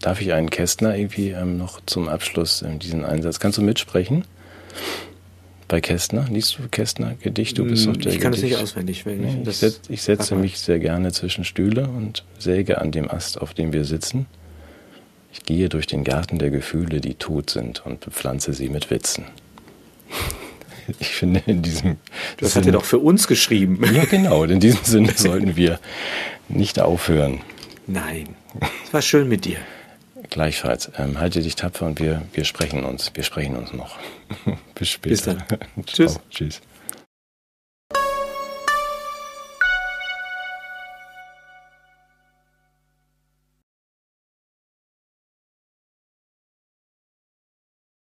darf 0.00 0.20
ich 0.20 0.32
einen 0.32 0.50
Kästner 0.50 0.96
irgendwie 0.96 1.30
ähm, 1.30 1.58
noch 1.58 1.80
zum 1.86 2.08
Abschluss 2.08 2.62
ähm, 2.62 2.78
diesen 2.78 3.04
Einsatz? 3.04 3.40
Kannst 3.40 3.58
du 3.58 3.62
mitsprechen? 3.62 4.24
Bei 5.68 5.82
Kästner? 5.82 6.26
Liest 6.30 6.58
du 6.58 6.68
Kästner 6.70 7.14
Gedicht? 7.20 7.58
Du 7.58 7.64
bist 7.64 7.86
doch 7.86 7.96
der 7.96 8.12
Ich 8.12 8.20
kann 8.20 8.32
es 8.32 8.42
nicht 8.42 8.56
auswendig. 8.56 9.04
Wenn 9.04 9.20
nee, 9.20 9.42
ich, 9.46 9.56
setz, 9.56 9.80
ich 9.88 10.02
setze 10.02 10.34
mich 10.34 10.58
sehr 10.58 10.78
gerne 10.78 11.12
zwischen 11.12 11.44
Stühle 11.44 11.88
und 11.88 12.24
säge 12.38 12.80
an 12.80 12.90
dem 12.90 13.10
Ast, 13.10 13.40
auf 13.40 13.52
dem 13.52 13.72
wir 13.74 13.84
sitzen. 13.84 14.26
Ich 15.30 15.44
gehe 15.44 15.68
durch 15.68 15.86
den 15.86 16.04
Garten 16.04 16.38
der 16.38 16.50
Gefühle, 16.50 17.02
die 17.02 17.14
tot 17.14 17.50
sind, 17.50 17.84
und 17.84 18.00
bepflanze 18.00 18.54
sie 18.54 18.68
mit 18.68 18.90
Witzen. 18.90 19.24
Ich 21.00 21.08
finde 21.08 21.42
in 21.44 21.60
diesem. 21.60 21.98
Das 22.38 22.54
Sinn, 22.54 22.62
hat 22.62 22.66
er 22.68 22.72
doch 22.72 22.86
für 22.86 22.98
uns 22.98 23.28
geschrieben. 23.28 23.78
Ja, 23.94 24.06
genau. 24.06 24.44
In 24.44 24.58
diesem 24.58 24.80
Sinne 24.84 25.12
sollten 25.14 25.54
wir 25.54 25.80
nicht 26.48 26.80
aufhören. 26.80 27.42
Nein. 27.86 28.36
Es 28.86 28.94
war 28.94 29.02
schön 29.02 29.28
mit 29.28 29.44
dir. 29.44 29.58
Gleichfalls. 30.30 30.90
Ähm, 30.98 31.18
halte 31.18 31.40
dich 31.40 31.56
tapfer 31.56 31.86
und 31.86 32.00
wir, 32.00 32.22
wir 32.32 32.44
sprechen 32.44 32.84
uns. 32.84 33.12
Wir 33.14 33.24
sprechen 33.24 33.56
uns 33.56 33.72
noch. 33.72 33.96
Bis 34.74 34.88
später. 34.90 35.34
Bis 35.34 35.48
dann. 35.48 35.84
Tschüss. 35.86 36.20
Tschüss. 36.30 36.60